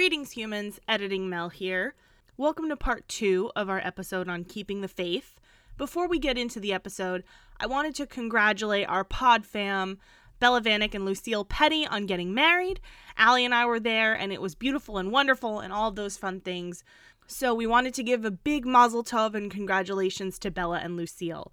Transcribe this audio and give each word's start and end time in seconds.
Greetings, 0.00 0.30
humans. 0.30 0.80
Editing 0.88 1.28
Mel 1.28 1.50
here. 1.50 1.92
Welcome 2.38 2.70
to 2.70 2.76
part 2.76 3.06
two 3.06 3.52
of 3.54 3.68
our 3.68 3.80
episode 3.80 4.30
on 4.30 4.44
keeping 4.44 4.80
the 4.80 4.88
faith. 4.88 5.38
Before 5.76 6.08
we 6.08 6.18
get 6.18 6.38
into 6.38 6.58
the 6.58 6.72
episode, 6.72 7.22
I 7.60 7.66
wanted 7.66 7.94
to 7.96 8.06
congratulate 8.06 8.88
our 8.88 9.04
pod 9.04 9.44
fam, 9.44 9.98
Bella 10.38 10.62
Vanek 10.62 10.94
and 10.94 11.04
Lucille 11.04 11.44
Petty, 11.44 11.86
on 11.86 12.06
getting 12.06 12.32
married. 12.32 12.80
Allie 13.18 13.44
and 13.44 13.54
I 13.54 13.66
were 13.66 13.78
there, 13.78 14.14
and 14.14 14.32
it 14.32 14.40
was 14.40 14.54
beautiful 14.54 14.96
and 14.96 15.12
wonderful 15.12 15.60
and 15.60 15.70
all 15.70 15.90
those 15.90 16.16
fun 16.16 16.40
things. 16.40 16.82
So 17.26 17.54
we 17.54 17.66
wanted 17.66 17.92
to 17.92 18.02
give 18.02 18.24
a 18.24 18.30
big 18.30 18.64
mazel 18.64 19.04
tov 19.04 19.34
and 19.34 19.50
congratulations 19.50 20.38
to 20.38 20.50
Bella 20.50 20.78
and 20.78 20.96
Lucille. 20.96 21.52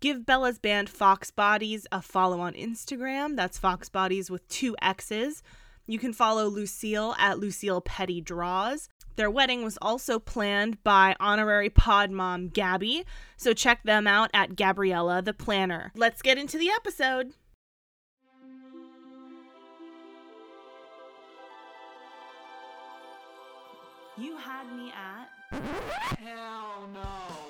Give 0.00 0.24
Bella's 0.24 0.58
band 0.58 0.88
Fox 0.88 1.30
Bodies 1.30 1.86
a 1.92 2.00
follow 2.00 2.40
on 2.40 2.54
Instagram. 2.54 3.36
That's 3.36 3.58
Fox 3.58 3.90
Bodies 3.90 4.30
with 4.30 4.48
two 4.48 4.74
X's. 4.80 5.42
You 5.86 5.98
can 5.98 6.12
follow 6.12 6.46
Lucille 6.46 7.14
at 7.18 7.38
Lucille 7.38 7.80
Petty 7.80 8.20
Draws. 8.20 8.88
Their 9.16 9.30
wedding 9.30 9.62
was 9.62 9.78
also 9.82 10.18
planned 10.18 10.82
by 10.82 11.14
honorary 11.20 11.68
pod 11.68 12.10
mom 12.10 12.48
Gabby, 12.48 13.04
so 13.36 13.52
check 13.52 13.82
them 13.82 14.06
out 14.06 14.30
at 14.32 14.56
Gabriella 14.56 15.20
the 15.20 15.34
Planner. 15.34 15.92
Let's 15.94 16.22
get 16.22 16.38
into 16.38 16.56
the 16.56 16.70
episode. 16.70 17.32
You 24.16 24.36
had 24.36 24.72
me 24.76 24.92
at. 24.92 25.28
Hell 26.18 26.88
no. 26.94 27.41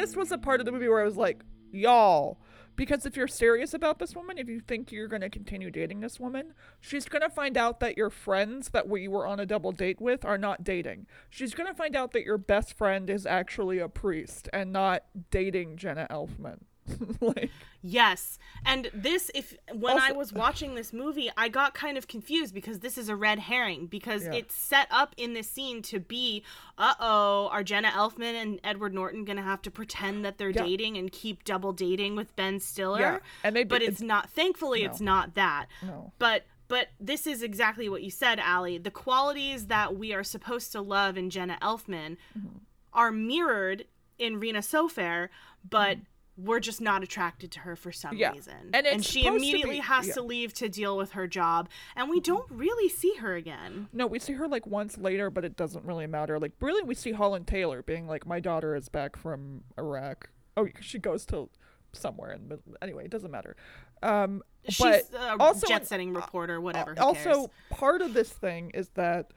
This 0.00 0.16
was 0.16 0.32
a 0.32 0.38
part 0.38 0.60
of 0.60 0.66
the 0.66 0.72
movie 0.72 0.88
where 0.88 1.02
I 1.02 1.04
was 1.04 1.18
like, 1.18 1.44
y'all, 1.70 2.40
because 2.74 3.04
if 3.04 3.18
you're 3.18 3.28
serious 3.28 3.74
about 3.74 3.98
this 3.98 4.16
woman, 4.16 4.38
if 4.38 4.48
you 4.48 4.58
think 4.58 4.90
you're 4.90 5.08
going 5.08 5.20
to 5.20 5.28
continue 5.28 5.70
dating 5.70 6.00
this 6.00 6.18
woman, 6.18 6.54
she's 6.80 7.04
going 7.04 7.20
to 7.20 7.28
find 7.28 7.58
out 7.58 7.80
that 7.80 7.98
your 7.98 8.08
friends 8.08 8.70
that 8.70 8.88
we 8.88 9.08
were 9.08 9.26
on 9.26 9.38
a 9.38 9.44
double 9.44 9.72
date 9.72 10.00
with 10.00 10.24
are 10.24 10.38
not 10.38 10.64
dating. 10.64 11.06
She's 11.28 11.52
going 11.52 11.66
to 11.66 11.74
find 11.74 11.94
out 11.94 12.12
that 12.12 12.24
your 12.24 12.38
best 12.38 12.78
friend 12.78 13.10
is 13.10 13.26
actually 13.26 13.78
a 13.78 13.90
priest 13.90 14.48
and 14.54 14.72
not 14.72 15.04
dating 15.30 15.76
Jenna 15.76 16.06
Elfman. 16.10 16.60
like, 17.20 17.50
Yes. 17.82 18.38
And 18.66 18.90
this 18.92 19.30
if 19.34 19.54
when 19.72 19.98
I 19.98 20.12
was 20.12 20.32
watching 20.34 20.74
this 20.74 20.92
movie, 20.92 21.30
I 21.36 21.48
got 21.48 21.72
kind 21.72 21.96
of 21.96 22.06
confused 22.08 22.52
because 22.52 22.80
this 22.80 22.98
is 22.98 23.08
a 23.08 23.16
red 23.16 23.38
herring 23.38 23.86
because 23.86 24.24
Yeah. 24.24 24.34
it's 24.34 24.54
set 24.54 24.86
up 24.90 25.14
in 25.16 25.32
this 25.32 25.48
scene 25.48 25.80
to 25.82 25.98
be, 25.98 26.42
uh-oh, 26.76 27.48
are 27.50 27.62
Jenna 27.64 27.88
Elfman 27.88 28.34
and 28.34 28.60
Edward 28.62 28.92
Norton 28.94 29.24
going 29.24 29.38
to 29.38 29.42
have 29.42 29.62
to 29.62 29.70
pretend 29.70 30.24
that 30.24 30.36
they're 30.38 30.50
Yeah. 30.50 30.64
dating 30.64 30.96
and 30.98 31.10
keep 31.10 31.44
double 31.44 31.72
dating 31.72 32.16
with 32.16 32.34
Ben 32.36 32.60
Stiller? 32.60 33.00
Yeah, 33.00 33.18
and 33.44 33.56
they 33.56 33.64
but 33.64 33.80
did- 33.80 33.88
it's 33.90 34.02
not 34.02 34.30
thankfully 34.30 34.82
it's 34.84 35.00
not 35.00 35.34
that. 35.34 35.66
no. 35.82 36.12
But 36.18 36.44
but 36.68 36.88
this 37.00 37.26
is 37.26 37.42
exactly 37.42 37.88
what 37.88 38.00
you 38.02 38.10
said, 38.10 38.38
Allie. 38.38 38.78
The 38.78 38.92
qualities 38.92 39.66
that 39.66 39.96
we 39.96 40.12
are 40.12 40.22
supposed 40.22 40.70
to 40.72 40.80
love 40.80 41.16
in 41.18 41.28
Jenna 41.30 41.58
Elfman 41.60 42.16
Mm-hmm. 42.38 42.58
are 42.92 43.10
mirrored 43.10 43.86
in 44.18 44.38
Rena 44.38 44.60
Sofer, 44.60 45.30
but 45.68 45.98
we're 46.36 46.60
just 46.60 46.80
not 46.80 47.02
attracted 47.02 47.50
to 47.52 47.60
her 47.60 47.76
for 47.76 47.92
some. 47.92 48.16
Yeah. 48.16 48.32
reason. 48.32 48.70
And 48.72 48.86
it's 48.86 49.06
she 49.06 49.22
supposed 49.22 49.42
to 49.42 49.48
immediately 49.48 49.76
be- 49.76 49.82
has 49.82 50.08
yeah. 50.08 50.14
to 50.14 50.22
leave 50.22 50.54
to 50.54 50.68
deal 50.68 50.96
with 50.96 51.12
her 51.12 51.26
job, 51.26 51.68
and 51.96 52.08
we 52.08 52.20
don't 52.20 52.50
really 52.50 52.88
see 52.88 53.14
her 53.16 53.34
again. 53.34 53.88
No, 53.92 54.06
we 54.06 54.18
see 54.18 54.34
her 54.34 54.48
like 54.48 54.66
once 54.66 54.96
later, 54.96 55.30
but 55.30 55.44
it 55.44 55.56
doesn't 55.56 55.84
really 55.84 56.06
matter. 56.06 56.38
Like, 56.38 56.52
really, 56.60 56.82
we 56.82 56.94
see 56.94 57.12
Holland 57.12 57.46
Taylor 57.46 57.82
being 57.82 58.06
like, 58.06 58.26
"My 58.26 58.40
daughter 58.40 58.74
is 58.74 58.88
back 58.88 59.16
from 59.16 59.64
Iraq." 59.78 60.30
Oh, 60.56 60.66
she 60.80 60.98
goes 60.98 61.26
to 61.26 61.48
somewhere, 61.92 62.30
and 62.30 62.58
anyway, 62.80 63.04
it 63.04 63.10
doesn't 63.10 63.30
matter. 63.30 63.56
Um, 64.02 64.42
She's 64.68 64.78
but 64.78 65.04
a 65.14 65.36
also 65.38 65.66
jet 65.66 65.86
setting 65.86 66.12
reporter, 66.14 66.60
whatever. 66.60 66.94
Who 66.94 67.02
also 67.02 67.22
cares? 67.22 67.46
part 67.70 68.02
of 68.02 68.14
this 68.14 68.30
thing 68.30 68.70
is 68.74 68.88
that 68.90 69.32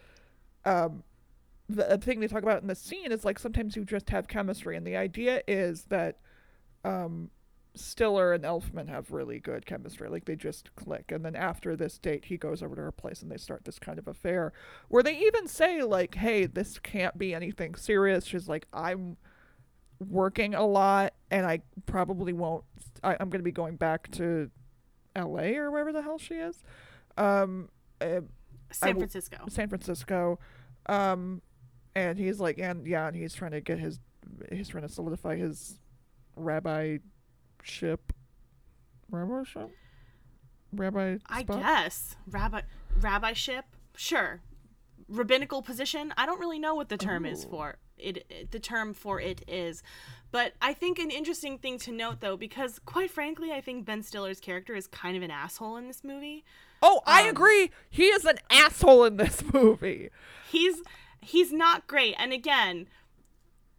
um 0.66 1.04
the 1.70 1.84
the 1.84 1.98
thing 1.98 2.20
they 2.20 2.28
talk 2.28 2.44
about 2.44 2.62
in 2.62 2.68
the 2.68 2.76
scene 2.76 3.12
is 3.12 3.24
like 3.24 3.40
sometimes 3.40 3.76
you 3.76 3.86
just 3.86 4.10
have 4.10 4.28
chemistry 4.28 4.76
and 4.76 4.86
the 4.86 4.96
idea 4.96 5.42
is 5.48 5.84
that 5.86 6.20
um 6.84 7.30
Stiller 7.76 8.34
and 8.34 8.44
Elfman 8.44 8.88
have 8.88 9.12
really 9.12 9.40
good 9.40 9.66
chemistry. 9.66 10.08
Like 10.08 10.26
they 10.26 10.36
just 10.36 10.76
click. 10.76 11.12
And 11.12 11.26
then 11.26 11.36
after 11.36 11.76
this 11.76 11.98
date 11.98 12.26
he 12.26 12.38
goes 12.38 12.62
over 12.62 12.76
to 12.76 12.82
her 12.82 12.92
place 12.92 13.22
and 13.22 13.32
they 13.32 13.38
start 13.38 13.66
this 13.66 13.80
kind 13.80 13.98
of 13.98 14.08
affair 14.08 14.54
where 14.90 15.02
they 15.02 15.18
even 15.18 15.48
say 15.48 15.82
like 15.82 16.16
hey 16.16 16.46
this 16.46 16.78
can't 16.78 17.18
be 17.18 17.34
anything 17.34 17.76
serious. 17.76 18.26
She's 18.26 18.48
like 18.48 18.68
I'm 18.74 19.18
working 20.00 20.54
a 20.54 20.66
lot 20.66 21.14
and 21.32 21.46
I 21.46 21.62
probably 21.86 22.34
won't 22.34 22.64
I, 23.04 23.14
I'm 23.20 23.30
going 23.30 23.40
to 23.40 23.44
be 23.44 23.52
going 23.52 23.76
back 23.76 24.12
to 24.12 24.52
LA 25.16 25.54
or 25.56 25.72
wherever 25.72 25.92
the 25.92 26.02
hell 26.04 26.18
she 26.20 26.36
is. 26.36 26.64
Um 27.18 27.70
uh, 28.02 28.22
San 28.72 28.90
w- 28.90 29.00
Francisco. 29.00 29.38
San 29.50 29.70
Francisco. 29.70 30.40
Um 30.86 31.42
and 31.96 32.20
he's 32.20 32.40
like 32.40 32.60
and 32.60 32.86
yeah 32.86 33.08
and 33.08 33.16
he's 33.16 33.34
trying 33.34 33.52
to 33.52 33.62
get 33.62 33.80
his 33.80 34.00
he's 34.52 34.68
trying 34.68 34.84
to 34.88 34.94
solidify 34.94 35.36
his 35.38 35.80
rabbi 36.36 36.98
ship 37.64 38.14
rabbi 39.10 39.44
ship 39.44 39.70
rabbi 40.74 41.18
I 41.30 41.42
spot? 41.44 41.60
guess 41.62 42.16
rabbi 42.30 42.62
rabbi-ship, 43.00 43.66
sure. 43.96 44.42
Rabbinical 45.10 45.62
position. 45.62 46.14
I 46.18 46.26
don't 46.26 46.40
really 46.40 46.60
know 46.60 46.76
what 46.76 46.90
the 46.90 46.98
term 46.98 47.26
is 47.26 47.44
for 47.44 47.78
it. 47.98 48.26
it- 48.30 48.52
The 48.52 48.60
term 48.60 48.94
for 48.94 49.20
it 49.20 49.44
is, 49.48 49.84
but 50.32 50.54
I 50.62 50.74
think 50.74 50.98
an 51.00 51.12
interesting 51.12 51.58
thing 51.58 51.78
to 51.80 51.92
note 51.92 52.20
though, 52.22 52.38
because 52.38 52.80
quite 52.80 53.12
frankly, 53.12 53.52
I 53.52 53.62
think 53.62 53.86
Ben 53.86 54.02
Stiller's 54.04 54.40
character 54.40 54.76
is 54.76 54.88
kind 54.88 55.16
of 55.18 55.24
an 55.24 55.32
asshole 55.32 55.76
in 55.78 55.88
this 55.88 56.04
movie. 56.04 56.44
oh 56.82 57.02
i 57.06 57.24
Um, 57.24 57.30
agree 57.30 57.72
he 57.90 58.04
is 58.08 58.26
an 58.26 58.38
asshole 58.50 59.04
in 59.06 59.18
this 59.18 59.44
movie 59.54 60.10
He's 60.50 60.82
he's 61.22 61.52
not 61.52 61.88
great, 61.88 62.16
and 62.18 62.32
again, 62.34 62.88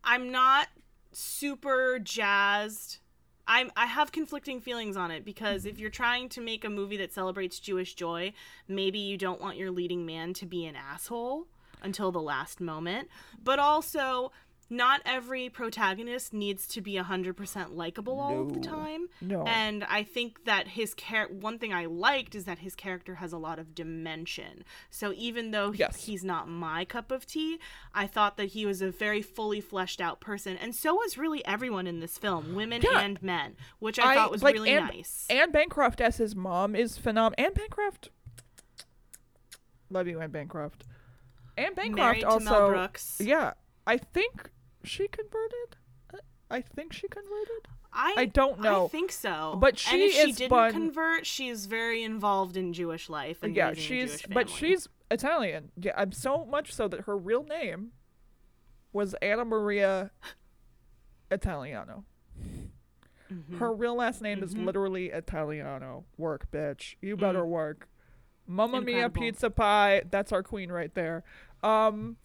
I'm 0.03 0.31
not 0.31 0.69
super 1.16 1.98
jazzed. 1.98 2.98
I'm 3.47 3.70
I 3.76 3.86
have 3.86 4.12
conflicting 4.12 4.60
feelings 4.60 4.97
on 4.97 5.10
it 5.10 5.25
because 5.25 5.66
if 5.66 5.72
mm-hmm. 5.75 5.80
you're 5.82 5.91
trying 5.91 6.28
to 6.30 6.41
make 6.41 6.64
a 6.64 6.70
movie 6.70 6.97
that 6.98 7.12
celebrates 7.12 7.60
Jewish 7.60 7.94
joy, 7.94 8.32
maybe 8.69 8.98
you 8.98 9.19
don't 9.19 9.41
want 9.41 9.56
your 9.56 9.70
leading 9.70 10.06
man 10.06 10.32
to 10.34 10.47
be 10.47 10.64
an 10.66 10.76
asshole 10.76 11.47
until 11.82 12.10
the 12.10 12.22
last 12.22 12.60
moment. 12.60 13.08
But 13.42 13.58
also, 13.58 14.32
not 14.76 15.00
every 15.04 15.48
protagonist 15.48 16.32
needs 16.32 16.66
to 16.68 16.80
be 16.80 16.94
100% 16.94 17.74
likable 17.74 18.20
all 18.20 18.42
of 18.42 18.52
the 18.52 18.60
time. 18.60 19.08
No. 19.20 19.42
And 19.46 19.84
I 19.84 20.02
think 20.02 20.44
that 20.44 20.68
his 20.68 20.94
char- 20.94 21.28
one 21.28 21.58
thing 21.58 21.72
I 21.72 21.86
liked 21.86 22.34
is 22.34 22.44
that 22.44 22.58
his 22.58 22.74
character 22.74 23.16
has 23.16 23.32
a 23.32 23.38
lot 23.38 23.58
of 23.58 23.74
dimension. 23.74 24.64
So 24.90 25.12
even 25.16 25.50
though 25.50 25.70
he- 25.72 25.78
Yes. 25.80 26.04
he's 26.06 26.24
not 26.24 26.48
my 26.48 26.84
cup 26.84 27.10
of 27.10 27.26
tea, 27.26 27.58
I 27.94 28.06
thought 28.06 28.36
that 28.36 28.46
he 28.46 28.66
was 28.66 28.82
a 28.82 28.90
very 28.90 29.22
fully 29.22 29.60
fleshed 29.60 30.00
out 30.00 30.20
person. 30.20 30.56
And 30.56 30.74
so 30.74 30.94
was 30.94 31.16
really 31.18 31.44
everyone 31.46 31.86
in 31.86 32.00
this 32.00 32.18
film, 32.18 32.54
women 32.54 32.82
Yeah. 32.82 33.00
and 33.00 33.22
men, 33.22 33.56
which 33.78 33.98
I, 33.98 34.14
thought 34.14 34.30
was 34.30 34.42
like, 34.42 34.54
really 34.54 34.70
Anne, 34.70 34.86
nice. 34.86 35.26
Anne 35.30 35.50
Bancroft 35.50 36.00
as 36.00 36.16
his 36.16 36.34
mom 36.34 36.74
is 36.74 36.96
phenomenal. 36.98 37.34
Anne 37.46 37.54
Bancroft, 37.54 38.10
love 39.90 40.08
you, 40.08 40.20
Anne 40.20 40.30
Bancroft. 40.30 40.84
Anne 41.56 41.74
Bancroft 41.74 41.96
Married 41.96 42.24
also, 42.24 42.88
yeah, 43.20 43.52
I 43.86 43.96
think 43.96 44.50
she 44.84 45.08
converted. 45.08 45.76
I- 46.50 46.60
think 46.60 46.92
she 46.92 47.08
converted. 47.08 47.68
I, 47.92 48.14
I 48.16 48.24
don't 48.26 48.60
know. 48.60 48.84
I 48.86 48.88
think 48.88 49.10
so. 49.12 49.56
But 49.60 49.78
she 49.78 49.92
and 49.94 50.02
if 50.02 50.12
she 50.12 50.18
is 50.30 50.36
didn't 50.36 50.50
bun- 50.50 50.72
convert, 50.72 51.26
she's 51.26 51.66
very 51.66 52.02
involved 52.02 52.56
in 52.56 52.72
Jewish 52.72 53.08
life. 53.08 53.38
And 53.42 53.54
yeah, 53.56 53.72
she's 53.75 54.22
but 54.28 54.48
she's 54.48 54.88
Italian. 55.10 55.70
Yeah, 55.81 55.92
I'm 55.96 56.12
so 56.12 56.44
much 56.44 56.72
so 56.72 56.86
that 56.88 57.02
her 57.02 57.16
real 57.16 57.44
name 57.44 57.92
was 58.92 59.14
Anna 59.22 59.44
Maria 59.44 60.10
Italiano. 61.30 62.04
Mm-hmm. 63.32 63.58
Her 63.58 63.72
real 63.72 63.96
last 63.96 64.20
name 64.22 64.42
is 64.42 64.56
literally 64.56 65.06
Italiano. 65.10 66.04
Work, 66.19 66.50
bitch. 66.50 66.96
You 67.00 67.16
better 67.16 67.44
work. 67.44 67.88
Mamma 68.46 68.80
mia. 68.80 69.08
Pizza 69.08 69.50
pie. 69.50 70.02
That's 70.10 70.32
our 70.32 70.42
queen 70.42 70.70
right 70.70 70.94
there. 70.94 71.25
Um 71.62 72.16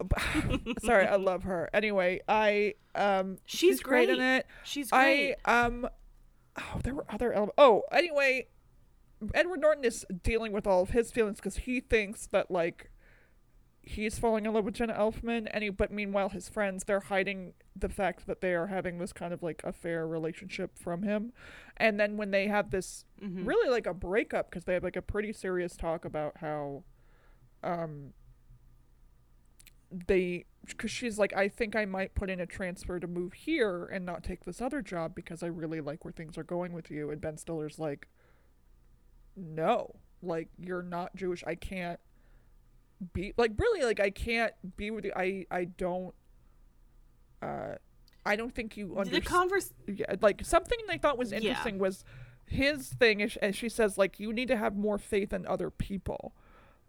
sorry, 0.84 1.06
I 1.06 1.16
love 1.16 1.44
her. 1.44 1.70
Anyway, 1.72 2.20
I 2.28 2.74
um 2.94 3.38
She's 3.46 3.80
great 3.80 4.08
in 4.08 4.20
it. 4.20 4.46
She's 4.64 4.90
great. 4.90 5.36
I 5.46 5.64
um 5.66 5.88
oh 6.58 6.80
there 6.84 6.94
were 6.94 7.06
other 7.08 7.32
elements. 7.32 7.54
Oh, 7.58 7.82
anyway, 7.92 8.48
Edward 9.34 9.60
Norton 9.60 9.84
is 9.84 10.04
dealing 10.22 10.52
with 10.52 10.66
all 10.66 10.82
of 10.82 10.90
his 10.90 11.10
feelings 11.10 11.36
because 11.38 11.58
he 11.58 11.80
thinks 11.80 12.26
that 12.28 12.50
like 12.50 12.90
he's 13.80 14.18
falling 14.18 14.44
in 14.44 14.52
love 14.52 14.64
with 14.64 14.74
Jenna 14.74 14.94
Elfman, 14.94 15.46
and 15.52 15.62
he, 15.62 15.70
but 15.70 15.92
meanwhile 15.92 16.28
his 16.30 16.48
friends 16.48 16.84
they're 16.84 16.98
hiding 17.00 17.54
the 17.76 17.88
fact 17.88 18.26
that 18.26 18.40
they 18.40 18.52
are 18.52 18.66
having 18.66 18.98
this 18.98 19.12
kind 19.12 19.32
of 19.32 19.42
like 19.44 19.60
affair 19.64 20.06
relationship 20.08 20.76
from 20.76 21.04
him, 21.04 21.32
and 21.76 21.98
then 22.00 22.16
when 22.16 22.32
they 22.32 22.48
have 22.48 22.70
this 22.70 23.04
Mhm. 23.22 23.46
really 23.46 23.70
like 23.70 23.86
a 23.86 23.94
breakup 23.94 24.50
because 24.50 24.64
they 24.64 24.74
have 24.74 24.82
like 24.82 24.96
a 24.96 25.02
pretty 25.02 25.32
serious 25.32 25.76
talk 25.76 26.04
about 26.04 26.38
how, 26.38 26.82
um. 27.62 28.12
They, 29.90 30.44
because 30.66 30.90
she's 30.90 31.18
like, 31.18 31.32
I 31.34 31.48
think 31.48 31.76
I 31.76 31.84
might 31.84 32.14
put 32.14 32.28
in 32.28 32.40
a 32.40 32.46
transfer 32.46 32.98
to 32.98 33.06
move 33.06 33.32
here 33.32 33.84
and 33.86 34.04
not 34.04 34.24
take 34.24 34.44
this 34.44 34.60
other 34.60 34.82
job 34.82 35.14
because 35.14 35.42
I 35.42 35.46
really 35.46 35.80
like 35.80 36.04
where 36.04 36.12
things 36.12 36.36
are 36.36 36.42
going 36.44 36.72
with 36.72 36.90
you. 36.90 37.10
And 37.10 37.20
Ben 37.20 37.36
Stiller's 37.36 37.78
like, 37.78 38.08
no, 39.36 39.94
like 40.22 40.48
you're 40.58 40.82
not 40.82 41.14
Jewish. 41.14 41.44
I 41.46 41.54
can't 41.54 42.00
be 43.12 43.34
like 43.36 43.52
really 43.58 43.84
like 43.84 44.00
I 44.00 44.10
can't 44.10 44.54
be 44.76 44.90
with 44.90 45.04
you. 45.04 45.12
I 45.14 45.44
I 45.50 45.64
don't. 45.64 46.14
Uh, 47.42 47.74
I 48.24 48.34
don't 48.34 48.54
think 48.54 48.76
you 48.76 48.96
understand 48.96 49.22
the 49.24 49.28
converse 49.28 49.72
yeah, 49.86 50.14
like 50.20 50.44
something 50.44 50.78
I 50.88 50.98
thought 50.98 51.18
was 51.18 51.30
Yeah. 51.32 51.38
interesting 51.38 51.78
was 51.78 52.04
his 52.46 52.88
thing, 52.88 53.20
is, 53.20 53.36
and 53.42 53.54
she 53.54 53.68
says 53.68 53.98
like 53.98 54.18
you 54.18 54.32
need 54.32 54.48
to 54.48 54.56
have 54.56 54.74
more 54.76 54.98
faith 54.98 55.32
in 55.32 55.46
other 55.46 55.70
people. 55.70 56.34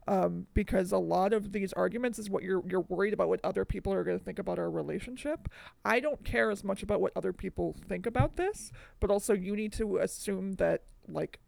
Um, 0.08 0.48
because 0.54 0.94
a 0.94 0.98
lot 0.98 1.34
of 1.34 1.52
these 1.52 1.74
arguments 1.74 2.18
is 2.18 2.30
what 2.30 2.42
you're 2.42 2.64
you're 2.66 2.86
worried 2.88 3.14
about 3.14 3.28
what 3.28 3.42
other 3.44 3.66
people 3.66 3.92
are 3.94 4.06
going 4.06 4.18
to 4.18 4.24
think 4.24 4.40
about 4.40 4.58
our 4.58 4.70
relationship. 4.70 5.50
I 5.84 6.00
don't 6.00 6.24
care 6.24 6.50
as 6.50 6.64
much 6.64 6.82
about 6.82 7.02
what 7.02 7.12
other 7.14 7.34
people 7.34 7.76
think 7.90 8.06
about 8.06 8.38
this, 8.38 8.72
but 9.02 9.12
also 9.12 9.34
you 9.34 9.56
need 9.56 9.74
to 9.74 9.98
assume 9.98 10.54
that 10.54 10.84
like 11.10 11.40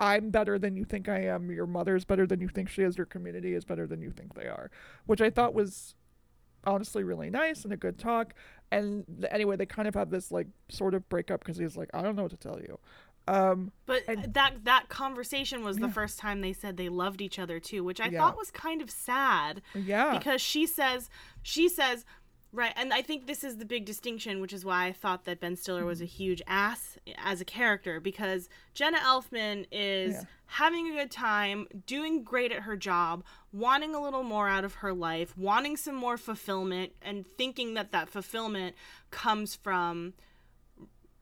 I'm 0.00 0.30
better 0.30 0.58
than 0.58 0.76
you 0.76 0.84
think 0.84 1.08
I 1.08 1.24
am. 1.24 1.50
Your 1.50 1.66
mother's 1.66 2.04
better 2.04 2.26
than 2.26 2.40
you 2.40 2.48
think 2.48 2.68
she 2.68 2.82
is. 2.82 2.96
Your 2.96 3.06
community 3.06 3.54
is 3.54 3.64
better 3.64 3.86
than 3.86 4.00
you 4.00 4.10
think 4.10 4.34
they 4.34 4.46
are, 4.46 4.70
which 5.06 5.20
I 5.20 5.28
thought 5.30 5.54
was 5.54 5.94
honestly 6.64 7.02
really 7.02 7.30
nice 7.30 7.64
and 7.64 7.72
a 7.72 7.76
good 7.76 7.98
talk. 7.98 8.34
And 8.70 9.26
anyway, 9.30 9.56
they 9.56 9.66
kind 9.66 9.88
of 9.88 9.94
have 9.94 10.10
this 10.10 10.30
like 10.30 10.46
sort 10.68 10.94
of 10.94 11.08
breakup 11.08 11.40
because 11.40 11.56
he's 11.56 11.76
like, 11.76 11.90
I 11.94 12.02
don't 12.02 12.16
know 12.16 12.22
what 12.22 12.30
to 12.32 12.36
tell 12.36 12.60
you. 12.60 12.78
Um, 13.28 13.72
But 13.86 14.02
And- 14.08 14.32
that 14.34 14.64
that 14.64 14.88
conversation 14.88 15.62
was 15.64 15.76
the 15.78 15.88
first 15.88 16.18
time 16.18 16.40
they 16.40 16.52
said 16.52 16.76
they 16.76 16.88
loved 16.88 17.20
each 17.20 17.38
other 17.38 17.60
too, 17.60 17.84
which 17.84 18.00
I 18.00 18.08
Yeah. 18.08 18.18
thought 18.20 18.36
was 18.36 18.50
kind 18.50 18.80
of 18.82 18.90
sad 18.90 19.62
yeah, 19.74 20.16
because 20.18 20.40
she 20.40 20.66
says 20.66 21.08
she 21.42 21.68
says 21.68 22.04
right, 22.50 22.72
and 22.76 22.94
I 22.94 23.02
think 23.02 23.26
this 23.26 23.44
is 23.44 23.58
the 23.58 23.66
big 23.66 23.84
distinction, 23.84 24.40
which 24.40 24.54
is 24.54 24.64
why 24.64 24.86
I 24.86 24.92
thought 24.92 25.24
that 25.26 25.38
Ben 25.38 25.54
Stiller 25.54 25.84
was 25.84 26.00
a 26.00 26.04
Mm-hmm. 26.04 26.16
huge 26.16 26.42
ass 26.46 26.96
as 27.18 27.42
a 27.42 27.44
character 27.44 28.00
because 28.00 28.48
Jenna 28.72 28.96
Elfman 28.98 29.66
is 29.70 30.14
Yeah. 30.14 30.22
having 30.46 30.88
a 30.88 30.92
good 30.92 31.10
time, 31.10 31.66
doing 31.84 32.24
great 32.24 32.50
at 32.50 32.62
her 32.62 32.74
job, 32.74 33.22
wanting 33.52 33.94
a 33.94 34.00
little 34.00 34.22
more 34.22 34.48
out 34.48 34.64
of 34.64 34.76
her 34.76 34.94
life, 34.94 35.36
wanting 35.36 35.76
some 35.76 35.94
more 35.94 36.16
fulfillment, 36.16 36.94
and 37.02 37.26
thinking 37.36 37.74
that 37.74 37.92
that 37.92 38.08
fulfillment 38.08 38.74
comes 39.10 39.54
from 39.54 40.14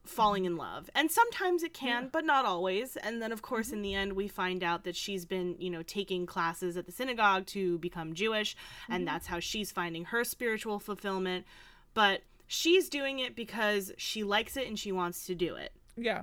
falling 0.09 0.45
in 0.45 0.57
love. 0.57 0.91
And 0.95 1.11
sometimes 1.11 1.63
it 1.63 1.75
can, 1.75 2.09
but 2.13 2.25
not 2.25 2.45
always. 2.45 2.97
And 2.97 3.21
then 3.21 3.33
of 3.33 3.43
course 3.43 3.71
in 3.71 3.77
mm-hmm. 3.77 3.83
the 3.83 3.95
end 3.95 4.13
we 4.15 4.29
find 4.29 4.63
out 4.63 4.85
that 4.85 4.97
she's 4.97 5.25
been, 5.25 5.57
you 5.59 5.71
know, 5.71 5.83
taking 5.83 6.27
classes 6.27 6.77
at 6.77 6.87
the 6.87 6.93
synagogue 6.93 7.47
to 7.47 7.79
become 7.79 8.15
Jewish 8.15 8.57
and 8.89 9.01
mm-hmm. 9.01 9.07
that's 9.07 9.27
how 9.27 9.41
she's 9.41 9.73
finding 9.73 10.07
her 10.07 10.25
spiritual 10.25 10.79
fulfillment. 10.79 11.47
But 11.95 12.23
she's 12.47 12.89
doing 12.89 13.19
it 13.19 13.35
because 13.35 13.93
she 13.97 14.23
likes 14.23 14.57
it 14.57 14.67
and 14.67 14.79
she 14.79 14.93
wants 14.93 15.27
to 15.27 15.35
do 15.35 15.55
it. 15.57 15.73
yeah, 15.97 16.23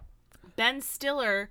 Ben 0.56 0.82
Stiller 0.82 1.50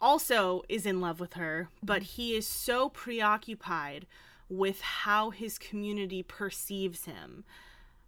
also 0.00 0.62
is 0.68 0.84
in 0.86 1.00
love 1.00 1.20
with 1.20 1.34
her, 1.34 1.68
but 1.82 2.02
mm-hmm. 2.02 2.22
he 2.22 2.36
is 2.36 2.46
so 2.46 2.88
preoccupied 2.88 4.06
with 4.48 4.80
how 4.80 5.30
his 5.30 5.58
community 5.58 6.22
perceives 6.22 7.06
him, 7.06 7.44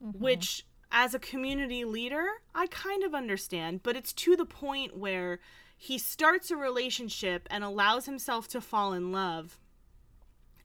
which, 0.00 0.66
as 0.94 1.12
a 1.12 1.18
community 1.18 1.84
leader, 1.84 2.24
I 2.54 2.68
kind 2.68 3.02
of 3.02 3.14
understand, 3.14 3.82
but 3.82 3.96
it's 3.96 4.12
to 4.14 4.36
the 4.36 4.46
point 4.46 4.96
where 4.96 5.40
he 5.76 5.98
starts 5.98 6.50
a 6.50 6.56
relationship 6.56 7.48
and 7.50 7.62
allows 7.64 8.06
himself 8.06 8.48
to 8.48 8.60
fall 8.60 8.92
in 8.92 9.12
love 9.12 9.58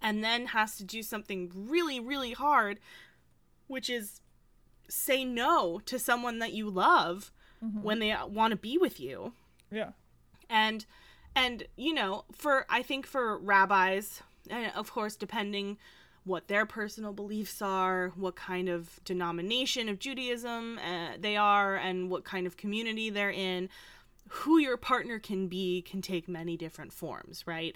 and 0.02 0.24
then 0.24 0.48
has 0.48 0.78
to 0.78 0.86
do 0.86 1.04
something 1.04 1.52
really, 1.54 2.00
really 2.00 2.32
hard, 2.32 2.80
which 3.68 3.90
is 3.90 4.22
say 4.88 5.26
no 5.26 5.82
to 5.86 6.00
someone 6.00 6.40
that 6.40 6.54
you 6.54 6.70
love 6.70 7.32
mm-hmm. 7.62 7.82
when 7.82 8.00
they 8.00 8.16
want 8.28 8.52
to 8.52 8.58
be 8.58 8.78
with 8.78 9.00
you. 9.00 9.34
Yeah, 9.72 9.92
and 10.50 10.86
and 11.36 11.64
you 11.76 11.94
know 11.94 12.26
for 12.32 12.66
i 12.70 12.82
think 12.82 13.06
for 13.06 13.38
rabbis 13.38 14.22
and 14.50 14.72
of 14.76 14.92
course 14.92 15.16
depending 15.16 15.78
what 16.26 16.48
their 16.48 16.66
personal 16.66 17.14
beliefs 17.14 17.62
are 17.62 18.12
what 18.16 18.36
kind 18.36 18.70
of 18.70 19.00
denomination 19.04 19.90
of 19.90 20.00
judaism 20.00 20.78
uh, 20.80 21.12
they 21.20 21.36
are 21.38 21.76
and 21.76 22.10
what 22.10 22.24
kind 22.24 22.46
of 22.46 22.58
community 22.58 23.10
they're 23.10 23.32
in. 23.32 23.70
Who 24.30 24.60
your 24.60 24.78
partner 24.78 25.18
can 25.20 25.48
be 25.48 25.82
can 25.82 26.02
take 26.02 26.28
many 26.28 26.56
different 26.58 26.94
forms 26.94 27.44
right? 27.48 27.76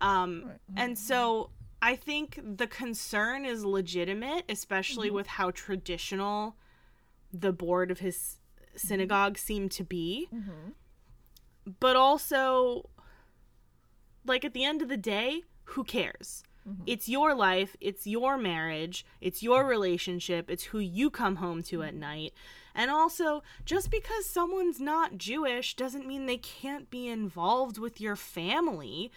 Um 0.00 0.44
Right. 0.46 0.58
and 0.76 0.98
so 0.98 1.50
i 1.82 1.96
think 1.96 2.38
the 2.56 2.66
concern 2.66 3.44
is 3.46 3.64
legitimate 3.64 4.44
especially 4.48 5.10
with 5.10 5.26
how 5.26 5.50
traditional 5.50 6.56
the 7.32 7.52
board 7.52 7.90
of 7.90 8.00
his 8.00 8.38
synagogue 8.76 9.38
seemed 9.38 9.70
to 9.72 9.84
be. 9.84 10.28
Mm-hmm. 10.34 10.72
but 11.80 11.96
also 11.96 12.88
like 14.26 14.44
at 14.44 14.52
the 14.54 14.64
end 14.64 14.82
of 14.82 14.88
the 14.88 14.96
day 14.96 15.42
who 15.64 15.84
cares 15.84 16.42
Mm-hmm. 16.68 16.82
it's 16.86 17.08
your 17.08 17.34
life 17.34 17.74
it's 17.80 18.06
your 18.06 18.36
marriage 18.36 19.06
it's 19.20 19.42
your 19.42 19.64
relationship 19.66 20.50
it's 20.50 20.64
who 20.64 20.78
you 20.78 21.08
come 21.08 21.36
home 21.36 21.62
to 21.64 21.82
at 21.82 21.94
night. 21.94 22.34
And 22.74 22.90
also 22.90 23.42
just 23.64 23.90
because 23.90 24.26
someone's 24.26 24.78
not 24.78 25.16
jewish 25.16 25.74
doesn't 25.74 26.06
mean 26.06 26.26
they 26.26 26.36
can't 26.36 26.90
be 26.90 27.08
involved 27.08 27.78
with 27.78 28.00
your 28.00 28.14
family 28.14 29.10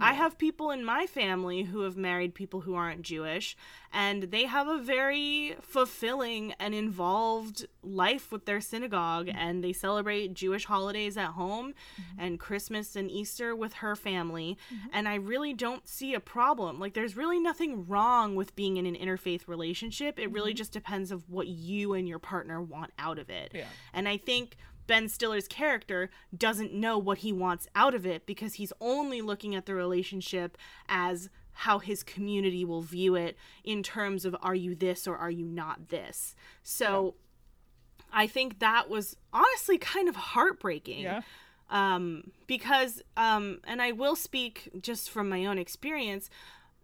I 0.00 0.12
have 0.14 0.38
people 0.38 0.70
in 0.70 0.84
my 0.84 1.06
family 1.06 1.64
who 1.64 1.80
have 1.80 1.96
married 1.96 2.34
people 2.34 2.62
who 2.62 2.74
aren't 2.74 3.02
Jewish, 3.02 3.56
and 3.92 4.24
they 4.24 4.44
have 4.44 4.68
a 4.68 4.78
very 4.78 5.56
fulfilling 5.60 6.54
and 6.60 6.74
involved 6.74 7.66
life 7.82 8.30
with 8.30 8.44
their 8.44 8.60
synagogue, 8.60 9.26
mm. 9.26 9.34
and 9.36 9.64
they 9.64 9.72
celebrate 9.72 10.34
Jewish 10.34 10.66
holidays 10.66 11.16
at 11.16 11.30
home 11.30 11.74
mm-hmm. 12.00 12.20
and 12.20 12.40
Christmas 12.40 12.96
and 12.96 13.10
Easter 13.10 13.56
with 13.56 13.74
her 13.74 13.96
family. 13.96 14.58
Mm-hmm. 14.72 14.88
And 14.92 15.08
I 15.08 15.16
really 15.16 15.54
don't 15.54 15.88
see 15.88 16.14
a 16.14 16.20
problem. 16.20 16.78
Like, 16.78 16.94
there's 16.94 17.16
really 17.16 17.40
nothing 17.40 17.86
wrong 17.86 18.34
with 18.36 18.54
being 18.54 18.76
in 18.76 18.86
an 18.86 18.94
interfaith 18.94 19.48
relationship. 19.48 20.18
It 20.18 20.30
really 20.30 20.52
mm-hmm. 20.52 20.58
just 20.58 20.72
depends 20.72 21.10
of 21.10 21.28
what 21.28 21.48
you 21.48 21.94
and 21.94 22.08
your 22.08 22.18
partner 22.18 22.60
want 22.60 22.92
out 22.98 23.18
of 23.18 23.30
it. 23.30 23.52
Yeah. 23.54 23.64
And 23.92 24.08
I 24.08 24.16
think 24.16 24.56
Ben 24.88 25.08
Stiller's 25.08 25.46
character 25.46 26.10
doesn't 26.36 26.74
know 26.74 26.98
what 26.98 27.18
he 27.18 27.32
wants 27.32 27.68
out 27.76 27.94
of 27.94 28.04
it 28.04 28.26
because 28.26 28.54
he's 28.54 28.72
only 28.80 29.20
looking 29.20 29.54
at 29.54 29.66
the 29.66 29.74
relationship 29.74 30.58
as 30.88 31.30
how 31.52 31.78
his 31.78 32.02
community 32.02 32.64
will 32.64 32.82
view 32.82 33.14
it 33.14 33.36
in 33.64 33.82
terms 33.82 34.24
of 34.24 34.34
are 34.42 34.54
you 34.54 34.74
this 34.74 35.06
or 35.06 35.16
are 35.16 35.30
you 35.30 35.44
not 35.44 35.88
this. 35.88 36.34
So 36.62 37.14
I 38.12 38.26
think 38.26 38.60
that 38.60 38.88
was 38.88 39.16
honestly 39.32 39.78
kind 39.78 40.08
of 40.08 40.16
heartbreaking 40.16 41.02
yeah, 41.02 41.22
um, 41.70 42.30
because 42.46 43.02
um, 43.16 43.60
and 43.64 43.82
I 43.82 43.92
will 43.92 44.16
speak 44.16 44.70
just 44.80 45.10
from 45.10 45.28
my 45.28 45.44
own 45.44 45.58
experience. 45.58 46.30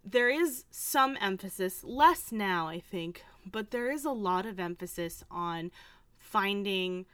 There 0.03 0.29
is 0.29 0.65
some 0.69 1.17
emphasis, 1.19 1.83
less 1.83 2.31
now, 2.31 2.67
I 2.67 2.79
think, 2.79 3.23
but 3.49 3.71
there 3.71 3.91
is 3.91 4.05
a 4.05 4.11
lot 4.11 4.45
of 4.45 4.59
emphasis 4.59 5.23
on 5.31 5.71
finding, 6.19 7.05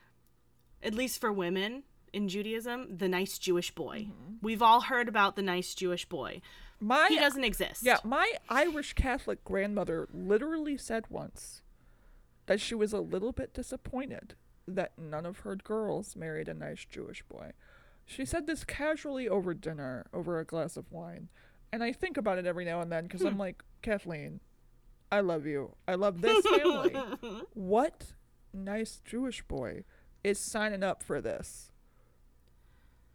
at 0.83 0.93
least 0.93 1.19
for 1.21 1.31
women 1.31 1.83
in 2.13 2.27
Judaism, 2.27 2.97
the 2.97 3.07
nice 3.07 3.37
Jewish 3.37 3.73
boy. 3.73 4.07
Mm-hmm. 4.09 4.35
We've 4.41 4.61
all 4.61 4.81
heard 4.81 5.07
about 5.07 5.35
the 5.35 5.41
nice 5.41 5.73
Jewish 5.73 6.05
boy. 6.05 6.41
my 6.79 7.07
He 7.09 7.17
doesn't 7.17 7.43
exist. 7.43 7.83
yeah, 7.83 7.97
my 8.03 8.33
Irish 8.49 8.93
Catholic 8.93 9.43
grandmother 9.43 10.07
literally 10.13 10.77
said 10.77 11.05
once 11.09 11.61
that 12.47 12.59
she 12.59 12.75
was 12.75 12.93
a 12.93 12.99
little 12.99 13.31
bit 13.31 13.53
disappointed 13.53 14.35
that 14.67 14.97
none 14.97 15.25
of 15.25 15.39
her 15.39 15.55
girls 15.55 16.15
married 16.15 16.47
a 16.47 16.53
nice 16.53 16.85
Jewish 16.85 17.23
boy. 17.23 17.51
She 18.05 18.25
said 18.25 18.45
this 18.45 18.63
casually 18.63 19.29
over 19.29 19.53
dinner, 19.53 20.05
over 20.13 20.39
a 20.39 20.45
glass 20.45 20.75
of 20.75 20.91
wine. 20.91 21.29
And 21.71 21.83
I 21.83 21.93
think 21.93 22.17
about 22.17 22.37
it 22.37 22.45
every 22.45 22.65
now 22.65 22.81
and 22.81 22.91
then 22.91 23.03
because 23.03 23.21
I'm 23.21 23.33
hmm. 23.33 23.39
like, 23.39 23.63
Kathleen, 23.81 24.41
I 25.11 25.21
love 25.21 25.45
you. 25.45 25.75
I 25.87 25.95
love 25.95 26.21
this 26.21 26.45
family. 26.45 26.93
what 27.53 28.13
nice 28.53 29.01
Jewish 29.05 29.43
boy 29.43 29.83
is 30.23 30.39
signing 30.39 30.83
up 30.83 31.03
for 31.03 31.21
this? 31.21 31.71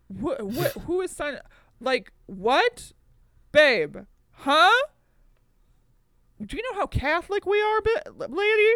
What? 0.09 0.45
What? 0.45 0.73
Who 0.73 1.01
is 1.01 1.11
signing? 1.11 1.41
Like 1.81 2.13
what, 2.27 2.93
babe? 3.53 3.99
Huh? 4.31 4.87
Do 6.45 6.57
you 6.57 6.63
know 6.71 6.79
how 6.79 6.87
Catholic 6.87 7.47
we 7.47 7.61
are, 7.61 7.81
bi- 7.81 8.27
lady? 8.27 8.75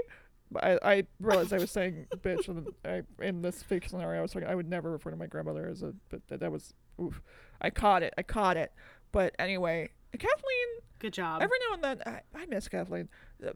I, 0.56 0.78
I 0.82 1.06
realized 1.20 1.52
I 1.52 1.58
was 1.58 1.70
saying 1.70 2.06
bitch 2.16 2.48
and 2.48 2.68
I, 2.84 3.02
in 3.24 3.42
this 3.42 3.62
fake 3.62 3.88
scenario. 3.88 4.18
I 4.18 4.22
was 4.22 4.32
talking. 4.32 4.48
I 4.48 4.54
would 4.54 4.68
never 4.68 4.90
refer 4.90 5.10
to 5.10 5.16
my 5.16 5.26
grandmother 5.26 5.68
as 5.68 5.82
a. 5.82 5.92
But 6.08 6.26
that, 6.28 6.40
that 6.40 6.50
was. 6.50 6.74
Oof. 7.00 7.22
I 7.60 7.70
caught 7.70 8.02
it. 8.02 8.12
I 8.18 8.22
caught 8.22 8.56
it. 8.56 8.72
But 9.12 9.34
anyway, 9.38 9.90
Kathleen, 10.12 10.80
Good 11.00 11.14
job. 11.14 11.40
Every 11.40 11.56
now 11.66 11.74
and 11.74 11.82
then, 11.82 12.02
I, 12.06 12.20
I 12.38 12.46
miss 12.46 12.68
Kathleen. 12.68 13.08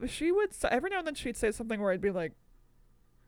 She 0.07 0.31
would 0.31 0.49
every 0.69 0.89
now 0.89 0.97
and 0.97 1.07
then 1.07 1.13
she'd 1.13 1.37
say 1.37 1.51
something 1.51 1.79
where 1.79 1.91
I'd 1.91 2.01
be 2.01 2.09
like, 2.09 2.33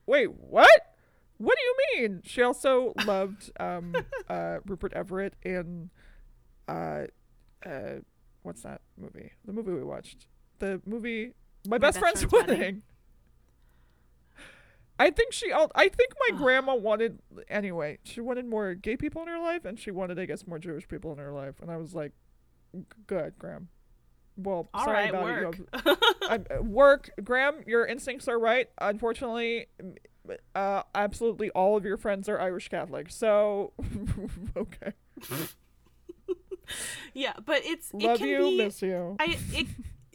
"Wait, 0.07 0.31
what? 0.33 0.95
What 1.37 1.57
do 1.57 1.63
you 1.63 2.01
mean?" 2.09 2.21
She 2.25 2.41
also 2.41 2.93
loved 3.05 3.51
um, 3.59 3.93
uh, 4.29 4.57
Rupert 4.65 4.93
Everett 4.93 5.35
in 5.43 5.89
uh, 6.67 7.03
uh, 7.65 7.95
what's 8.43 8.61
that 8.63 8.81
movie? 8.97 9.31
The 9.45 9.53
movie 9.53 9.71
we 9.71 9.83
watched. 9.83 10.27
The 10.59 10.81
movie 10.85 11.33
My, 11.67 11.77
Best, 11.77 11.99
Friend's, 11.99 12.23
Friend's 12.23 12.47
Wedding. 12.47 12.59
Wedding. 12.59 12.81
I 14.99 15.11
think 15.11 15.31
she. 15.31 15.51
I 15.53 15.89
think 15.89 16.13
my 16.27 16.35
grandma 16.37 16.73
wanted. 16.73 17.19
Anyway, 17.49 17.99
she 18.03 18.19
wanted 18.19 18.47
more 18.47 18.73
gay 18.73 18.97
people 18.97 19.21
in 19.21 19.27
her 19.27 19.37
life, 19.39 19.63
and 19.63 19.77
she 19.79 19.91
wanted, 19.91 20.17
I 20.17 20.25
guess, 20.25 20.47
more 20.47 20.57
Jewish 20.57 20.87
people 20.87 21.11
in 21.11 21.19
her 21.19 21.31
life. 21.31 21.55
And 21.61 21.69
I 21.69 21.77
was 21.77 21.93
like, 21.93 22.13
"Good, 23.05 23.37
Graham." 23.37 23.67
Well, 24.37 24.69
All 24.73 24.85
sorry 24.85 24.95
right, 25.03 25.09
about 25.09 25.23
work. 25.23 25.59
it. 25.59 25.59
You 25.59 25.65
have- 25.83 25.97
I- 26.49 26.55
uh, 26.55 26.61
work, 26.63 27.11
Graham. 27.23 27.63
Your 27.67 27.85
instincts 27.85 28.27
are 28.27 28.39
right. 28.39 28.69
Unfortunately, 28.79 29.67
uh, 30.55 30.83
absolutely 30.95 31.49
all 31.51 31.77
of 31.77 31.85
your 31.85 31.97
friends 31.97 32.29
are 32.29 32.39
Irish 32.39 32.69
Catholic. 32.69 33.09
So, 33.09 33.73
okay. 34.57 34.93
yeah, 37.13 37.33
but 37.45 37.61
it's 37.65 37.91
it 37.91 38.01
Love 38.01 38.19
can 38.19 38.27
you, 38.27 38.37
be 38.39 38.57
miss 38.57 38.81
you. 38.81 39.15
I 39.19 39.37
it 39.53 39.67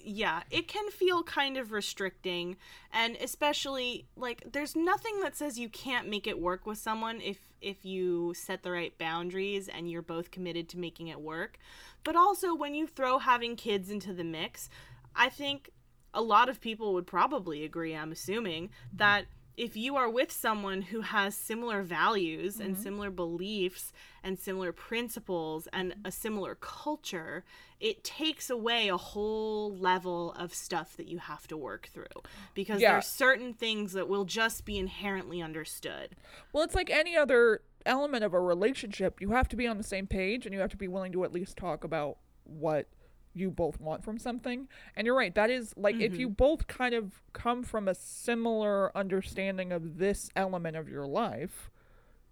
yeah, 0.04 0.42
it 0.50 0.66
can 0.66 0.90
feel 0.90 1.23
kind 1.23 1.57
of 1.57 1.71
restricting 1.71 2.57
and 2.92 3.16
especially 3.21 4.07
like 4.16 4.42
there's 4.52 4.75
nothing 4.75 5.21
that 5.21 5.37
says 5.37 5.59
you 5.59 5.69
can't 5.69 6.09
make 6.09 6.26
it 6.26 6.40
work 6.40 6.66
with 6.66 6.78
someone 6.78 7.21
if 7.21 7.38
if 7.61 7.85
you 7.85 8.35
set 8.35 8.62
the 8.62 8.71
right 8.73 8.97
boundaries 8.99 9.69
and 9.69 9.88
you're 9.90 10.02
both 10.02 10.31
committed 10.31 10.69
to 10.71 10.78
making 10.78 11.09
it 11.09 11.21
work. 11.21 11.59
But 12.04 12.16
also 12.16 12.54
when 12.54 12.75
you 12.75 12.87
throw 12.87 13.19
having 13.19 13.54
kids 13.54 13.90
into 13.90 14.12
the 14.12 14.25
mix, 14.25 14.69
I 15.14 15.28
think 15.28 15.71
a 16.14 16.23
lot 16.23 16.49
of 16.49 16.61
people 16.61 16.92
would 16.95 17.07
probably 17.07 17.64
agree, 17.64 17.95
I'm 17.95 18.12
assuming, 18.12 18.71
that 18.92 19.26
if 19.56 19.76
you 19.76 19.97
are 19.97 20.09
with 20.09 20.32
someone 20.32 20.82
who 20.82 21.02
has 21.02 21.35
similar 21.35 21.82
values 21.82 22.59
and 22.59 22.75
mm-hmm. 22.75 22.82
similar 22.82 23.11
beliefs 23.11 23.92
and 24.23 24.38
similar 24.38 24.73
principles 24.73 25.68
and 25.73 25.94
a 26.04 26.11
similar 26.11 26.54
culture, 26.54 27.44
it 27.80 28.02
takes 28.02 28.49
away 28.49 28.88
a 28.88 28.97
whole 28.97 29.76
level 29.76 30.32
of 30.32 30.54
stuff 30.54 30.97
that 30.97 31.09
you 31.09 31.18
have 31.18 31.47
to 31.49 31.56
work 31.56 31.88
through 31.92 32.06
because 32.54 32.80
Yeah. 32.80 32.92
there's 32.92 33.06
certain 33.06 33.52
things 33.52 33.92
that 33.92 34.09
will 34.09 34.25
just 34.25 34.64
be 34.64 34.78
inherently 34.78 35.42
understood. 35.42 36.16
Well, 36.52 36.64
it's 36.64 36.75
like 36.75 36.90
any 36.90 37.16
other 37.16 37.62
element 37.85 38.25
of 38.25 38.32
a 38.32 38.40
relationship. 38.40 39.21
You 39.21 39.32
have 39.32 39.49
to 39.49 39.56
be 39.56 39.66
on 39.66 39.76
the 39.76 39.85
same 39.85 40.06
page 40.06 40.47
and 40.47 40.54
you 40.54 40.61
have 40.61 40.71
to 40.71 40.76
be 40.76 40.88
willing 40.88 41.12
to 41.12 41.25
at 41.25 41.32
least 41.32 41.56
talk 41.56 41.85
about 41.85 42.18
what 42.44 42.87
you 43.35 43.51
both 43.51 43.81
want 43.81 44.05
from 44.05 44.19
something. 44.19 44.69
And 44.97 45.07
you're 45.07 45.17
right, 45.17 45.35
that 45.35 45.51
is 45.51 45.75
like 45.77 46.01
if 46.01 46.17
you 46.17 46.29
mm-hmm. 46.29 46.35
both 46.35 46.67
kind 46.67 46.95
of 46.95 47.23
come 47.33 47.62
from 47.62 47.89
a 47.89 47.95
similar 47.95 48.97
understanding 48.97 49.73
of 49.73 49.99
this 49.99 50.31
element 50.37 50.77
of 50.77 50.89
your 50.89 51.07
life, 51.07 51.71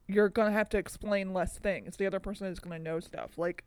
you're 0.07 0.29
going 0.29 0.49
to 0.49 0.57
have 0.57 0.69
to 0.71 0.79
explain 0.79 1.33
less 1.33 1.59
things. 1.59 1.97
The 1.97 2.07
other 2.07 2.21
person 2.21 2.47
is 2.47 2.59
going 2.59 2.77
to 2.77 2.83
know 2.83 3.01
stuff. 3.01 3.39
Like 3.39 3.65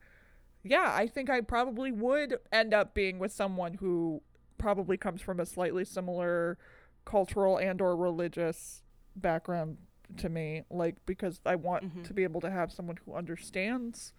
yeah, 0.63 0.93
I 0.95 1.07
think 1.07 1.29
I 1.29 1.41
probably 1.41 1.91
would 1.91 2.37
end 2.51 2.73
up 2.73 2.93
being 2.93 3.19
with 3.19 3.33
someone 3.33 3.75
who 3.75 4.21
probably 4.57 4.95
comes 4.97 5.21
from 5.21 5.39
a 5.39 5.45
slightly 5.45 5.83
similar 5.83 6.57
cultural 7.05 7.57
and 7.57 7.81
or 7.81 7.97
religious 7.97 8.81
background 9.15 9.77
to 10.17 10.29
me 10.29 10.63
like 10.69 10.95
because 11.05 11.41
I 11.45 11.55
want 11.55 11.85
mm-hmm. 11.85 12.03
to 12.03 12.13
be 12.13 12.23
able 12.23 12.39
to 12.41 12.49
have 12.49 12.71
someone 12.71 12.97
who 13.05 13.13
understands 13.13 14.13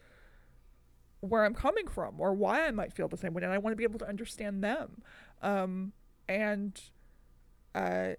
where 1.24 1.44
I'm 1.44 1.54
coming 1.54 1.88
from 1.88 2.20
or 2.20 2.32
why 2.32 2.66
I 2.66 2.70
might 2.70 2.92
feel 2.92 3.08
the 3.08 3.16
same 3.16 3.34
way 3.34 3.42
and 3.42 3.52
I 3.52 3.58
want 3.58 3.72
to 3.72 3.76
be 3.76 3.84
able 3.84 3.98
to 4.00 4.08
understand 4.08 4.62
them. 4.62 5.02
Um 5.42 5.92
and 6.28 6.80
uh 7.74 8.12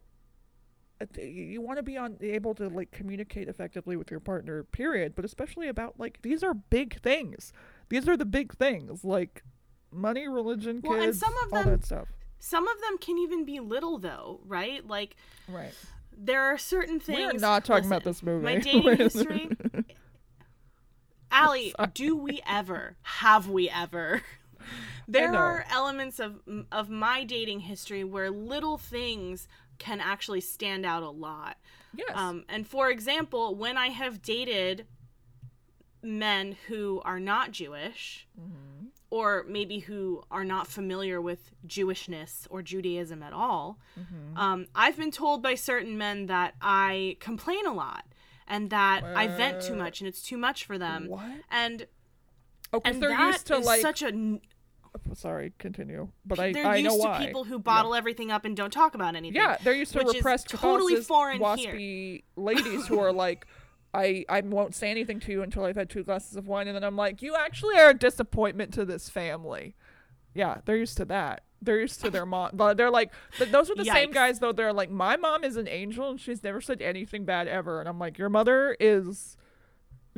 you 1.22 1.62
want 1.62 1.78
to 1.78 1.84
be 1.84 1.98
on 1.98 2.18
able 2.22 2.56
to 2.56 2.70
like 2.70 2.92
communicate 2.92 3.48
effectively 3.50 3.96
with 3.98 4.10
your 4.10 4.20
partner 4.20 4.64
period 4.64 5.14
but 5.14 5.26
especially 5.26 5.68
about 5.68 6.00
like 6.00 6.22
these 6.22 6.42
are 6.42 6.54
big 6.54 7.00
things 7.02 7.52
these 7.90 8.08
are 8.08 8.16
the 8.16 8.26
big 8.26 8.56
things 8.56 9.04
like 9.04 9.44
money 9.92 10.28
religion 10.28 10.82
kids 10.82 10.90
Well, 10.90 11.02
and 11.04 11.16
some 11.16 11.34
of 11.46 11.54
all 11.54 11.64
them- 11.64 11.72
that 11.72 11.86
stuff 11.86 12.08
Some 12.40 12.68
of 12.68 12.80
them 12.82 12.98
can 13.00 13.18
even 13.18 13.44
be 13.44 13.60
little 13.60 13.98
though, 13.98 14.40
right? 14.46 14.86
Like 14.88 15.16
right 15.48 15.74
there 16.18 16.44
are 16.44 16.58
certain 16.58 17.00
things 17.00 17.18
we 17.18 17.24
are 17.26 17.34
not 17.34 17.66
talking 17.66 17.88
about 17.88 18.04
this 18.04 18.24
movie 18.24 18.46
My 18.46 18.56
dating 18.60 18.98
history. 18.98 19.50
Allie, 21.36 21.74
do 21.94 22.16
we 22.16 22.42
ever? 22.48 22.96
Have 23.04 23.50
we 23.50 23.70
ever? 23.70 24.22
There 25.08 25.36
are 25.36 25.66
elements 25.70 26.20
of 26.20 26.40
of 26.72 26.90
my 26.90 27.24
dating 27.24 27.62
history 27.62 28.04
where 28.04 28.32
little 28.32 28.78
things 28.78 29.48
can 29.78 30.00
actually 30.02 30.42
stand 30.42 30.86
out 30.86 31.04
a 31.04 31.10
lot. 31.10 31.58
yes 31.96 32.10
Um, 32.16 32.46
and 32.50 32.66
for 32.68 32.90
example, 32.90 33.54
when 33.56 33.78
I 33.78 33.90
have 33.90 34.22
dated 34.22 34.88
men 36.02 36.56
who 36.68 37.02
are 37.04 37.20
not 37.20 37.52
Jewish, 37.52 38.28
Mm-hmm. 38.40 38.88
or 39.12 39.46
maybe 39.48 39.80
who 39.80 40.24
are 40.32 40.44
not 40.44 40.68
familiar 40.68 41.22
with 41.22 41.52
Jewishness 41.68 42.48
or 42.50 42.62
Judaism 42.62 43.22
at 43.24 43.34
all, 43.34 43.78
Mm-hmm. 44.00 44.38
um, 44.38 44.66
I've 44.76 44.98
been 44.98 45.12
told 45.12 45.42
by 45.44 45.56
certain 45.56 45.98
men 45.98 46.26
that 46.28 46.56
I 46.62 47.18
complain 47.20 47.66
a 47.66 47.74
lot 47.74 48.06
and 48.48 48.70
that 48.70 49.04
I 49.04 49.28
vent 49.28 49.62
too 49.62 49.76
much 49.76 50.02
and 50.02 50.08
it's 50.08 50.22
too 50.22 50.38
much 50.38 50.66
for 50.66 50.78
them. 50.78 51.08
what 51.08 51.26
And 51.50 51.88
oh 52.74 52.82
and 52.86 53.02
they're 53.02 53.10
that 53.10 53.28
used 53.34 53.48
to 53.48 53.58
is 53.58 53.66
like 53.66 53.82
such 53.82 54.02
a 54.02 54.08
n- 54.08 54.42
oh, 54.96 55.14
sorry 55.14 55.54
continue 55.60 56.10
but 56.26 56.40
i 56.40 56.52
they're 56.52 56.66
i 56.66 56.78
used 56.78 56.90
know 56.90 56.98
to 57.04 57.08
why 57.08 57.26
people 57.26 57.44
who 57.44 57.60
bottle 57.60 57.94
everything 57.94 58.32
up 58.32 58.44
and 58.46 58.56
don't 58.58 58.72
talk 58.74 58.96
about 58.96 59.16
anything. 59.16 59.42
Yeah, 59.42 59.58
they're 59.64 59.74
used 59.74 59.94
to 59.94 60.00
repressed 60.00 60.50
totally 60.50 60.98
foreign 61.02 61.40
waspy 61.40 62.24
ladies 62.36 62.88
who 62.88 63.00
are 63.00 63.12
like, 63.14 63.46
I 63.94 64.26
I 64.28 64.42
won't 64.42 64.76
say 64.76 64.92
anything 64.92 65.20
to 65.22 65.32
you 65.32 65.42
until 65.42 65.64
I've 65.64 65.78
had 65.78 65.90
two 65.90 66.04
glasses 66.04 66.36
of 66.36 66.48
wine, 66.48 66.68
and 66.68 66.76
then 66.76 66.84
I'm 66.84 66.98
like, 66.98 67.22
you 67.22 67.36
actually 67.36 67.78
are 67.78 67.92
a 67.92 67.94
disappointment 67.94 68.74
to 68.74 68.84
this 68.84 69.10
family. 69.10 69.76
Yeah, 70.34 70.60
they're 70.66 70.76
used 70.76 70.98
to 70.98 71.06
that. 71.06 71.45
They're 71.62 71.80
used 71.80 72.02
to 72.02 72.10
their 72.12 72.26
mom. 72.26 72.52
but 72.54 72.78
They're 72.78 72.92
like, 72.92 73.12
th- 73.38 73.50
those 73.52 73.72
are 73.72 73.76
the 73.76 73.86
same 73.86 74.12
guys 74.12 74.40
though. 74.40 74.52
They're 74.52 74.74
like, 74.74 74.92
my 74.92 75.16
mom 75.18 75.44
is 75.44 75.56
an 75.56 75.68
angel 75.68 76.10
and 76.12 76.20
she's 76.20 76.44
never 76.44 76.62
said 76.62 76.82
anything 76.82 77.26
bad 77.26 77.48
ever, 77.48 77.80
and 77.80 77.90
I'm 77.90 77.98
like, 77.98 78.18
your 78.18 78.30
mother 78.30 78.76
is 78.80 79.36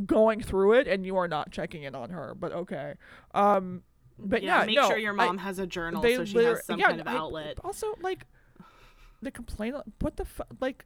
going 0.06 0.42
through 0.42 0.74
it, 0.74 0.88
and 0.88 1.06
you 1.06 1.16
are 1.18 1.28
not 1.28 1.52
checking 1.52 1.84
in 1.84 1.96
on 1.96 2.10
her. 2.12 2.36
But 2.38 2.52
okay. 2.54 2.96
Um, 3.34 3.84
but 4.20 4.44
yeah, 4.44 4.66
make 4.66 4.76
no, 4.76 4.88
sure 4.88 4.98
your 4.98 5.14
I- 5.14 5.26
mom 5.28 5.38
has 5.40 5.60
a 5.60 5.68
journal 5.68 6.02
so 6.04 6.26
she 6.26 6.38
has 6.44 6.66
some 6.66 6.80
yeah, 6.80 6.88
kind 6.88 7.02
of 7.02 7.08
I- 7.08 7.16
outlet. 7.16 7.60
also, 7.64 7.94
like 8.02 8.26
the 9.22 9.32
complaint. 9.32 9.76
What 10.02 10.18
the 10.18 10.26
fuck? 10.26 10.48
Like 10.60 10.86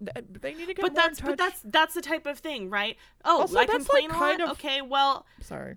they 0.00 0.54
need 0.54 0.66
to 0.66 0.74
get 0.74 0.80
But 0.82 0.94
that's 0.94 1.20
but 1.20 1.36
that's 1.36 1.60
that's 1.64 1.94
the 1.94 2.00
type 2.02 2.24
of 2.26 2.38
thing, 2.38 2.70
right? 2.70 2.96
Oh, 3.24 3.40
Also, 3.42 3.58
I 3.58 3.66
that's, 3.66 3.88
like, 3.92 4.04
complain 4.08 4.10
a 4.40 4.42
lot. 4.44 4.50
of- 4.52 4.56
Okay, 4.58 4.80
well, 4.80 5.26
Sorry. 5.40 5.76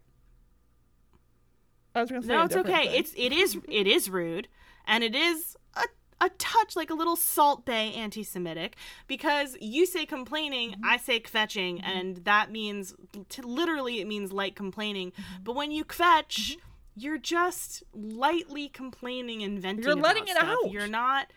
I 1.95 2.01
was 2.01 2.09
gonna 2.09 2.21
say 2.23 2.29
no, 2.29 2.43
it's 2.43 2.55
okay. 2.55 2.87
thing. 2.87 2.99
It's 2.99 3.13
it 3.15 3.31
is 3.33 3.57
it 3.67 3.87
is 3.87 4.09
rude, 4.09 4.47
and 4.85 5.03
it 5.03 5.15
is 5.15 5.57
a 5.75 5.83
a 6.21 6.29
touch 6.37 6.75
like 6.75 6.89
a 6.89 6.93
little 6.93 7.15
salt 7.15 7.65
bay 7.65 7.93
anti-Semitic 7.93 8.75
because 9.07 9.57
you 9.59 9.85
say 9.85 10.05
complaining, 10.05 10.71
Mm-hmm. 10.71 10.85
I 10.85 10.97
say 10.97 11.19
kvetching, 11.19 11.81
and 11.83 12.17
that 12.25 12.51
means 12.51 12.93
to 13.29 13.41
literally 13.47 13.99
it 13.99 14.07
means 14.07 14.31
light 14.31 14.55
complaining. 14.55 15.11
Mm-hmm. 15.11 15.43
But 15.43 15.55
when 15.55 15.71
you 15.71 15.83
kvetch, 15.83 16.57
you're 16.95 17.17
just 17.17 17.83
lightly 17.93 18.69
complaining 18.69 19.43
and 19.43 19.59
venting. 19.59 19.83
You're 19.85 19.95
letting 19.95 20.23
it 20.23 20.35
stuff. 20.37 20.43
out. 20.43 20.71
You're 20.71 20.87
not. 20.87 21.31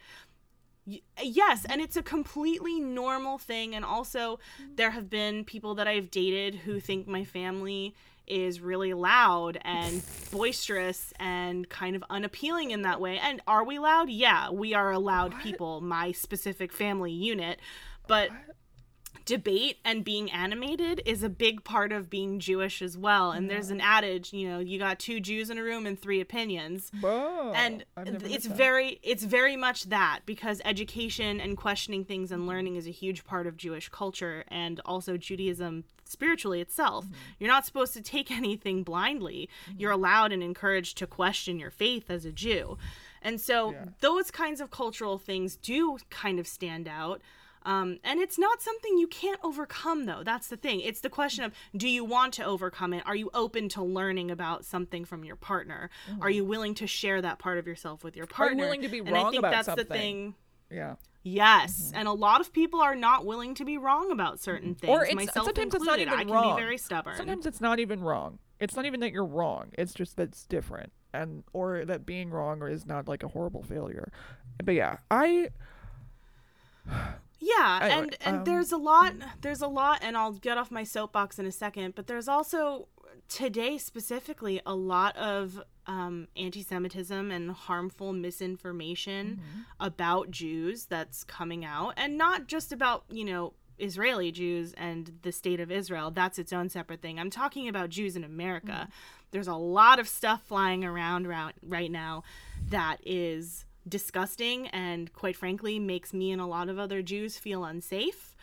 Yes, 1.22 1.64
and 1.64 1.80
it's 1.80 1.96
a 1.96 2.02
completely 2.02 2.78
normal 2.78 3.38
thing. 3.38 3.74
And 3.74 3.86
also, 3.86 4.38
there 4.76 4.90
have 4.90 5.08
been 5.08 5.44
people 5.44 5.74
that 5.76 5.88
I've 5.88 6.10
dated 6.10 6.54
who 6.56 6.78
think 6.78 7.08
my 7.08 7.24
family 7.24 7.94
is 8.26 8.60
really 8.60 8.94
loud 8.94 9.58
and 9.62 10.02
boisterous 10.30 11.12
and 11.18 11.68
kind 11.68 11.96
of 11.96 12.04
unappealing 12.10 12.70
in 12.70 12.82
that 12.82 13.00
way. 13.00 13.18
And 13.18 13.40
are 13.46 13.64
we 13.64 13.78
loud? 13.78 14.10
Yeah, 14.10 14.50
we 14.50 14.74
are 14.74 14.92
a 14.92 14.98
loud 14.98 15.38
people, 15.40 15.80
my 15.80 16.12
specific 16.12 16.72
family 16.72 17.12
unit. 17.12 17.60
But 18.06 18.30
debate 19.24 19.78
and 19.84 20.04
being 20.04 20.30
animated 20.30 21.00
is 21.06 21.22
a 21.22 21.28
big 21.28 21.64
part 21.64 21.92
of 21.92 22.10
being 22.10 22.38
Jewish 22.38 22.82
as 22.82 22.96
well. 22.96 23.32
And 23.32 23.48
there's 23.48 23.70
an 23.70 23.80
adage, 23.80 24.32
you 24.32 24.48
know, 24.48 24.58
you 24.58 24.78
got 24.78 24.98
two 24.98 25.20
Jews 25.20 25.50
in 25.50 25.58
a 25.58 25.62
room 25.62 25.86
and 25.86 25.98
three 25.98 26.20
opinions 26.20 26.90
Whoa, 27.00 27.52
and 27.54 27.84
it's 27.96 28.46
very 28.46 29.00
it's 29.02 29.24
very 29.24 29.56
much 29.56 29.84
that 29.84 30.20
because 30.26 30.60
education 30.64 31.40
and 31.40 31.56
questioning 31.56 32.04
things 32.04 32.30
and 32.30 32.46
learning 32.46 32.76
is 32.76 32.86
a 32.86 32.90
huge 32.90 33.24
part 33.24 33.46
of 33.46 33.56
Jewish 33.56 33.88
culture 33.88 34.44
and 34.48 34.80
also 34.84 35.16
Judaism 35.16 35.84
spiritually 36.08 36.60
itself. 36.60 37.04
Mm-hmm. 37.04 37.14
You're 37.38 37.50
not 37.50 37.66
supposed 37.66 37.94
to 37.94 38.02
take 38.02 38.30
anything 38.42 38.82
blindly. 38.82 39.48
You're 39.76 39.92
allowed 39.92 40.32
and 40.32 40.42
encouraged 40.42 40.98
to 40.98 41.06
question 41.06 41.58
your 41.58 41.70
faith 41.70 42.10
as 42.10 42.24
a 42.24 42.32
Jew. 42.32 42.78
And 43.22 43.40
so 43.40 43.72
Yeah. 43.72 43.84
those 44.00 44.30
kinds 44.30 44.60
of 44.60 44.70
cultural 44.70 45.18
things 45.18 45.56
do 45.56 45.98
kind 46.10 46.38
of 46.38 46.46
stand 46.46 46.86
out. 46.88 47.22
Um, 47.66 47.98
and 48.04 48.20
it's 48.20 48.38
not 48.38 48.60
something 48.60 48.98
you 48.98 49.06
can't 49.06 49.40
overcome, 49.42 50.04
though. 50.04 50.22
That's 50.22 50.48
the 50.48 50.56
thing. 50.58 50.80
It's 50.80 51.00
the 51.00 51.08
question 51.08 51.44
of 51.44 51.54
do 51.74 51.88
you 51.88 52.04
want 52.04 52.34
to 52.34 52.44
overcome 52.44 52.92
it? 52.92 53.02
Are 53.06 53.16
you 53.16 53.30
open 53.32 53.70
to 53.70 53.82
learning 53.82 54.30
about 54.30 54.66
something 54.66 55.06
from 55.06 55.24
your 55.24 55.36
partner? 55.36 55.88
Are 56.20 56.28
you 56.28 56.44
willing 56.44 56.74
to 56.74 56.86
share 56.86 57.22
that 57.22 57.38
part 57.38 57.56
of 57.56 57.66
yourself 57.66 58.04
with 58.04 58.16
your 58.16 58.26
Mm-hmm. 58.26 58.42
Are 58.42 58.50
you 58.50 58.56
willing 58.58 58.82
to 58.82 58.88
be 58.90 58.98
and 58.98 59.10
wrong 59.12 59.26
I 59.28 59.30
think 59.30 59.38
about 59.38 59.52
that's 59.52 59.66
something? 59.66 59.86
the 59.88 59.94
thing. 59.94 60.34
Yeah. 60.70 60.96
Yes, 61.26 61.90
and 61.94 62.06
a 62.06 62.12
lot 62.12 62.42
of 62.42 62.52
people 62.52 62.80
are 62.80 62.94
not 62.94 63.24
willing 63.24 63.54
to 63.54 63.64
be 63.64 63.78
wrong 63.78 64.10
about 64.10 64.40
certain 64.40 64.74
things. 64.74 64.90
Mm-hmm. 64.90 65.00
Or 65.00 65.04
it's 65.04 65.14
myself 65.14 65.46
sometimes 65.46 65.74
included. 65.74 65.82
it's 65.82 65.86
not 65.86 65.98
even 66.00 66.12
I 66.12 66.24
can 66.24 66.32
wrong. 66.32 66.56
be 66.56 66.62
very 66.62 66.76
stubborn. 66.76 67.16
Sometimes 67.16 67.46
it's 67.46 67.62
not 67.62 67.78
even 67.78 68.00
wrong. 68.00 68.38
It's 68.60 68.76
not 68.76 68.84
even 68.84 69.00
that 69.00 69.10
you're 69.10 69.24
wrong. 69.24 69.70
It's 69.78 69.94
just 69.94 70.18
that 70.18 70.28
it's 70.28 70.44
different, 70.44 70.92
and 71.14 71.42
or 71.54 71.86
that 71.86 72.04
being 72.04 72.30
wrong 72.30 72.62
is 72.62 72.84
not 72.86 73.08
like 73.08 73.22
a 73.22 73.28
horrible 73.28 73.62
failure. 73.62 74.12
But 74.62 74.74
yeah, 74.74 74.98
I 75.10 75.48
Yeah, 77.40 77.78
Anyway, 77.82 78.00
and 78.00 78.16
and 78.24 78.36
um, 78.38 78.44
there's 78.44 78.72
a 78.72 78.76
lot 78.76 79.14
there's 79.42 79.60
a 79.60 79.66
lot 79.66 79.98
and 80.02 80.16
I'll 80.16 80.32
get 80.32 80.56
off 80.56 80.70
my 80.70 80.84
soapbox 80.84 81.38
in 81.38 81.46
a 81.46 81.52
second, 81.52 81.94
but 81.94 82.06
there's 82.06 82.28
also 82.28 82.88
today 83.28 83.78
specifically 83.78 84.60
a 84.66 84.74
lot 84.74 85.16
of 85.16 85.62
um, 85.86 86.28
anti-Semitism 86.36 87.30
and 87.30 87.50
harmful 87.50 88.12
misinformation 88.12 89.40
Mm-hmm. 89.40 89.60
about 89.80 90.30
Jews 90.30 90.86
that's 90.86 91.24
coming 91.24 91.64
out, 91.64 91.94
and 91.96 92.16
not 92.16 92.46
just 92.46 92.72
about 92.72 93.04
you 93.10 93.24
know 93.24 93.52
Israeli 93.78 94.30
Jews 94.30 94.72
and 94.74 95.18
the 95.22 95.32
state 95.32 95.60
of 95.60 95.70
Israel. 95.70 96.10
That's 96.10 96.38
its 96.38 96.52
own 96.52 96.68
separate 96.68 97.02
thing. 97.02 97.18
I'm 97.18 97.30
talking 97.30 97.68
about 97.68 97.90
Jews 97.90 98.16
in 98.16 98.24
America. 98.24 98.72
Mm-hmm. 98.72 98.90
There's 99.32 99.48
a 99.48 99.54
lot 99.54 99.98
of 99.98 100.08
stuff 100.08 100.42
flying 100.44 100.84
around, 100.84 101.26
around 101.26 101.54
right 101.60 101.90
now 101.90 102.22
that 102.68 102.98
is 103.04 103.64
disgusting 103.88 104.68
and 104.68 105.12
quite 105.12 105.36
frankly 105.36 105.78
makes 105.78 106.14
me 106.14 106.30
and 106.30 106.40
a 106.40 106.46
lot 106.46 106.68
of 106.68 106.78
other 106.78 107.02
Jews 107.02 107.36
feel 107.36 107.64
unsafe. 107.64 108.33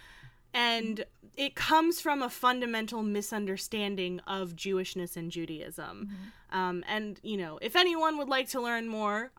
And 0.54 1.06
it 1.38 1.56
comes 1.56 2.02
from 2.02 2.22
a 2.22 2.30
fundamental 2.30 3.04
misunderstanding 3.04 4.20
of 4.28 4.56
Jewishness 4.56 5.16
and 5.16 5.32
Judaism. 5.32 6.10
Um, 6.52 6.84
and, 6.88 7.20
you 7.24 7.38
know, 7.38 7.58
if 7.62 7.76
anyone 7.76 8.18
would 8.18 8.28
like 8.28 8.50
to 8.50 8.62
learn 8.62 8.88
more, 8.88 9.32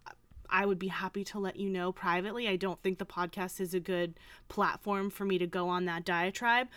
I 0.48 0.66
would 0.66 0.78
be 0.78 0.88
happy 0.88 1.24
to 1.24 1.38
let 1.38 1.56
you 1.56 1.68
know 1.68 1.92
privately. 1.92 2.48
I 2.48 2.56
don't 2.56 2.80
think 2.82 2.98
the 2.98 3.06
podcast 3.06 3.60
is 3.60 3.74
a 3.74 3.80
good 3.80 4.14
platform 4.48 5.10
for 5.10 5.24
me 5.24 5.38
to 5.38 5.46
go 5.46 5.68
on 5.68 5.86
that 5.86 6.04
diatribe. 6.04 6.68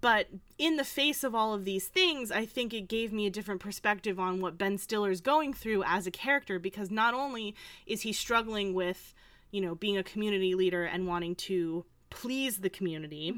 But 0.00 0.28
in 0.58 0.76
the 0.76 0.84
face 0.84 1.22
of 1.22 1.34
all 1.34 1.52
of 1.52 1.64
these 1.64 1.86
things, 1.86 2.30
I 2.30 2.46
think 2.46 2.72
it 2.72 2.88
gave 2.88 3.12
me 3.12 3.26
a 3.26 3.30
different 3.30 3.60
perspective 3.60 4.18
on 4.18 4.40
what 4.40 4.56
Ben 4.56 4.78
Stiller's 4.78 5.20
going 5.20 5.52
through 5.52 5.84
as 5.84 6.06
a 6.06 6.10
character 6.10 6.58
because 6.58 6.90
not 6.90 7.14
only 7.14 7.54
is 7.86 8.02
he 8.02 8.12
struggling 8.12 8.74
with, 8.74 9.14
you 9.50 9.60
know, 9.60 9.74
being 9.74 9.98
a 9.98 10.02
community 10.02 10.54
leader 10.54 10.84
and 10.84 11.06
wanting 11.06 11.34
to 11.34 11.84
please 12.10 12.58
the 12.58 12.70
community 12.70 13.34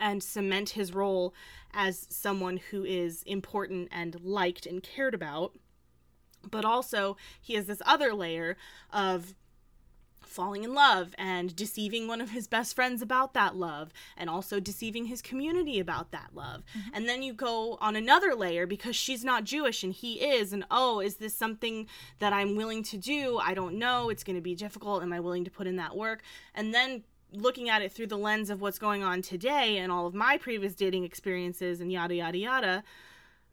and 0.00 0.22
cement 0.22 0.70
his 0.70 0.94
role 0.94 1.34
as 1.72 2.06
someone 2.10 2.58
who 2.70 2.84
is 2.84 3.22
important 3.24 3.88
and 3.90 4.20
liked 4.22 4.66
and 4.66 4.82
cared 4.82 5.14
about, 5.14 5.52
but 6.50 6.64
also 6.64 7.16
he 7.40 7.54
has 7.54 7.66
this 7.66 7.82
other 7.84 8.14
layer 8.14 8.56
of 8.92 9.34
falling 10.26 10.64
in 10.64 10.74
love 10.74 11.14
and 11.16 11.54
deceiving 11.54 12.08
one 12.08 12.20
of 12.20 12.30
his 12.30 12.48
best 12.48 12.74
friends 12.74 13.02
about 13.02 13.34
that 13.34 13.56
love 13.56 13.92
and 14.16 14.28
also 14.28 14.58
deceiving 14.58 15.06
his 15.06 15.22
community 15.22 15.78
about 15.78 16.10
that 16.10 16.30
love. 16.34 16.62
Mm-hmm. 16.76 16.94
And 16.94 17.08
then 17.08 17.22
you 17.22 17.32
go 17.32 17.78
on 17.80 17.94
another 17.94 18.34
layer 18.34 18.66
because 18.66 18.96
she's 18.96 19.24
not 19.24 19.44
Jewish 19.44 19.82
and 19.84 19.92
he 19.92 20.14
is 20.14 20.52
and 20.52 20.64
oh, 20.70 21.00
is 21.00 21.16
this 21.16 21.34
something 21.34 21.86
that 22.18 22.32
I'm 22.32 22.56
willing 22.56 22.82
to 22.84 22.96
do? 22.96 23.38
I 23.38 23.54
don't 23.54 23.78
know. 23.78 24.08
It's 24.08 24.24
going 24.24 24.36
to 24.36 24.42
be 24.42 24.54
difficult. 24.54 25.02
Am 25.02 25.12
I 25.12 25.20
willing 25.20 25.44
to 25.44 25.50
put 25.50 25.66
in 25.66 25.76
that 25.76 25.96
work? 25.96 26.22
And 26.54 26.74
then 26.74 27.04
looking 27.34 27.68
at 27.68 27.82
it 27.82 27.92
through 27.92 28.06
the 28.08 28.18
lens 28.18 28.50
of 28.50 28.60
what's 28.60 28.78
going 28.78 29.02
on 29.02 29.22
today 29.22 29.78
and 29.78 29.90
all 29.90 30.06
of 30.06 30.14
my 30.14 30.36
previous 30.38 30.74
dating 30.74 31.04
experiences 31.04 31.80
and 31.80 31.90
yada 31.92 32.14
yada 32.14 32.38
yada, 32.38 32.84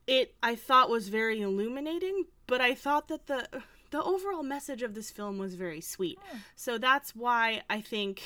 it 0.08 0.36
I 0.42 0.56
thought 0.56 0.90
was 0.90 1.10
very 1.10 1.42
illuminating, 1.42 2.26
but 2.48 2.62
I 2.62 2.74
thought 2.74 3.08
that 3.08 3.28
the 3.28 3.48
the 3.92 4.02
overall 4.02 4.44
message 4.44 4.82
of 4.82 4.94
this 4.94 5.12
film 5.12 5.38
was 5.38 5.56
very 5.56 5.82
sweet. 5.82 6.18
Hmm. 6.24 6.38
So 6.56 6.78
that's 6.78 7.16
why 7.16 7.64
I 7.70 7.82
think 7.82 8.22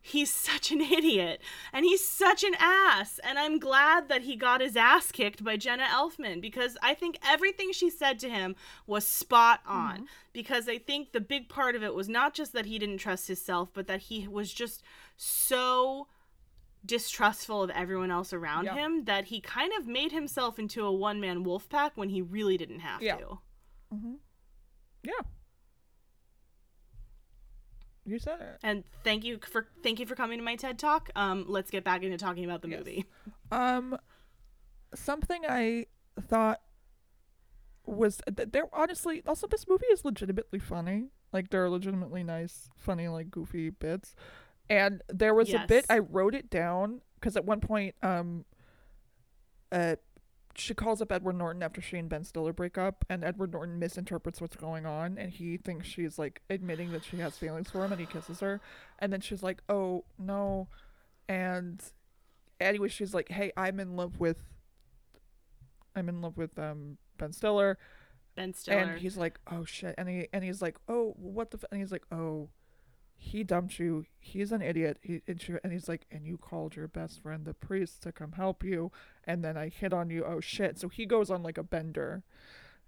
he's 0.00 0.32
such 0.32 0.70
an 0.70 0.80
idiot 0.80 1.40
and 1.72 1.84
he's 1.84 2.06
such 2.06 2.42
an 2.42 2.54
ass 2.58 3.20
and 3.22 3.38
I'm 3.38 3.58
glad 3.58 4.08
that 4.08 4.22
he 4.22 4.36
got 4.36 4.60
his 4.60 4.76
ass 4.76 5.12
kicked 5.12 5.44
by 5.44 5.56
Jenna 5.56 5.84
Elfman 5.84 6.40
because 6.40 6.78
I 6.82 6.94
think 6.94 7.18
everything 7.26 7.72
she 7.72 7.90
said 7.90 8.18
to 8.20 8.28
him 8.30 8.56
was 8.86 9.06
spot 9.06 9.60
on 9.66 9.94
mm-hmm. 9.94 10.04
because 10.32 10.68
I 10.68 10.78
think 10.78 11.12
the 11.12 11.20
big 11.20 11.48
part 11.48 11.74
of 11.74 11.82
it 11.82 11.94
was 11.94 12.08
not 12.08 12.34
just 12.34 12.52
that 12.54 12.66
he 12.66 12.78
didn't 12.78 12.98
trust 12.98 13.28
himself 13.28 13.70
but 13.74 13.86
that 13.88 14.00
he 14.02 14.26
was 14.26 14.52
just 14.52 14.82
so 15.16 16.08
distrustful 16.84 17.62
of 17.62 17.70
everyone 17.70 18.10
else 18.10 18.32
around 18.32 18.66
him 18.68 19.04
that 19.04 19.26
he 19.26 19.40
kind 19.40 19.72
of 19.78 19.86
made 19.86 20.12
himself 20.12 20.58
into 20.58 20.84
a 20.84 20.92
one 20.92 21.20
man 21.20 21.42
wolf 21.42 21.68
pack 21.68 21.92
when 21.94 22.08
he 22.08 22.22
really 22.22 22.56
didn't 22.56 22.80
have 22.80 23.02
Yeah. 23.02 23.16
to. 23.16 23.38
Mm-hmm. 23.92 24.14
yeah. 25.02 25.20
You 28.10 28.18
said 28.18 28.40
it. 28.40 28.58
And 28.64 28.82
thank 29.04 29.24
you 29.24 29.38
for 29.48 29.68
thank 29.84 30.00
you 30.00 30.06
for 30.06 30.14
coming 30.16 30.38
to 30.38 30.44
my 30.44 30.56
TED 30.56 30.78
talk. 30.78 31.10
Um, 31.14 31.44
let's 31.48 31.70
get 31.70 31.84
back 31.84 32.02
into 32.02 32.18
talking 32.18 32.44
about 32.44 32.60
the 32.62 32.68
Yes. 32.68 32.78
movie. 32.80 33.06
Um, 33.52 33.96
something 34.94 35.42
I 35.48 35.86
thought 36.20 36.60
was 37.86 38.20
th- 38.36 38.48
there. 38.52 38.64
Honestly, 38.72 39.22
also 39.26 39.46
this 39.46 39.68
movie 39.68 39.86
is 39.92 40.04
legitimately 40.04 40.58
funny. 40.58 41.10
Like 41.32 41.50
there 41.50 41.64
are 41.64 41.70
legitimately 41.70 42.24
nice, 42.24 42.68
funny, 42.76 43.06
like 43.08 43.30
goofy 43.30 43.70
bits. 43.70 44.14
And 44.68 45.02
there 45.08 45.34
was 45.34 45.52
a 45.52 45.64
bit 45.66 45.86
I 45.88 45.98
wrote 45.98 46.34
it 46.34 46.50
down 46.50 47.00
because 47.14 47.36
at 47.36 47.44
one 47.44 47.60
point, 47.60 47.94
um, 48.02 48.44
uh, 49.72 49.96
she 50.56 50.74
calls 50.74 51.00
up 51.00 51.12
Edward 51.12 51.36
Norton 51.36 51.62
after 51.62 51.80
she 51.80 51.96
and 51.96 52.08
Ben 52.08 52.24
Stiller 52.24 52.52
break 52.52 52.76
up, 52.76 53.04
and 53.08 53.24
Edward 53.24 53.52
Norton 53.52 53.78
misinterprets 53.78 54.40
what's 54.40 54.56
going 54.56 54.86
on, 54.86 55.16
and 55.18 55.32
he 55.32 55.56
thinks 55.56 55.86
she's 55.86 56.18
like 56.18 56.42
admitting 56.50 56.92
that 56.92 57.04
she 57.04 57.18
has 57.18 57.36
feelings 57.38 57.70
for 57.70 57.84
him, 57.84 57.92
and 57.92 58.00
he 58.00 58.06
kisses 58.06 58.40
her, 58.40 58.60
and 58.98 59.12
then 59.12 59.20
she's 59.20 59.42
like, 59.42 59.62
"Oh 59.68 60.04
no," 60.18 60.68
and 61.28 61.82
anyway, 62.60 62.88
she's 62.88 63.14
like, 63.14 63.28
"Hey, 63.30 63.52
I'm 63.56 63.78
in 63.80 63.96
love 63.96 64.18
with, 64.18 64.42
I'm 65.94 66.08
in 66.08 66.20
love 66.20 66.36
with 66.36 66.58
um 66.58 66.98
Ben 67.16 67.32
Stiller," 67.32 67.78
Ben 68.34 68.52
Stiller. 68.52 68.78
and 68.78 68.98
he's 69.00 69.16
like, 69.16 69.38
"Oh 69.50 69.64
shit," 69.64 69.94
and 69.96 70.08
he 70.08 70.28
and 70.32 70.42
he's 70.44 70.60
like, 70.60 70.78
"Oh, 70.88 71.14
what 71.16 71.50
the?" 71.50 71.58
F-? 71.58 71.64
And 71.70 71.80
he's 71.80 71.92
like, 71.92 72.04
"Oh." 72.10 72.48
He 73.22 73.44
dumped 73.44 73.78
you. 73.78 74.06
He's 74.18 74.50
an 74.50 74.62
idiot. 74.62 74.96
He 75.02 75.20
and, 75.28 75.38
she, 75.38 75.52
and 75.62 75.74
he's 75.74 75.90
like, 75.90 76.06
and 76.10 76.26
you 76.26 76.38
called 76.38 76.74
your 76.74 76.88
best 76.88 77.22
friend 77.22 77.44
the 77.44 77.52
priest 77.52 78.02
to 78.04 78.12
come 78.12 78.32
help 78.32 78.64
you, 78.64 78.92
and 79.24 79.44
then 79.44 79.58
I 79.58 79.68
hit 79.68 79.92
on 79.92 80.08
you. 80.08 80.24
Oh 80.24 80.40
shit! 80.40 80.78
So 80.78 80.88
he 80.88 81.04
goes 81.04 81.30
on 81.30 81.42
like 81.42 81.58
a 81.58 81.62
bender, 81.62 82.22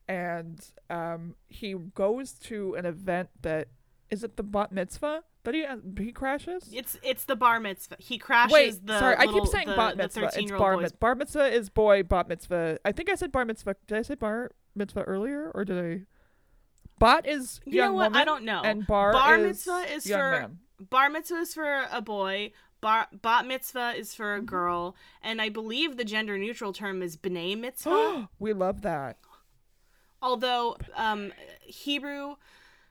and 0.08 0.58
um, 0.88 1.34
he 1.48 1.74
goes 1.74 2.32
to 2.44 2.74
an 2.76 2.86
event 2.86 3.28
that 3.42 3.68
is 4.10 4.24
it 4.24 4.38
the 4.38 4.42
bat 4.42 4.72
mitzvah 4.72 5.22
that 5.44 5.54
he 5.54 5.66
he 6.02 6.12
crashes. 6.12 6.70
it's 6.72 6.98
it's 7.02 7.24
the 7.24 7.36
bar 7.36 7.60
mitzvah. 7.60 7.96
He 7.98 8.16
crashes 8.16 8.52
Wait, 8.52 8.86
the 8.86 8.98
sorry, 8.98 9.16
I 9.18 9.26
keep 9.26 9.46
saying 9.46 9.68
the, 9.68 9.76
bat 9.76 9.98
the 9.98 10.04
mitzvah. 10.04 10.30
It's 10.34 10.50
bar 10.50 10.78
mitzvah. 10.78 10.96
Bar 10.96 11.14
mitzvah 11.14 11.54
is 11.54 11.68
boy. 11.68 12.02
Bat 12.04 12.28
mitzvah. 12.30 12.78
I 12.86 12.92
think 12.92 13.10
I 13.10 13.16
said 13.16 13.30
bar 13.30 13.44
mitzvah. 13.44 13.76
Did 13.86 13.98
I 13.98 14.02
say 14.02 14.14
bar 14.14 14.52
mitzvah 14.74 15.02
earlier, 15.02 15.50
or 15.54 15.66
did 15.66 15.78
I? 15.78 16.06
Bat 17.02 17.26
is 17.26 17.60
You 17.64 17.78
know 17.78 17.84
young 17.86 17.94
what? 17.94 18.02
I 18.02 18.08
woman, 18.08 18.26
don't 18.26 18.44
know. 18.44 18.62
And 18.62 18.86
bar 18.86 19.12
Bar 19.12 19.38
mitzvah 19.38 19.84
is 19.92 20.06
for 20.06 20.30
man. 20.30 20.58
bar 20.78 21.10
mitzvah 21.10 21.38
is 21.40 21.52
for 21.54 21.86
a 21.90 22.00
boy. 22.00 22.52
Bar 22.80 23.08
bat 23.12 23.46
mitzvah 23.46 23.94
is 23.96 24.14
for 24.14 24.34
a 24.34 24.40
girl, 24.40 24.96
and 25.22 25.40
I 25.42 25.48
believe 25.48 25.96
the 25.96 26.04
gender 26.04 26.38
neutral 26.38 26.72
term 26.72 27.02
is 27.02 27.16
b'nai 27.16 27.58
mitzvah. 27.58 28.28
we 28.38 28.52
love 28.52 28.82
that. 28.82 29.18
Although 30.20 30.76
um, 30.96 31.32
Hebrew, 31.60 32.36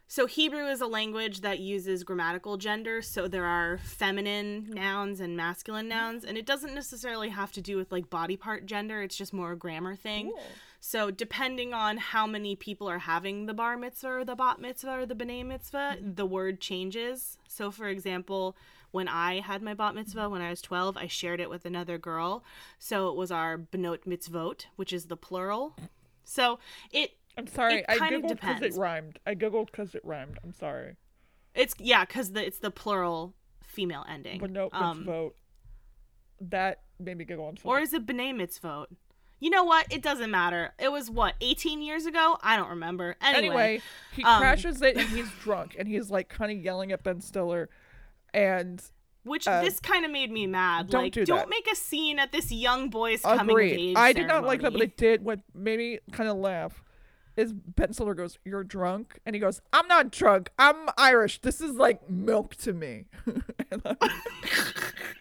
so 0.08 0.26
Hebrew 0.26 0.68
is 0.68 0.82
a 0.82 0.88
language 0.88 1.40
that 1.42 1.60
uses 1.60 2.04
grammatical 2.04 2.58
gender, 2.58 3.02
so 3.02 3.30
there 3.30 3.46
are 3.46 3.78
feminine 3.78 4.70
nouns 4.70 5.22
and 5.22 5.38
masculine 5.38 5.88
nouns, 5.88 6.26
and 6.26 6.38
it 6.38 6.46
doesn't 6.46 6.76
necessarily 6.76 7.30
have 7.30 7.54
to 7.54 7.62
do 7.62 7.78
with 7.78 7.92
like 7.92 8.10
body 8.10 8.36
part 8.36 8.66
gender. 8.66 9.02
It's 9.02 9.16
just 9.16 9.32
more 9.34 9.54
a 9.54 9.58
grammar 9.58 9.96
thing. 9.96 10.34
So 10.84 11.12
depending 11.12 11.76
on 11.76 11.98
how 11.98 12.26
many 12.26 12.56
people 12.56 12.90
are 12.90 13.00
having 13.00 13.46
the 13.46 13.54
bar 13.54 13.78
mitzvah 13.78 14.10
or 14.10 14.26
the 14.26 14.36
bat 14.36 14.60
mitzvah 14.60 15.02
or 15.02 15.06
the 15.06 15.14
b'nai 15.14 15.46
mitzvah, 15.46 15.98
the 16.02 16.26
word 16.26 16.60
changes. 16.60 17.38
So 17.48 17.70
for 17.70 17.88
example, 17.88 18.58
when 18.90 19.08
I 19.08 19.42
had 19.42 19.62
my 19.62 19.76
bat 19.76 19.94
mitzvah 19.94 20.28
when 20.28 20.42
I 20.42 20.50
was 20.50 20.60
12, 20.60 20.98
I 20.98 21.06
shared 21.06 21.40
it 21.40 21.52
with 21.52 21.66
another 21.66 22.00
girl. 22.00 22.44
So 22.80 23.10
it 23.10 23.16
was 23.16 23.32
our 23.32 23.60
benot 23.60 24.06
mitzvot, 24.08 24.66
which 24.76 24.92
is 24.92 25.06
the 25.06 25.16
plural. 25.16 25.76
So 26.24 26.58
it 26.92 27.12
I'm 27.38 27.46
sorry. 27.46 27.76
It 27.76 27.86
I 27.88 27.98
googled 28.00 28.30
because 28.30 28.62
it 28.64 28.74
rhymed. 28.76 29.20
I 29.28 29.36
googled 29.36 29.68
because 29.68 29.94
it 29.94 30.02
rhymed. 30.04 30.40
I'm 30.44 30.52
sorry. 30.52 30.96
it's 31.54 31.76
yeah, 31.78 32.04
cuz 32.06 32.32
the 32.32 32.44
it's 32.44 32.58
the 32.58 32.72
plural 32.72 33.36
female 33.62 34.04
ending. 34.10 34.40
But 34.40 34.50
no, 34.50 34.70
um, 34.72 35.06
vote. 35.06 35.36
That 36.40 36.82
made 37.00 37.18
me 37.18 37.26
giggle. 37.26 37.48
I'm 37.48 37.56
or 37.64 37.80
is 37.80 37.94
it 37.94 38.08
b'nai 38.08 38.34
mitzvot? 38.34 38.88
You 39.42 39.50
know 39.50 39.64
what? 39.66 39.88
It 39.90 40.02
doesn't 40.02 40.32
matter. 40.32 40.72
It 40.80 40.92
was 40.92 41.10
what 41.10 41.34
18 41.42 41.82
years 41.82 42.06
ago. 42.06 42.38
I 42.42 42.56
don't 42.56 42.70
remember. 42.70 43.16
Anyway, 43.22 43.48
Anyway, 43.48 43.82
he 44.14 44.24
um, 44.24 44.40
crashes 44.40 44.82
it 44.82 44.96
and 44.96 45.10
he's 45.10 45.30
drunk 45.44 45.76
and 45.78 45.88
he's 45.88 46.10
like 46.10 46.30
kind 46.30 46.52
of 46.52 46.64
yelling 46.64 46.92
at 46.94 47.04
Ben 47.04 47.20
Stiller, 47.22 47.68
and 48.34 48.82
Which 49.24 49.48
Uh, 49.48 49.62
this 49.62 49.80
kind 49.80 50.06
of 50.06 50.12
made 50.12 50.32
me 50.32 50.46
mad. 50.48 50.90
don't 50.90 51.04
like, 51.04 51.14
do 51.14 51.26
don't 51.26 51.40
that. 51.40 51.50
make 51.50 51.68
a 51.72 51.76
scene 51.76 52.20
at 52.20 52.32
this 52.32 52.52
young 52.52 52.90
boy's 52.90 53.22
coming 53.24 53.40
of 53.42 53.50
Agreed. 53.50 53.90
age. 53.92 53.98
I 53.98 54.14
did 54.14 54.28
not 54.28 54.46
like 54.46 54.62
that, 54.62 54.74
but 54.74 54.82
it 54.82 54.96
did. 54.96 55.24
What 55.26 55.40
made 55.56 55.80
me 55.80 56.00
kind 56.12 56.30
of 56.30 56.38
laugh 56.38 56.84
is 57.36 57.52
Ben 57.54 57.94
Stiller 57.94 58.14
goes, 58.14 58.38
"You're 58.46 58.64
drunk," 58.64 59.20
and 59.26 59.36
he 59.36 59.40
goes, 59.40 59.62
"I'm 59.74 59.88
not 59.88 60.12
drunk. 60.12 60.52
I'm 60.60 60.76
Irish. 60.98 61.42
This 61.42 61.62
is 61.62 61.72
like 61.76 62.08
milk 62.10 62.56
to 62.58 62.74
me." 62.74 63.06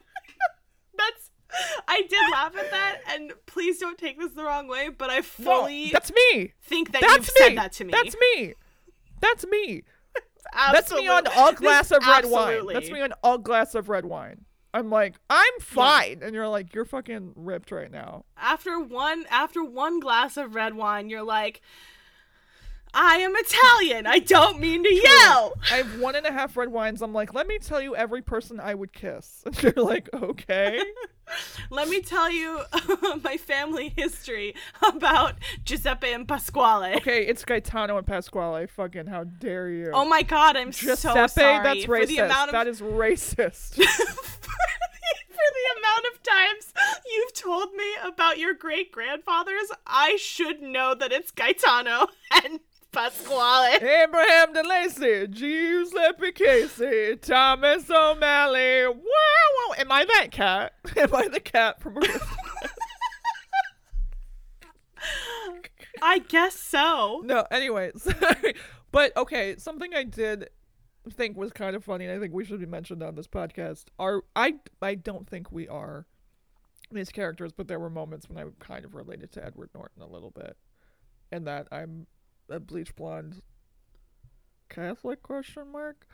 And 1.52 1.64
I'm- 1.66 1.72
That's. 1.76 1.82
I 1.88 2.02
did 2.02 2.32
laugh 2.32 2.56
at 2.56 2.70
that, 2.70 2.98
and 3.08 3.32
please 3.46 3.78
don't 3.78 3.98
take 3.98 4.18
this 4.18 4.32
the 4.32 4.44
wrong 4.44 4.68
way, 4.68 4.88
but 4.88 5.10
I 5.10 5.16
no, 5.16 5.22
fully 5.22 5.90
that's 5.90 6.12
me. 6.12 6.52
think 6.62 6.92
that 6.92 7.00
That's 7.02 7.14
you've 7.14 7.24
me. 7.26 7.32
said 7.36 7.56
that 7.58 7.72
to 7.72 7.84
me. 7.84 7.90
That's 7.92 8.16
me. 8.34 8.54
That's 9.20 9.46
me. 9.46 9.82
That's 10.54 10.90
me 10.92 11.06
on 11.08 11.26
Absolutely. 11.26 11.48
a 11.48 11.52
glass 11.54 11.90
of 11.92 12.04
red 12.06 12.24
wine. 12.26 12.66
That's 12.72 12.90
me 12.90 13.00
on 13.02 13.12
a 13.22 13.38
glass 13.38 13.74
of 13.74 13.88
red 13.88 14.04
wine. 14.04 14.44
I'm 14.72 14.88
like, 14.90 15.16
I'm 15.28 15.52
fine, 15.60 16.20
and 16.22 16.34
you're 16.34 16.48
like, 16.48 16.74
you're 16.74 16.84
fucking 16.84 17.32
ripped 17.36 17.70
right 17.72 17.90
now. 17.90 18.24
after 18.36 18.78
one 18.80 19.24
after 19.30 19.62
one 19.64 20.00
glass 20.00 20.36
of 20.36 20.54
red 20.54 20.74
wine, 20.74 21.10
you're 21.10 21.22
like, 21.24 21.60
I 22.94 23.16
am 23.18 23.32
Italian. 23.36 24.06
I 24.06 24.18
don't 24.18 24.58
mean 24.58 24.82
to 24.82 24.92
yell. 24.94 25.52
I 25.70 25.76
have 25.76 26.00
one 26.00 26.16
and 26.16 26.26
a 26.26 26.32
half 26.32 26.56
red 26.56 26.68
wines. 26.70 27.02
I'm 27.02 27.12
like, 27.12 27.34
let 27.34 27.46
me 27.46 27.58
tell 27.58 27.80
you 27.80 27.94
every 27.94 28.22
person 28.22 28.58
I 28.58 28.74
would 28.74 28.92
kiss. 28.92 29.42
And 29.46 29.62
you're 29.62 29.84
like, 29.84 30.08
okay. 30.12 30.80
Let 31.70 31.88
me 31.88 32.00
tell 32.02 32.30
you 32.30 32.60
my 33.24 33.36
family 33.36 33.92
history 33.96 34.54
about 34.82 35.34
Giuseppe 35.64 36.12
and 36.12 36.26
Pasquale. 36.26 36.96
Okay, 36.96 37.26
it's 37.26 37.44
Gaetano 37.44 37.96
and 37.98 38.06
Pasquale. 38.06 38.66
Fucking 38.66 39.06
how 39.06 39.24
dare 39.24 39.70
you? 39.70 39.90
Oh 39.92 40.04
my 40.04 40.22
god, 40.22 40.56
I'm 40.56 40.72
Giuseppe, 40.72 40.96
so 41.00 41.26
sorry 41.26 41.62
that's 41.62 41.84
for 41.84 42.04
the 42.04 42.16
racist. 42.16 42.24
amount 42.24 42.48
of 42.48 42.52
That 42.52 42.66
is 42.66 42.80
racist. 42.80 43.74
for 45.30 45.48
the 45.54 45.78
amount 45.78 46.04
of 46.14 46.22
times 46.22 46.72
you've 47.10 47.32
told 47.34 47.72
me 47.74 47.84
about 48.04 48.38
your 48.38 48.54
great 48.54 48.92
grandfathers. 48.92 49.70
I 49.86 50.16
should 50.16 50.60
know 50.60 50.94
that 50.94 51.12
it's 51.12 51.30
Gaetano 51.30 52.08
and 52.44 52.60
Pasquale. 52.92 53.76
Abraham 53.76 54.54
DeLacy, 54.54 55.30
Giuseppe 55.30 56.32
Casey, 56.32 57.16
Thomas 57.16 57.88
O'Malley. 57.90 58.86
Wow, 58.86 58.94
wow. 58.96 59.74
Am 59.78 59.92
I 59.92 60.04
that 60.04 60.30
cat? 60.30 60.72
Am 60.96 61.14
I 61.14 61.28
the 61.28 61.40
cat 61.40 61.80
from 61.80 61.98
I 66.02 66.18
guess 66.18 66.54
so. 66.54 67.20
No, 67.24 67.46
anyway, 67.50 67.92
sorry. 67.96 68.54
But 68.90 69.16
okay, 69.16 69.56
something 69.58 69.94
I 69.94 70.04
did 70.04 70.48
think 71.12 71.36
was 71.36 71.52
kind 71.52 71.76
of 71.76 71.84
funny, 71.84 72.06
and 72.06 72.14
I 72.14 72.18
think 72.18 72.34
we 72.34 72.44
should 72.44 72.60
be 72.60 72.66
mentioned 72.66 73.02
on 73.02 73.14
this 73.14 73.28
podcast. 73.28 73.84
Are 73.98 74.22
I 74.34 74.54
I 74.82 74.94
don't 74.94 75.28
think 75.28 75.52
we 75.52 75.68
are 75.68 76.06
these 76.90 77.10
characters, 77.10 77.52
but 77.52 77.68
there 77.68 77.78
were 77.78 77.90
moments 77.90 78.28
when 78.28 78.38
I 78.38 78.48
kind 78.58 78.84
of 78.84 78.94
related 78.94 79.32
to 79.32 79.44
Edward 79.44 79.70
Norton 79.74 80.02
a 80.02 80.06
little 80.06 80.30
bit. 80.30 80.56
And 81.32 81.46
that 81.46 81.68
I'm 81.70 82.06
a 82.50 82.60
bleach 82.60 82.94
blonde 82.94 83.42
Catholic 84.68 85.22
question 85.22 85.70
mark 85.72 86.06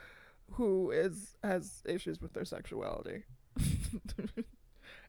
who 0.52 0.90
is 0.90 1.36
has 1.42 1.82
issues 1.86 2.20
with 2.20 2.32
their 2.32 2.44
sexuality. 2.44 3.24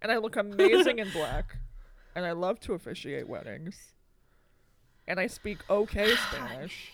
and 0.01 0.11
I 0.11 0.17
look 0.17 0.35
amazing 0.35 0.99
in 0.99 1.09
black. 1.11 1.57
And 2.15 2.25
I 2.25 2.31
love 2.31 2.59
to 2.61 2.73
officiate 2.73 3.29
weddings. 3.29 3.93
And 5.07 5.19
I 5.19 5.27
speak 5.27 5.59
okay 5.69 6.15
Spanish. 6.15 6.91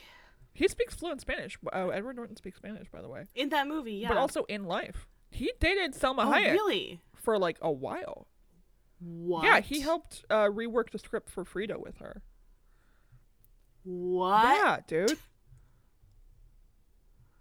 He 0.54 0.67
speaks 0.67 0.93
fluent 0.93 1.22
Spanish. 1.22 1.58
Oh, 1.72 1.89
Edward 1.89 2.17
Norton 2.17 2.36
speaks 2.36 2.58
Spanish, 2.58 2.89
by 2.89 3.02
the 3.02 3.08
way. 3.08 3.26
In 3.34 3.50
that 3.50 3.67
movie, 3.67 3.93
yeah. 3.93 4.10
But 4.10 4.17
also 4.17 4.43
in 4.43 4.65
life. 4.65 5.08
He 5.32 5.52
dated 5.60 5.93
Salma 5.93 6.26
oh, 6.26 6.32
Hayek 6.32 6.52
really? 6.52 7.02
for 7.15 7.39
like 7.39 7.58
a 7.62 7.72
while. 7.72 8.28
What? 9.00 9.46
Yeah, 9.46 9.62
he 9.62 9.80
helped 9.80 10.26
uh, 10.30 10.46
rework 10.46 10.91
the 10.91 11.00
script 11.00 11.30
for 11.30 11.43
Frida 11.43 11.80
with 11.80 11.98
her. 11.98 12.22
What? 13.84 14.43
Yeah, 14.58 14.78
dude. 14.88 15.17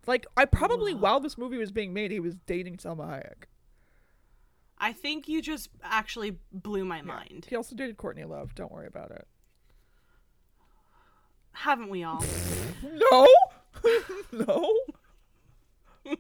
Like, 0.05 0.27
I 0.37 0.47
probably, 0.47 0.95
Whoa. 0.95 1.01
while 1.01 1.21
this 1.21 1.39
movie 1.39 1.59
was 1.59 1.71
being 1.71 1.95
made, 1.95 2.11
he 2.11 2.19
was 2.19 2.35
dating 2.45 2.79
Salma 2.79 3.07
Hayek. 3.09 3.45
I 4.77 4.93
think 4.93 5.29
you 5.29 5.41
just 5.41 5.69
actually 5.81 6.39
blew 6.51 6.85
my 6.85 6.97
Yeah. 6.97 7.03
mind. 7.03 7.47
He 7.49 7.55
also 7.55 7.77
dated 7.77 7.99
Courtney 7.99 8.25
Love. 8.25 8.53
Don't 8.57 8.73
worry 8.73 8.89
about 8.89 9.13
it. 9.13 9.29
Haven't 11.53 11.89
we 11.89 12.03
all? 12.03 12.25
No? 12.83 13.29
no? 14.33 14.73
Any- 16.05 16.17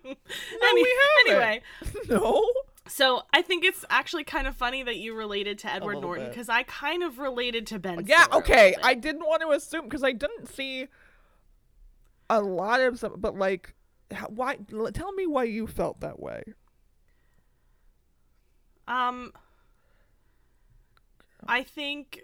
we 0.74 0.96
haven't. 1.26 1.28
Anyway, 1.28 1.62
No? 2.08 2.48
So 2.88 3.22
I 3.32 3.42
think 3.42 3.64
it's 3.64 3.84
actually 3.88 4.24
kind 4.24 4.46
of 4.46 4.56
funny 4.56 4.82
that 4.82 4.96
you 4.96 5.14
related 5.14 5.58
to 5.60 5.72
Edward 5.72 6.00
Norton 6.00 6.28
because 6.28 6.48
I 6.48 6.64
kind 6.64 7.02
of 7.02 7.18
related 7.18 7.66
to 7.68 7.78
Ben. 7.78 8.04
Yeah, 8.06 8.24
Stiller 8.24 8.38
okay. 8.38 8.74
I 8.82 8.94
didn't 8.94 9.24
want 9.26 9.42
to 9.42 9.50
assume 9.50 9.84
because 9.84 10.02
I 10.02 10.12
didn't 10.12 10.48
see 10.48 10.88
a 12.28 12.40
lot 12.40 12.80
of 12.80 12.98
stuff, 12.98 13.12
but 13.16 13.36
like, 13.36 13.74
how, 14.10 14.26
why? 14.26 14.56
Tell 14.92 15.12
me 15.12 15.26
why 15.26 15.44
you 15.44 15.66
felt 15.66 16.00
that 16.00 16.18
way. 16.18 16.42
Um, 18.88 19.32
I 21.46 21.62
think 21.62 22.22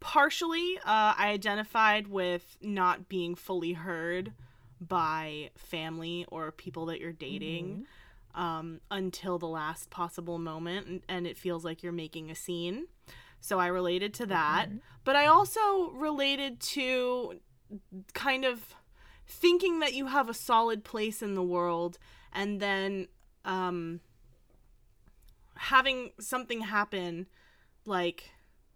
partially 0.00 0.78
uh, 0.78 1.14
I 1.16 1.30
identified 1.30 2.08
with 2.08 2.58
not 2.60 3.08
being 3.08 3.34
fully 3.34 3.72
heard 3.72 4.32
by 4.78 5.50
family 5.56 6.26
or 6.28 6.52
people 6.52 6.86
that 6.86 7.00
you're 7.00 7.12
dating 7.12 7.86
um, 8.36 8.80
until 8.90 9.38
the 9.38 9.48
last 9.48 9.90
possible 9.90 10.38
moment, 10.38 10.86
and, 10.86 11.02
and 11.08 11.26
it 11.26 11.36
feels 11.36 11.64
like 11.64 11.82
you're 11.82 11.90
making 11.92 12.30
a 12.30 12.34
scene. 12.36 12.86
So 13.40 13.58
I 13.58 13.66
related 13.66 14.14
to 14.14 14.26
that, 14.26 14.68
but 15.04 15.16
I 15.16 15.26
also 15.26 15.90
related 15.90 16.60
to 16.60 17.40
kind 18.14 18.44
of 18.44 18.74
thinking 19.26 19.80
that 19.80 19.94
you 19.94 20.06
have 20.06 20.28
a 20.28 20.34
solid 20.34 20.84
place 20.84 21.20
in 21.22 21.34
the 21.34 21.42
world 21.42 21.98
and 22.32 22.60
then 22.60 23.08
um 23.44 23.98
having 25.56 26.10
something 26.20 26.60
happen 26.60 27.26
like 27.84 28.30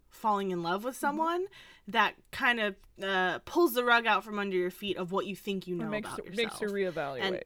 falling 0.09 0.51
in 0.51 0.63
love 0.63 0.85
with 0.85 0.95
Mm-hmm. 0.95 1.01
someone 1.07 1.45
that 1.89 2.15
kind 2.33 2.61
of 2.61 2.75
uh, 3.03 3.39
pulls 3.45 3.75
the 3.75 3.85
rug 3.85 4.07
out 4.07 4.25
from 4.25 4.39
under 4.39 4.57
your 4.57 4.71
feet 4.71 4.97
of 4.97 5.13
what 5.13 5.27
you 5.27 5.35
think 5.37 5.67
you 5.67 5.77
know 5.77 5.87
It 5.87 5.91
makes 5.91 6.09
about 6.09 6.19
you, 6.19 6.25
yourself 6.31 6.61
makes 6.61 6.61
you 6.61 6.69
reevaluate. 6.69 7.43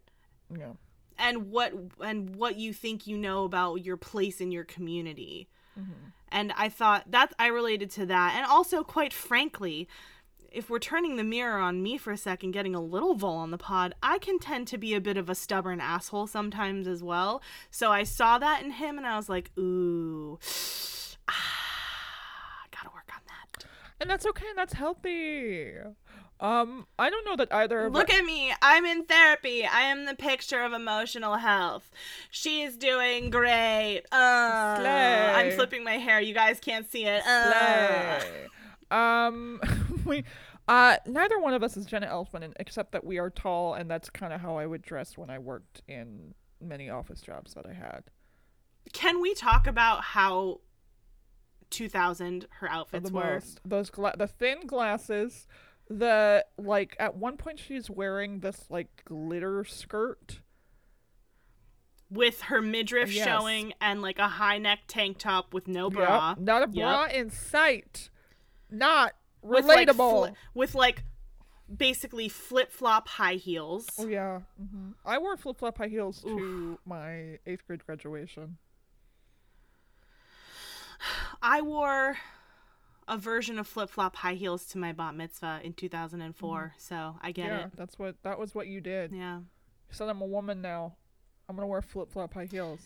yeah. 0.57 0.73
And 1.19 1.51
what 1.51 1.73
and 2.03 2.37
what 2.37 2.57
you 2.57 2.73
think 2.73 3.07
you 3.07 3.17
know 3.17 3.45
about 3.45 3.85
your 3.85 3.97
place 3.97 4.41
in 4.41 4.51
your 4.53 4.65
community. 4.65 5.49
And 6.31 6.53
I 6.57 6.69
thought 6.69 7.11
that 7.11 7.33
I 7.39 7.47
related 7.47 7.91
to 7.93 8.07
that. 8.07 8.35
And 8.37 8.47
also 8.47 8.83
quite 8.83 9.13
frankly, 9.13 9.89
if 10.51 10.71
we're 10.71 10.79
turning 10.79 11.17
the 11.17 11.25
mirror 11.25 11.59
on 11.59 11.83
me 11.83 11.99
for 11.99 12.13
a 12.13 12.17
second, 12.17 12.53
getting 12.53 12.75
a 12.75 12.81
little 12.81 13.15
vol 13.15 13.37
on 13.37 13.51
the 13.51 13.59
pod, 13.59 13.95
I 14.03 14.19
can 14.19 14.39
tend 14.39 14.69
to 14.69 14.79
be 14.79 14.95
a 14.95 15.01
bit 15.01 15.17
of 15.17 15.29
a 15.29 15.35
stubborn 15.35 15.81
asshole 15.81 16.29
sometimes 16.29 16.87
as 16.87 17.03
well. 17.03 17.43
So 17.71 17.91
I 17.91 18.05
saw 18.05 18.39
that 18.39 18.63
in 18.63 18.73
him 18.73 18.97
and 18.97 19.07
I 19.07 19.17
was 19.17 19.29
like, 19.29 19.51
ooh, 19.59 20.39
ah, 21.29 22.63
gotta 22.71 22.91
work 22.95 23.11
on 23.13 23.21
that. 23.27 23.65
And 24.01 24.09
that's 24.09 24.27
okay. 24.27 24.47
And 24.49 24.59
that's 24.59 24.75
healthy. 24.75 25.73
Um, 26.41 26.87
I 26.99 27.11
don't 27.11 27.25
know 27.25 27.37
that 27.37 27.53
either. 27.55 27.87
of 27.87 27.93
Look 27.93 28.11
at 28.11 28.25
me. 28.25 28.53
I'm 28.61 28.85
in 28.85 29.05
therapy. 29.05 29.65
I 29.65 29.83
am 29.83 30.05
the 30.05 30.15
picture 30.15 30.63
of 30.63 30.73
emotional 30.73 31.37
health. 31.37 31.91
She's 32.31 32.77
doing 32.77 33.31
great. 33.31 34.03
Uh, 34.13 34.77
Slay. 34.77 35.33
I'm 35.35 35.53
flipping 35.53 35.85
my 35.85 35.95
hair. 35.99 36.21
You 36.21 36.35
guys 36.35 36.59
can't 36.61 36.91
see 36.91 37.07
it. 37.07 37.23
Uh. 37.27 38.21
Slay. 38.21 38.47
Um, 38.91 39.61
we, 40.05 40.25
uh, 40.69 40.97
neither 41.07 41.39
one 41.39 41.55
of 41.55 41.63
us 41.63 41.77
is 41.77 41.87
Jenna 41.87 42.07
Elfman, 42.07 42.53
except 42.61 42.93
that 42.93 43.05
we 43.05 43.19
are 43.19 43.31
tall, 43.31 43.75
and 43.75 43.91
that's 43.91 44.11
kind 44.11 44.33
of 44.33 44.41
how 44.41 44.57
I 44.57 44.67
would 44.67 44.83
dress 44.83 45.17
when 45.17 45.31
I 45.31 45.39
worked 45.39 45.83
in 45.89 46.35
many 46.61 46.89
office 46.91 47.21
jobs 47.21 47.55
that 47.55 47.67
I 47.67 47.73
had. 47.73 48.05
Can 48.93 49.21
we 49.21 49.35
talk 49.35 49.67
about 49.67 50.03
how 50.03 50.61
2000 51.71 52.47
her 52.61 52.71
outfits 52.71 53.09
the 53.09 53.15
were? 53.15 53.35
most, 53.35 53.61
those 53.65 53.91
gla- 53.91 54.17
the 54.17 54.27
thin 54.27 54.67
glasses, 54.67 55.47
the 55.89 56.45
like. 56.59 56.97
At 56.99 57.17
one 57.17 57.37
point, 57.37 57.59
she's 57.59 57.89
wearing 57.91 58.41
this 58.41 58.65
like 58.71 59.05
glitter 59.05 59.65
skirt. 59.65 60.41
With 62.11 62.43
her 62.43 62.61
midriff 62.63 63.13
Yes. 63.13 63.25
showing 63.25 63.73
and 63.81 64.01
like 64.03 64.19
a 64.19 64.29
high 64.29 64.59
neck 64.59 64.81
tank 64.87 65.19
top 65.19 65.53
with 65.53 65.67
no 65.67 65.85
Yep, 65.87 65.93
bra. 65.93 66.35
not 66.39 66.63
a 66.63 66.71
Yep. 66.71 66.75
bra 66.75 67.05
in 67.07 67.31
sight. 67.31 68.11
Not 68.71 69.15
With 69.43 69.65
like, 69.65 69.89
relatable. 69.89 70.35
with 70.55 70.75
like 70.75 71.03
basically 71.75 72.29
flip 72.29 72.71
flop 72.71 73.09
high 73.09 73.35
heels. 73.35 73.89
Oh 73.99 74.07
yeah, 74.07 74.41
hmm 74.57 74.93
I 75.05 75.19
wore 75.19 75.37
flip 75.37 75.59
flop 75.59 75.79
high 75.79 75.89
heels 75.89 76.23
to 76.23 76.79
my 76.85 77.39
eighth 77.47 77.67
grade 77.67 77.85
graduation. 77.85 78.59
I 81.43 81.61
wore 81.63 82.17
a 83.09 83.19
version 83.19 83.59
of 83.59 83.67
flip 83.67 83.91
flop 83.91 84.17
high 84.17 84.35
heels 84.35 84.65
to 84.67 84.79
my 84.79 84.93
bat 84.93 85.15
mitzvah 85.15 85.61
in 85.63 85.73
2004, 85.75 86.75
so 86.79 87.17
I 87.23 87.33
get 87.33 87.47
Mm-hmm. 87.47 87.55
yeah, 87.59 87.65
it. 87.67 87.73
that's 87.77 87.99
what 87.99 88.17
that 88.23 88.39
was 88.39 88.55
what 88.55 88.67
you 88.67 88.81
did. 88.81 89.13
Yeah. 89.13 89.39
You 89.39 89.45
said 89.93 90.09
I'm 90.09 90.21
a 90.23 90.27
woman 90.27 90.63
now. 90.63 90.95
I'm 91.49 91.57
gonna 91.57 91.67
wear 91.69 91.83
flip 91.83 92.11
flop 92.11 92.35
high 92.35 92.47
heels. 92.47 92.81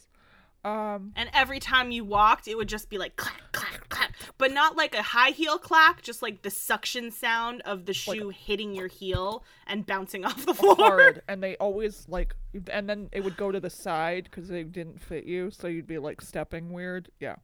Um, 0.65 1.13
And 1.15 1.31
every 1.33 1.61
time 1.61 1.93
you 1.93 2.05
walked, 2.05 2.49
it 2.49 2.57
would 2.57 2.69
just 2.69 2.91
be 2.91 2.99
like 2.99 3.15
clack, 3.15 3.41
clack, 3.53 3.89
clack. 3.89 4.13
But 4.39 4.53
not 4.53 4.77
like 4.77 4.93
a 4.97 5.03
high 5.03 5.31
heel 5.31 5.57
clack, 5.57 6.03
just 6.03 6.21
like 6.21 6.43
the 6.43 6.51
suction 6.51 7.13
sound 7.13 7.63
of 7.65 7.87
the 7.87 7.95
shoe 7.95 8.31
hitting 8.31 8.75
your 8.75 8.89
heel 8.89 9.45
and 9.69 9.87
bouncing 9.87 10.25
off 10.27 10.45
the 10.45 10.55
floor. 10.55 10.75
hard, 10.77 11.23
and 11.29 11.41
they 11.43 11.57
always 11.59 12.07
like, 12.09 12.35
and 12.73 12.89
then 12.91 13.09
it 13.13 13.23
would 13.23 13.37
go 13.37 13.53
to 13.53 13.61
the 13.61 13.71
side 13.71 14.25
because 14.25 14.49
they 14.49 14.65
didn't 14.65 15.01
fit 15.01 15.25
you, 15.25 15.53
so 15.53 15.69
you'd 15.69 15.87
be 15.87 15.99
like 15.99 16.21
stepping 16.21 16.73
weird. 16.73 17.09
Yeah. 17.21 17.37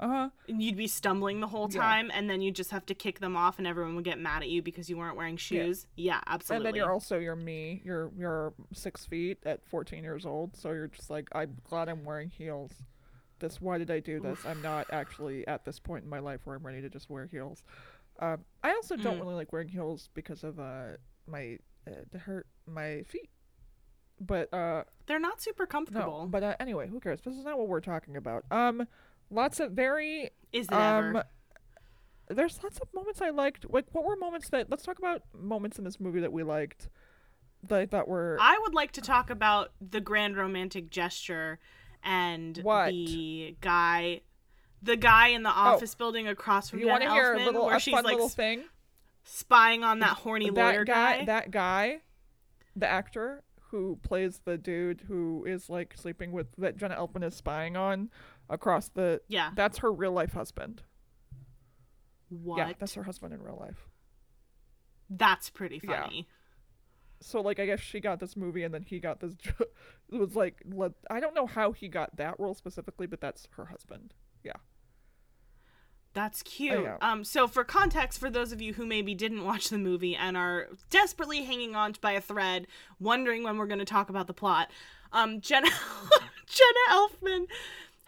Uh 0.00 0.08
huh. 0.08 0.28
And 0.48 0.62
you'd 0.62 0.76
be 0.78 0.86
stumbling 0.86 1.40
the 1.40 1.46
whole 1.46 1.68
Yeah. 1.70 1.78
time, 1.80 2.10
and 2.14 2.28
then 2.28 2.40
you 2.40 2.50
just 2.50 2.70
have 2.70 2.86
to 2.86 2.94
kick 2.94 3.20
them 3.20 3.36
off, 3.36 3.58
and 3.58 3.66
everyone 3.66 3.94
would 3.96 4.04
get 4.04 4.18
mad 4.18 4.42
at 4.42 4.48
you 4.48 4.62
because 4.62 4.88
you 4.88 4.96
weren't 4.96 5.14
wearing 5.16 5.36
shoes. 5.36 5.86
Yeah, 5.94 6.20
absolutely. 6.26 6.66
And 6.68 6.74
then 6.74 6.78
you're 6.82 6.90
also 6.92 7.18
you're 7.18 7.36
me. 7.36 7.82
You're 7.84 8.10
you're 8.16 8.54
six 8.72 9.04
feet 9.04 9.38
at 9.44 9.60
14 9.68 10.02
years 10.02 10.24
old, 10.24 10.56
so 10.56 10.72
you're 10.72 10.88
just 10.88 11.10
like 11.10 11.28
I'm 11.32 11.58
glad 11.64 11.90
I'm 11.90 12.04
wearing 12.04 12.30
heels. 12.30 12.72
This 13.40 13.60
why 13.60 13.76
did 13.78 13.90
I 13.90 14.00
do 14.00 14.20
this? 14.20 14.44
I'm 14.46 14.62
not 14.62 14.86
actually 14.90 15.46
at 15.46 15.64
this 15.66 15.78
point 15.78 16.04
in 16.04 16.10
my 16.10 16.18
life 16.18 16.40
where 16.44 16.56
I'm 16.56 16.64
ready 16.66 16.80
to 16.80 16.88
just 16.88 17.10
wear 17.10 17.26
heels. 17.26 17.62
Um, 18.20 18.44
I 18.62 18.72
also 18.72 18.96
don't 18.96 19.16
Mm. 19.18 19.20
really 19.20 19.34
like 19.34 19.52
wearing 19.52 19.68
heels 19.68 20.08
because 20.14 20.44
of 20.44 20.58
uh 20.58 20.96
my 21.26 21.58
uh, 21.86 21.90
to 22.12 22.18
hurt 22.18 22.46
my 22.66 23.02
feet. 23.02 23.28
But 24.18 24.52
uh 24.52 24.84
They're 25.06 25.18
not 25.20 25.40
super 25.42 25.64
no. 25.64 25.66
comfortable. 25.68 26.26
But 26.30 26.42
uh, 26.42 26.56
anyway, 26.60 26.88
who 26.88 27.00
cares? 27.00 27.20
This 27.22 27.34
is 27.36 27.44
not 27.44 27.58
what 27.58 27.68
we're 27.68 27.80
talking 27.80 28.16
about. 28.16 28.44
Um, 28.50 28.86
lots 29.30 29.60
of 29.60 29.72
very 29.72 30.30
Is 30.52 30.66
it 30.66 30.72
um. 30.72 31.16
ever? 31.16 31.24
There's 32.28 32.62
lots 32.62 32.78
of 32.78 32.86
moments 32.94 33.20
I 33.20 33.30
liked. 33.30 33.66
Like, 33.68 33.86
what 33.92 34.04
were 34.04 34.14
moments 34.16 34.48
that? 34.50 34.70
Let's 34.70 34.84
talk 34.84 34.98
about 34.98 35.22
moments 35.36 35.78
in 35.78 35.84
this 35.84 35.98
movie 35.98 36.20
that 36.20 36.32
we 36.32 36.42
liked. 36.44 36.88
That 37.68 37.80
I 37.80 37.86
thought 37.86 38.08
were 38.08 38.38
I 38.40 38.58
would 38.62 38.72
like 38.74 38.92
to 38.92 39.00
talk 39.00 39.28
about 39.30 39.72
the 39.80 40.00
grand 40.00 40.36
romantic 40.36 40.90
gesture 40.90 41.58
and 42.02 42.56
What? 42.58 42.88
Oh. 42.88 42.90
the 42.90 43.56
guy 43.60 44.22
the 44.82 44.96
guy 44.96 45.28
in 45.28 45.42
the 45.42 45.50
office 45.50 45.94
building 45.94 46.26
across 46.26 46.70
from 46.70 46.78
you 46.78 46.86
want 46.86 47.02
to 47.02 47.10
hear 47.10 47.34
a 47.34 47.38
Elfman, 47.38 47.44
little 47.46 47.66
where 47.66 47.80
she's 47.80 47.92
like 48.02 48.18
spying 49.24 49.84
on 49.84 49.98
that 50.00 50.16
horny 50.18 50.50
lawyer 50.50 50.84
guy, 50.84 51.18
guy. 51.18 51.24
that 51.26 51.50
guy, 51.50 52.00
the 52.74 52.86
actor 52.86 53.42
who 53.70 53.98
plays 54.02 54.40
the 54.44 54.56
dude 54.56 55.02
who 55.06 55.44
is 55.46 55.68
like 55.68 55.94
sleeping 55.96 56.32
with 56.32 56.46
that 56.56 56.76
Jenna 56.76 56.96
Elfman 56.96 57.24
is 57.24 57.34
spying 57.36 57.76
on 57.76 58.10
across 58.50 58.88
the. 58.88 59.22
yeah. 59.28 59.50
That's 59.54 59.78
her 59.78 59.90
real 59.92 60.12
life 60.12 60.32
husband. 60.34 60.82
What? 62.28 62.58
Yeah, 62.58 62.72
that's 62.78 62.94
her 62.94 63.02
husband 63.04 63.32
in 63.32 63.42
real 63.42 63.56
life. 63.58 63.88
That's 65.08 65.48
pretty 65.50 65.80
Yeah. 65.82 66.02
funny. 66.02 66.28
So 67.20 67.40
like, 67.40 67.58
I 67.58 67.66
guess 67.66 67.80
she 67.80 68.00
got 68.00 68.20
this 68.20 68.36
movie 68.36 68.62
and 68.62 68.72
then 68.72 68.82
he 68.82 68.98
got 69.00 69.20
this. 69.20 69.34
It 70.12 70.18
was 70.18 70.34
like, 70.34 70.62
let, 70.68 70.92
I 71.08 71.20
don't 71.20 71.34
know 71.36 71.46
how 71.46 71.70
he 71.70 71.86
got 71.86 72.16
that 72.16 72.38
role 72.40 72.54
specifically, 72.54 73.06
but 73.06 73.20
that's 73.20 73.46
her 73.56 73.66
husband. 73.66 74.12
Yeah. 74.42 74.54
That's 76.14 76.42
cute. 76.42 76.82
yeah. 76.82 76.96
Um, 77.00 77.22
so 77.22 77.46
for 77.46 77.62
context, 77.62 78.18
for 78.18 78.28
those 78.30 78.50
of 78.50 78.60
you 78.60 78.74
who 78.74 78.84
maybe 78.84 79.14
didn't 79.14 79.44
watch 79.44 79.68
the 79.68 79.78
movie 79.78 80.16
and 80.16 80.36
are 80.36 80.66
desperately 80.90 81.44
hanging 81.44 81.76
on 81.76 81.94
by 82.00 82.12
a 82.12 82.20
thread, 82.20 82.66
wondering 82.98 83.44
when 83.44 83.56
we're 83.56 83.66
going 83.68 83.78
to 83.78 83.84
talk 83.84 84.08
about 84.10 84.26
the 84.26 84.34
plot, 84.34 84.68
um, 85.12 85.40
Jenna 85.40 85.68
Jenna 86.46 86.80
Elfman 86.90 87.44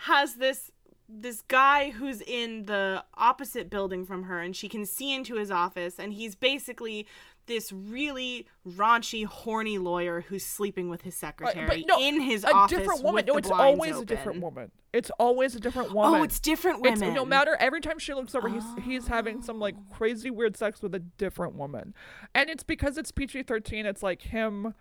has 0.04 0.34
this 0.34 0.70
this 1.14 1.42
guy 1.42 1.90
who's 1.90 2.22
in 2.22 2.64
the 2.64 3.04
opposite 3.14 3.68
building 3.68 4.06
from 4.06 4.24
her, 4.24 4.40
and 4.40 4.56
she 4.56 4.68
can 4.68 4.86
see 4.86 5.14
into 5.14 5.36
his 5.36 5.50
office, 5.50 5.98
and 5.98 6.14
he's 6.14 6.34
basically 6.34 7.06
this 7.46 7.72
really 7.72 8.46
raunchy, 8.66 9.26
horny 9.26 9.76
lawyer 9.76 10.24
who's 10.28 10.44
sleeping 10.44 10.88
with 10.88 11.02
his 11.02 11.14
secretary 11.14 11.84
no, 11.86 12.00
in 12.00 12.20
his 12.20 12.44
a 12.44 12.52
office 12.52 12.76
A 12.76 12.80
different 12.80 13.02
woman. 13.02 13.24
No, 13.26 13.36
it's 13.36 13.50
always 13.50 13.98
a 13.98 14.04
different 14.04 14.40
woman. 14.40 14.70
It's 14.92 15.10
always 15.18 15.54
a 15.54 15.60
different 15.60 15.90
oh, 15.90 15.94
woman. 15.94 16.20
Oh, 16.20 16.22
it's 16.24 16.38
different 16.38 16.86
It's 16.86 17.00
women. 17.00 17.14
no 17.14 17.24
matter 17.24 17.56
every 17.58 17.80
time 17.80 17.98
she 17.98 18.14
looks 18.14 18.34
over, 18.34 18.48
he's 18.48 18.64
he's 18.84 19.08
having 19.08 19.42
some 19.42 19.58
like 19.58 19.74
oh. 19.76 19.94
crazy 19.94 20.30
weird 20.30 20.56
sex 20.56 20.82
with 20.82 20.94
a 20.94 21.00
different 21.00 21.54
woman, 21.54 21.94
and 22.34 22.48
it's 22.48 22.62
because 22.62 22.96
it's 22.96 23.10
PG 23.10 23.42
thirteen. 23.42 23.86
It's 23.86 24.02
like 24.02 24.22
him, 24.22 24.74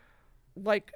like 0.55 0.93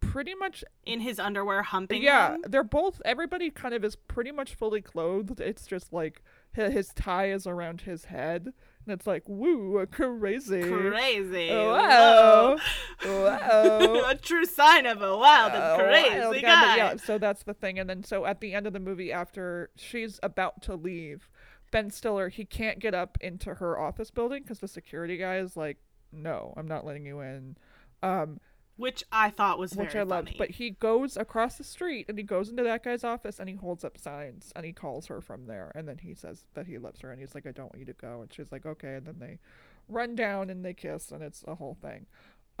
pretty 0.00 0.34
much 0.34 0.64
in 0.86 1.00
his 1.00 1.18
underwear 1.18 1.62
humping 1.62 2.02
yeah. 2.02 2.34
him. 2.34 2.44
They're 2.48 2.64
both 2.64 3.00
everybody 3.04 3.50
kind 3.50 3.74
of 3.74 3.84
is 3.84 3.96
pretty 3.96 4.32
much 4.32 4.54
fully 4.54 4.80
clothed. 4.80 5.40
It's 5.40 5.66
just 5.66 5.92
like 5.92 6.22
his 6.54 6.88
tie 6.94 7.30
is 7.30 7.46
around 7.46 7.82
his 7.82 8.06
head, 8.06 8.42
and 8.46 8.88
it's 8.92 9.06
like 9.06 9.22
woo, 9.28 9.86
crazy, 9.90 10.62
Crazy. 10.62 11.50
wow, 11.50 12.56
Whoa. 13.02 13.24
wow. 13.24 14.04
a 14.10 14.14
true 14.16 14.44
sign 14.44 14.86
of 14.86 15.02
a 15.02 15.16
wild 15.16 15.52
and 15.52 15.62
Uh, 15.62 15.76
crazy 15.78 16.18
wild 16.18 16.34
guy. 16.42 16.66
but 16.70 16.76
Yeah, 16.78 16.96
so 16.96 17.18
that's 17.18 17.42
the 17.44 17.54
thing. 17.54 17.78
And 17.78 17.88
then 17.88 18.02
so 18.02 18.24
at 18.24 18.40
the 18.40 18.54
end 18.54 18.66
of 18.66 18.72
the 18.72 18.80
movie, 18.80 19.12
after 19.12 19.70
she's 19.76 20.18
about 20.22 20.62
to 20.62 20.74
leave, 20.74 21.28
Ben 21.70 21.90
Stiller 21.90 22.28
he 22.28 22.44
can't 22.44 22.78
get 22.78 22.94
up 22.94 23.18
into 23.20 23.54
her 23.54 23.78
office 23.78 24.10
building 24.10 24.42
because 24.42 24.58
the 24.60 24.68
security 24.68 25.16
guy 25.16 25.36
is 25.38 25.56
like, 25.56 25.76
"No, 26.12 26.54
I'm 26.56 26.66
not 26.66 26.84
letting 26.86 27.06
you 27.06 27.20
in." 27.20 27.56
Um, 28.02 28.40
Which 28.78 29.04
I 29.12 29.28
thought 29.28 29.58
was 29.58 29.74
which 29.74 29.94
I 29.94 30.02
loved. 30.04 30.28
funny. 30.28 30.36
But 30.38 30.52
he 30.52 30.70
goes 30.70 31.16
across 31.18 31.58
the 31.58 31.64
street 31.64 32.06
and 32.08 32.16
he 32.16 32.24
goes 32.24 32.48
into 32.48 32.62
that 32.62 32.82
guy's 32.84 33.04
office 33.04 33.38
and 33.38 33.48
he 33.48 33.56
holds 33.56 33.84
up 33.84 33.98
signs 33.98 34.52
and 34.56 34.64
he 34.64 34.72
calls 34.72 35.06
her 35.08 35.20
from 35.20 35.46
there 35.46 35.70
and 35.74 35.86
then 35.86 35.98
he 35.98 36.14
says 36.14 36.44
that 36.54 36.66
he 36.66 36.78
loves 36.78 37.00
her 37.00 37.10
and 37.10 37.20
he's 37.20 37.34
like, 37.34 37.46
"I 37.46 37.50
don't 37.52 37.66
want 37.66 37.80
you 37.80 37.84
to 37.86 37.92
go." 37.92 38.22
And 38.22 38.32
she's 38.32 38.50
like, 38.50 38.64
"Okay." 38.64 38.94
And 38.94 39.06
then 39.06 39.16
they 39.18 39.38
run 39.88 40.14
down 40.14 40.48
and 40.48 40.64
they 40.64 40.74
kiss 40.74 41.10
and 41.10 41.22
it's 41.22 41.44
a 41.46 41.56
whole 41.56 41.76
thing. 41.82 42.06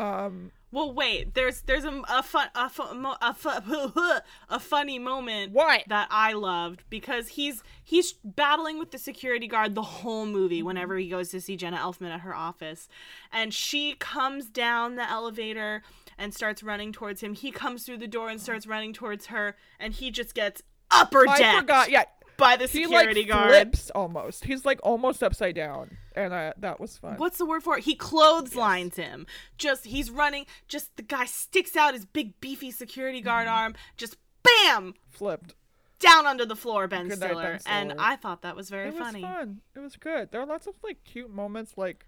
Um, 0.00 0.52
well, 0.70 0.92
wait. 0.92 1.34
There's 1.34 1.62
there's 1.62 1.84
a, 1.84 2.02
a 2.08 2.22
fun 2.22 2.48
a, 2.54 2.68
fun, 2.68 3.04
a, 3.04 4.22
a 4.48 4.60
funny 4.60 4.98
moment 5.00 5.52
what? 5.52 5.82
that 5.88 6.06
I 6.08 6.34
loved 6.34 6.84
because 6.88 7.28
he's 7.30 7.64
he's 7.82 8.12
battling 8.24 8.78
with 8.78 8.92
the 8.92 8.98
security 8.98 9.48
guard 9.48 9.74
the 9.74 9.82
whole 9.82 10.24
movie 10.24 10.58
Mm-hmm. 10.58 10.66
whenever 10.66 10.96
he 10.98 11.08
goes 11.08 11.30
to 11.30 11.40
see 11.40 11.56
Jenna 11.56 11.78
Elfman 11.78 12.10
at 12.14 12.20
her 12.20 12.34
office. 12.34 12.88
And 13.32 13.52
she 13.52 13.94
comes 13.98 14.48
down 14.48 14.94
the 14.94 15.10
elevator 15.10 15.82
and 16.18 16.34
starts 16.34 16.62
running 16.62 16.92
towards 16.92 17.22
him. 17.22 17.34
He 17.34 17.50
comes 17.50 17.84
through 17.84 17.98
the 17.98 18.08
door 18.08 18.28
and 18.28 18.40
starts 18.40 18.66
running 18.66 18.92
towards 18.92 19.26
her 19.26 19.56
and 19.78 19.94
he 19.94 20.10
just 20.10 20.34
gets 20.34 20.62
upper 20.90 21.26
I 21.28 21.60
forgot. 21.60 21.90
Yeah, 21.90 22.04
by 22.36 22.56
the 22.56 22.68
security 22.68 23.22
he 23.24 23.30
like 23.30 23.38
guard. 23.38 23.50
flips 23.50 23.90
almost. 23.90 24.44
He's 24.44 24.64
like 24.64 24.78
almost 24.82 25.22
upside 25.22 25.54
down, 25.56 25.96
and 26.14 26.32
uh, 26.32 26.52
that 26.58 26.78
was 26.80 26.96
fun. 26.96 27.16
What's 27.16 27.38
the 27.38 27.44
word 27.46 27.62
for 27.64 27.76
it? 27.78 27.84
He 27.84 27.94
clotheslines 27.96 28.94
him. 28.96 29.26
Just 29.56 29.86
he's 29.86 30.08
running. 30.10 30.46
Just 30.68 30.96
the 30.96 31.02
guy 31.02 31.24
sticks 31.24 31.76
out 31.76 31.94
his 31.94 32.04
big 32.06 32.40
beefy 32.40 32.70
security 32.70 33.20
guard 33.20 33.46
Mm-hmm. 33.48 33.56
arm. 33.56 33.74
Just 33.96 34.16
bam 34.44 34.94
Flipped. 35.10 35.54
down 35.98 36.26
under 36.26 36.46
the 36.46 36.54
floor, 36.56 36.86
Ben 36.86 37.08
Good 37.08 37.18
night, 37.18 37.28
Stiller. 37.30 37.58
And 37.66 37.94
I 37.98 38.14
thought 38.16 38.42
that 38.42 38.54
was 38.54 38.70
very 38.70 38.88
it 38.88 38.94
was 38.94 39.02
funny. 39.02 39.22
fun. 39.22 39.60
It 39.74 39.80
was 39.80 39.96
good. 39.96 40.30
There 40.30 40.40
are 40.40 40.46
lots 40.46 40.66
of 40.68 40.74
like 40.84 41.02
cute 41.04 41.30
moments. 41.34 41.72
Like, 41.76 42.06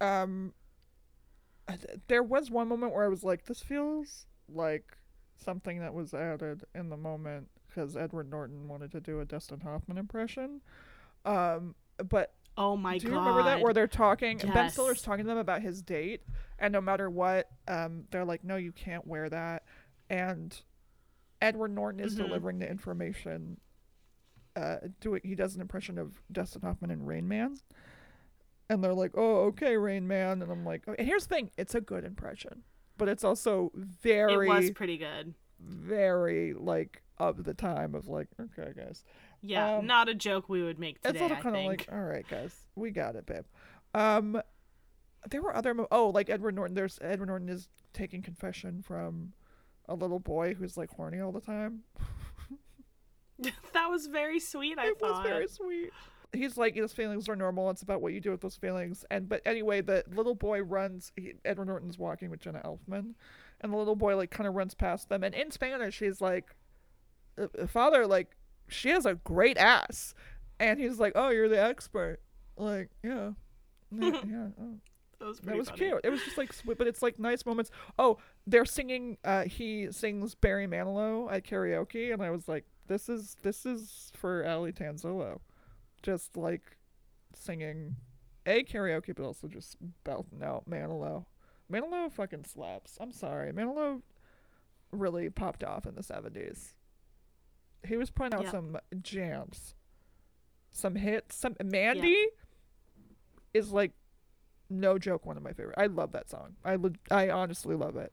um, 0.00 0.52
there 2.08 2.22
was 2.22 2.50
one 2.50 2.68
moment 2.68 2.92
where 2.94 3.04
I 3.04 3.08
was 3.08 3.24
like, 3.24 3.44
"This 3.46 3.60
feels 3.60 4.26
like 4.48 4.96
something 5.36 5.80
that 5.80 5.92
was 5.94 6.14
added 6.14 6.64
in 6.74 6.88
the 6.88 6.96
moment," 6.96 7.48
because 7.68 7.96
Edward 7.96 8.30
Norton 8.30 8.68
wanted 8.68 8.92
to 8.92 9.00
do 9.00 9.20
a 9.20 9.24
Dustin 9.24 9.60
Hoffman 9.60 9.98
impression. 9.98 10.60
Um, 11.24 11.74
but 12.08 12.32
Oh 12.58 12.74
my 12.76 12.96
Do 12.96 13.08
god! 13.08 13.08
Do 13.08 13.12
you 13.12 13.18
remember 13.18 13.42
that 13.42 13.60
where 13.60 13.74
they're 13.74 13.86
talking? 13.86 14.38
Ben 14.38 14.70
Stiller's 14.70 15.02
talking 15.02 15.24
to 15.24 15.28
them 15.28 15.36
about 15.38 15.60
his 15.60 15.82
date, 15.82 16.22
and 16.58 16.72
no 16.72 16.80
matter 16.80 17.10
what, 17.10 17.50
um, 17.68 18.04
they're 18.10 18.24
like, 18.24 18.44
"No, 18.44 18.56
you 18.56 18.72
can't 18.72 19.06
wear 19.06 19.28
that." 19.28 19.64
And 20.08 20.58
Edward 21.42 21.72
Norton 21.72 22.00
is 22.00 22.14
Mhm. 22.14 22.18
delivering 22.18 22.58
the 22.58 22.70
information. 22.70 23.60
Uh, 24.54 24.78
doing 25.00 25.20
he 25.22 25.34
does 25.34 25.54
an 25.54 25.60
impression 25.60 25.98
of 25.98 26.22
Dustin 26.32 26.62
Hoffman 26.62 26.90
in 26.90 27.04
Rain 27.04 27.28
Man, 27.28 27.58
and 28.68 28.82
they're 28.82 28.94
like, 28.94 29.12
"Oh, 29.14 29.44
okay, 29.46 29.76
Rain 29.76 30.06
Man," 30.06 30.42
and 30.42 30.50
I'm 30.50 30.64
like, 30.64 30.82
oh, 30.86 30.94
and 30.98 31.06
here's 31.06 31.26
the 31.26 31.34
thing: 31.34 31.50
it's 31.56 31.74
a 31.74 31.80
good 31.80 32.04
impression, 32.04 32.62
but 32.98 33.08
it's 33.08 33.24
also 33.24 33.70
very, 33.74 34.46
it 34.46 34.48
was 34.48 34.70
pretty 34.70 34.98
good. 34.98 35.34
very 35.60 36.52
like 36.54 37.02
of 37.18 37.44
the 37.44 37.54
time 37.54 37.94
of 37.94 38.08
like, 38.08 38.28
okay, 38.40 38.72
guys. 38.76 39.04
Yeah, 39.42 39.76
Um, 39.76 39.86
not 39.86 40.08
a 40.08 40.14
joke 40.14 40.48
we 40.48 40.62
would 40.62 40.78
make 40.78 41.00
today. 41.02 41.18
It's 41.24 41.32
of 41.32 41.40
kind 41.40 41.56
of 41.56 41.64
like, 41.64 41.88
all 41.92 42.02
right, 42.02 42.26
guys, 42.28 42.54
we 42.74 42.90
got 42.90 43.14
it, 43.16 43.26
babe. 43.26 43.44
Um, 43.94 44.40
there 45.30 45.42
were 45.42 45.54
other 45.54 45.74
mo- 45.74 45.88
oh, 45.90 46.08
like 46.10 46.28
Edward 46.30 46.54
Norton. 46.54 46.74
There's 46.74 46.98
Edward 47.00 47.26
Norton 47.26 47.48
is 47.48 47.68
taking 47.92 48.22
confession 48.22 48.82
from 48.82 49.32
a 49.88 49.94
little 49.94 50.18
boy 50.18 50.54
who's 50.54 50.76
like 50.76 50.90
horny 50.90 51.20
all 51.20 51.32
the 51.32 51.40
time. 51.40 51.82
that 53.72 53.88
was 53.90 54.06
very 54.06 54.40
sweet. 54.40 54.78
I 54.78 54.84
thought. 54.84 54.88
it 54.88 55.02
was 55.02 55.10
thought. 55.12 55.24
very 55.24 55.48
sweet. 55.48 55.90
He's 56.32 56.56
like, 56.56 56.74
his 56.74 56.92
feelings 56.92 57.28
are 57.28 57.36
normal. 57.36 57.70
It's 57.70 57.82
about 57.82 58.02
what 58.02 58.12
you 58.12 58.20
do 58.20 58.30
with 58.30 58.40
those 58.40 58.56
feelings. 58.56 59.04
And 59.10 59.28
but 59.28 59.42
anyway, 59.46 59.80
the 59.80 60.04
little 60.14 60.34
boy 60.34 60.62
runs. 60.62 61.12
He, 61.16 61.34
Edward 61.44 61.66
Norton's 61.66 61.98
walking 61.98 62.30
with 62.30 62.40
Jenna 62.40 62.60
Elfman, 62.64 63.14
and 63.60 63.72
the 63.72 63.76
little 63.76 63.96
boy 63.96 64.16
like 64.16 64.30
kind 64.30 64.46
of 64.46 64.54
runs 64.54 64.74
past 64.74 65.08
them. 65.08 65.22
And 65.24 65.34
in 65.34 65.50
Spanish, 65.50 65.98
he's 65.98 66.20
like, 66.20 66.54
"Uh, 67.38 67.46
uh, 67.58 67.66
"Father, 67.66 68.06
like, 68.06 68.36
she 68.68 68.90
has 68.90 69.06
a 69.06 69.14
great 69.14 69.56
ass," 69.56 70.14
and 70.58 70.78
he's 70.80 70.98
like, 70.98 71.12
"Oh, 71.14 71.30
you're 71.30 71.48
the 71.48 71.62
expert." 71.62 72.18
Like, 72.56 72.90
yeah, 73.02 73.30
yeah. 73.92 74.20
yeah, 74.26 74.48
oh. 74.60 74.74
That 75.18 75.28
was 75.28 75.40
That 75.40 75.56
was 75.56 75.70
cute. 75.70 76.00
It 76.04 76.10
was 76.10 76.22
just 76.22 76.36
like 76.36 76.52
sweet, 76.52 76.76
but 76.76 76.86
it's 76.86 77.00
like 77.02 77.18
nice 77.18 77.46
moments. 77.46 77.70
Oh, 77.98 78.18
they're 78.46 78.66
singing. 78.66 79.16
Uh, 79.24 79.44
he 79.44 79.88
sings 79.90 80.34
Barry 80.34 80.66
Manilow 80.66 81.32
at 81.32 81.44
karaoke, 81.44 82.12
and 82.12 82.22
I 82.22 82.30
was 82.30 82.48
like, 82.48 82.66
"This 82.86 83.08
is 83.08 83.36
this 83.42 83.64
is 83.64 84.12
for 84.14 84.46
Ali 84.46 84.72
Tanzolo," 84.72 85.40
just 86.02 86.36
like 86.36 86.76
singing 87.34 87.96
a 88.46 88.62
karaoke, 88.64 89.14
but 89.14 89.24
also 89.24 89.48
just 89.48 89.76
belting 90.04 90.42
out 90.42 90.68
Manilow. 90.68 91.26
Manilow 91.70 92.10
fucking 92.10 92.44
slaps. 92.44 92.96
I'm 93.00 93.12
sorry, 93.12 93.52
Manilow 93.52 94.02
really 94.92 95.28
popped 95.30 95.64
off 95.64 95.86
in 95.86 95.94
the 95.94 96.02
'70s. 96.02 96.74
He 97.84 97.96
was 97.96 98.10
putting 98.10 98.34
out 98.34 98.44
Yeah. 98.44 98.50
some 98.50 98.78
jams, 99.02 99.74
some 100.70 100.94
hits. 100.96 101.36
Some 101.36 101.56
Mandy 101.62 102.28
is 103.52 103.72
like 103.72 103.92
no 104.68 104.98
joke 104.98 105.26
one 105.26 105.36
of 105.36 105.42
my 105.42 105.52
favorite. 105.52 105.76
I 105.78 105.86
love 105.86 106.12
that 106.12 106.28
song. 106.28 106.56
I 106.64 106.76
leg- 106.76 106.98
I 107.10 107.30
honestly 107.30 107.74
love 107.74 107.96
it. 107.96 108.12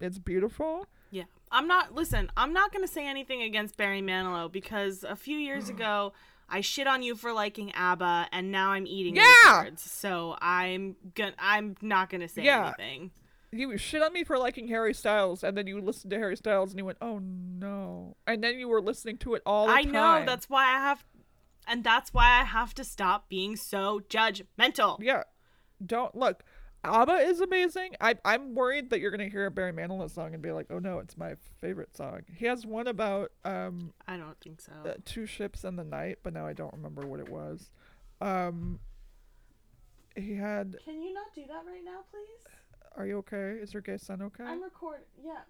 It's 0.00 0.18
beautiful. 0.18 0.86
Yeah. 1.10 1.24
I'm 1.50 1.66
not 1.66 1.94
listen, 1.94 2.30
I'm 2.36 2.52
not 2.52 2.72
gonna 2.72 2.88
say 2.88 3.06
anything 3.06 3.42
against 3.42 3.76
Barry 3.76 4.02
Manilow 4.02 4.50
because 4.50 5.04
a 5.04 5.16
few 5.16 5.38
years 5.38 5.66
mm. 5.66 5.70
ago 5.70 6.12
I 6.48 6.60
shit 6.60 6.86
on 6.86 7.02
you 7.02 7.16
for 7.16 7.32
liking 7.32 7.72
ABBA 7.72 8.28
and 8.32 8.52
now 8.52 8.70
I'm 8.70 8.86
eating 8.86 9.16
Yeah! 9.16 9.64
words. 9.64 9.82
So 9.82 10.36
I'm 10.40 10.96
gonna 11.14 11.34
I'm 11.38 11.76
not 11.82 12.08
gonna 12.10 12.28
say 12.28 12.44
Yeah. 12.44 12.72
anything. 12.78 13.10
You 13.52 13.76
shit 13.78 14.02
on 14.02 14.12
me 14.12 14.22
for 14.24 14.38
liking 14.38 14.68
Harry 14.68 14.92
Styles, 14.92 15.42
and 15.42 15.56
then 15.56 15.66
you 15.66 15.80
listened 15.80 16.10
to 16.10 16.18
Harry 16.18 16.36
Styles, 16.36 16.70
and 16.72 16.78
you 16.78 16.84
went, 16.84 16.98
"Oh 17.00 17.20
no!" 17.20 18.16
And 18.26 18.42
then 18.44 18.58
you 18.58 18.68
were 18.68 18.82
listening 18.82 19.16
to 19.18 19.34
it 19.34 19.42
all 19.46 19.66
the 19.68 19.72
I 19.72 19.82
time. 19.84 19.92
know 19.92 20.22
that's 20.26 20.50
why 20.50 20.64
I 20.66 20.78
have 20.80 21.04
and 21.66 21.82
that's 21.82 22.12
why 22.12 22.40
I 22.40 22.44
have 22.44 22.74
to 22.74 22.84
stop 22.84 23.28
being 23.28 23.56
so 23.56 24.00
judgmental. 24.08 24.98
yeah. 25.00 25.22
Don't 25.84 26.14
look. 26.14 26.42
ABBA 26.84 27.14
is 27.14 27.40
amazing. 27.40 27.96
I 28.00 28.14
I'm 28.24 28.54
worried 28.54 28.90
that 28.90 29.00
you're 29.00 29.10
gonna 29.10 29.28
hear 29.28 29.46
a 29.46 29.50
Barry 29.50 29.72
Manilow 29.72 30.10
song 30.10 30.34
and 30.34 30.42
be 30.42 30.52
like, 30.52 30.66
"Oh 30.70 30.78
no, 30.78 30.98
it's 31.00 31.16
my 31.16 31.34
favorite 31.60 31.96
song." 31.96 32.20
He 32.32 32.46
has 32.46 32.64
one 32.64 32.86
about 32.86 33.32
um 33.44 33.92
I 34.06 34.16
don't 34.16 34.38
think 34.40 34.60
so. 34.60 34.72
uh, 34.84 34.94
two 35.04 35.26
ships 35.26 35.64
in 35.64 35.76
the 35.76 35.84
night, 35.84 36.18
but 36.22 36.32
now 36.32 36.46
I 36.46 36.52
don't 36.52 36.72
remember 36.72 37.06
what 37.06 37.20
it 37.20 37.28
was. 37.28 37.70
Um. 38.20 38.78
He 40.14 40.34
had. 40.36 40.76
Can 40.84 41.02
you 41.02 41.12
not 41.12 41.34
do 41.34 41.42
that 41.46 41.64
right 41.66 41.84
now, 41.84 42.00
please? 42.10 42.52
Are 42.96 43.06
you 43.06 43.18
okay? 43.18 43.58
Is 43.60 43.74
your 43.74 43.82
gay 43.82 43.98
son 43.98 44.22
okay? 44.22 44.44
I'm 44.44 44.62
recording. 44.62 45.04
Yeah. 45.22 45.40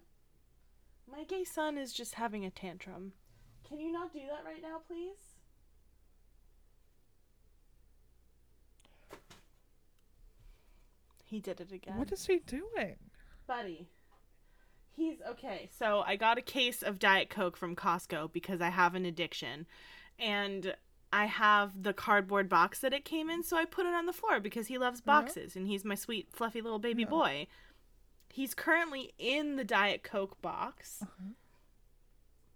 My 1.09 1.23
gay 1.23 1.45
son 1.45 1.77
is 1.77 1.93
just 1.93 2.15
having 2.15 2.43
a 2.43 2.49
tantrum. 2.49 3.13
Can 3.65 3.79
you 3.79 3.91
not 3.91 4.11
do 4.11 4.19
that 4.29 4.43
right 4.43 4.61
now, 4.61 4.79
please? 4.85 5.26
He 11.29 11.39
did 11.39 11.59
it 11.61 11.71
again. 11.71 11.97
What 11.97 12.11
is 12.11 12.25
he 12.25 12.39
doing? 12.39 12.95
Buddy. 13.45 13.87
He's 14.95 15.17
okay. 15.29 15.69
So 15.77 16.03
I 16.07 16.15
got 16.15 16.37
a 16.37 16.41
case 16.41 16.81
of 16.81 16.99
Diet 16.99 17.29
Coke 17.29 17.57
from 17.57 17.75
Costco 17.75 18.31
because 18.31 18.61
I 18.61 18.69
have 18.69 18.95
an 18.95 19.05
addiction. 19.05 19.67
And 20.17 20.75
I 21.13 21.25
have 21.25 21.83
the 21.83 21.93
cardboard 21.93 22.49
box 22.49 22.79
that 22.79 22.93
it 22.93 23.05
came 23.05 23.29
in, 23.29 23.43
so 23.43 23.55
I 23.57 23.65
put 23.65 23.85
it 23.85 23.93
on 23.93 24.05
the 24.07 24.13
floor 24.13 24.39
because 24.39 24.67
he 24.67 24.77
loves 24.77 25.01
Yeah. 25.01 25.05
boxes 25.21 25.55
and 25.55 25.67
he's 25.67 25.85
my 25.85 25.95
sweet, 25.95 26.29
fluffy 26.33 26.61
little 26.61 26.79
baby 26.79 27.03
Yeah. 27.03 27.09
boy. 27.09 27.47
He's 28.29 28.53
currently 28.53 29.13
in 29.17 29.55
the 29.57 29.63
Diet 29.63 30.03
Coke 30.03 30.41
box. 30.41 30.99
Uh-huh. 31.03 31.33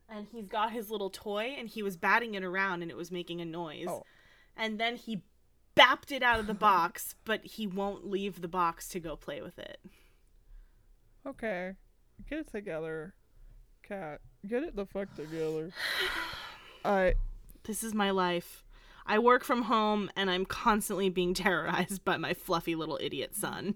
And 0.10 0.27
he's 0.31 0.47
got 0.47 0.71
his 0.71 0.89
little 0.89 1.10
toy 1.10 1.55
and 1.57 1.69
he 1.69 1.84
was 1.84 1.95
batting 1.97 2.36
it 2.36 2.43
around 2.43 2.81
and 2.81 2.91
it 2.91 2.97
was 2.97 3.12
making 3.12 3.39
a 3.41 3.45
noise. 3.45 3.88
Oh. 3.89 4.03
And 4.57 4.79
then 4.79 4.95
he 4.95 5.23
bapped 5.75 6.12
it 6.12 6.23
out 6.23 6.39
of 6.39 6.47
the 6.47 6.53
box, 6.53 7.15
but 7.25 7.45
he 7.45 7.67
won't 7.67 8.10
leave 8.10 8.41
the 8.41 8.47
box 8.47 8.88
to 8.89 8.99
go 8.99 9.15
play 9.15 9.41
with 9.41 9.57
it. 9.60 9.79
Okay. 11.25 11.73
Get 12.29 12.39
it 12.39 12.51
together. 12.51 13.13
Cat. 13.84 14.21
Get 14.47 14.63
it 14.63 14.75
the 14.75 14.86
fuck 14.86 15.13
together. 15.15 15.71
I 16.86 17.13
This 17.63 17.84
is 17.84 17.93
my 17.93 18.12
life. 18.12 18.63
I 19.05 19.19
work 19.19 19.43
from 19.43 19.63
home 19.63 20.10
and 20.15 20.29
I'm 20.29 20.45
constantly 20.45 21.10
being 21.10 21.34
terrorized 21.36 22.03
by 22.03 22.17
my 22.17 22.34
fluffy 22.34 22.75
little 22.75 22.99
idiot 23.01 23.36
son. 23.36 23.75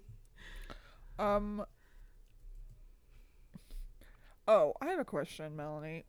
um 1.20 1.66
Oh, 4.48 4.74
I 4.80 4.88
have 4.88 5.00
a 5.00 5.06
question, 5.06 5.56
Melanie. 5.56 6.06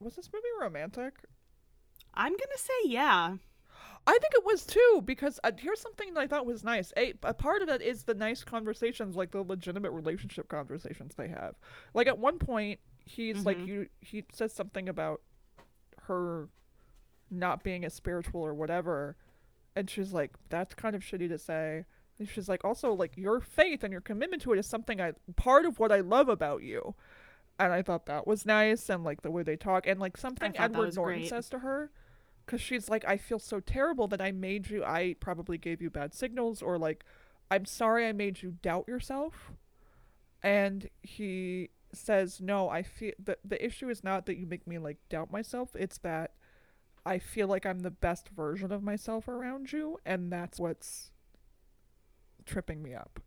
Was 0.00 0.16
this 0.16 0.28
movie 0.32 0.46
romantic? 0.60 1.14
I'm 2.14 2.32
gonna 2.32 2.58
say 2.58 2.72
yeah. 2.88 3.36
I 4.06 4.12
think 4.12 4.32
it 4.34 4.44
was 4.44 4.64
too 4.64 5.02
because 5.04 5.38
uh, 5.44 5.52
here's 5.56 5.80
something 5.80 6.14
that 6.14 6.20
I 6.20 6.26
thought 6.26 6.46
was 6.46 6.64
nice. 6.64 6.92
A, 6.96 7.14
a 7.22 7.34
part 7.34 7.62
of 7.62 7.68
it 7.68 7.80
is 7.82 8.04
the 8.04 8.14
nice 8.14 8.42
conversations, 8.42 9.14
like 9.14 9.30
the 9.30 9.42
legitimate 9.42 9.90
relationship 9.92 10.48
conversations 10.48 11.14
they 11.16 11.28
have. 11.28 11.54
Like 11.94 12.06
at 12.08 12.18
one 12.18 12.38
point, 12.38 12.80
he's 13.04 13.44
like 13.44 13.58
Mhm. 13.58 13.66
you. 13.66 13.88
He 14.00 14.24
says 14.32 14.52
something 14.52 14.88
about 14.88 15.20
her 16.02 16.48
not 17.30 17.62
being 17.62 17.84
as 17.84 17.94
spiritual 17.94 18.40
or 18.40 18.54
whatever, 18.54 19.16
and 19.76 19.88
she's 19.88 20.12
like, 20.12 20.32
"That's 20.48 20.74
kind 20.74 20.96
of 20.96 21.02
shitty 21.02 21.28
to 21.28 21.38
say." 21.38 21.84
And 22.18 22.28
she's 22.28 22.48
like, 22.48 22.64
"Also, 22.64 22.92
like 22.92 23.16
your 23.16 23.40
faith 23.40 23.84
and 23.84 23.92
your 23.92 24.00
commitment 24.00 24.42
to 24.42 24.52
it 24.52 24.58
is 24.58 24.66
something 24.66 25.00
I 25.00 25.12
part 25.36 25.64
of 25.66 25.78
what 25.78 25.92
I 25.92 26.00
love 26.00 26.28
about 26.28 26.62
you." 26.62 26.94
And 27.58 27.72
I 27.72 27.82
thought 27.82 28.06
that 28.06 28.26
was 28.26 28.46
nice, 28.46 28.88
and 28.88 29.04
like 29.04 29.22
the 29.22 29.30
way 29.30 29.42
they 29.42 29.56
talk, 29.56 29.86
and 29.86 30.00
like 30.00 30.16
something 30.16 30.52
Edward 30.58 30.96
Norton 30.96 31.20
great. 31.20 31.28
says 31.28 31.48
to 31.50 31.58
her, 31.60 31.90
because 32.50 32.60
she's 32.60 32.88
like, 32.88 33.04
I 33.06 33.16
feel 33.16 33.38
so 33.38 33.60
terrible 33.60 34.08
that 34.08 34.20
I 34.20 34.32
made 34.32 34.70
you, 34.70 34.82
I 34.84 35.14
probably 35.20 35.56
gave 35.56 35.80
you 35.80 35.88
bad 35.88 36.12
signals, 36.12 36.62
or 36.62 36.78
like, 36.78 37.04
I'm 37.48 37.64
sorry 37.64 38.08
I 38.08 38.12
made 38.12 38.42
you 38.42 38.56
doubt 38.60 38.88
yourself. 38.88 39.52
And 40.42 40.90
he 41.00 41.70
says, 41.92 42.40
No, 42.40 42.68
I 42.68 42.82
feel 42.82 43.12
the, 43.22 43.38
the 43.44 43.64
issue 43.64 43.88
is 43.88 44.02
not 44.02 44.26
that 44.26 44.36
you 44.36 44.46
make 44.46 44.66
me 44.66 44.78
like 44.78 44.96
doubt 45.08 45.30
myself, 45.30 45.76
it's 45.76 45.98
that 45.98 46.32
I 47.06 47.20
feel 47.20 47.46
like 47.46 47.64
I'm 47.64 47.80
the 47.80 47.90
best 47.90 48.30
version 48.30 48.72
of 48.72 48.82
myself 48.82 49.28
around 49.28 49.70
you, 49.70 49.98
and 50.04 50.32
that's 50.32 50.58
what's 50.58 51.12
tripping 52.46 52.82
me 52.82 52.94
up. 52.94 53.20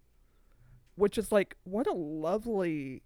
Which 0.96 1.18
is 1.18 1.32
like, 1.32 1.56
what 1.64 1.88
a 1.88 1.94
lovely 1.94 3.04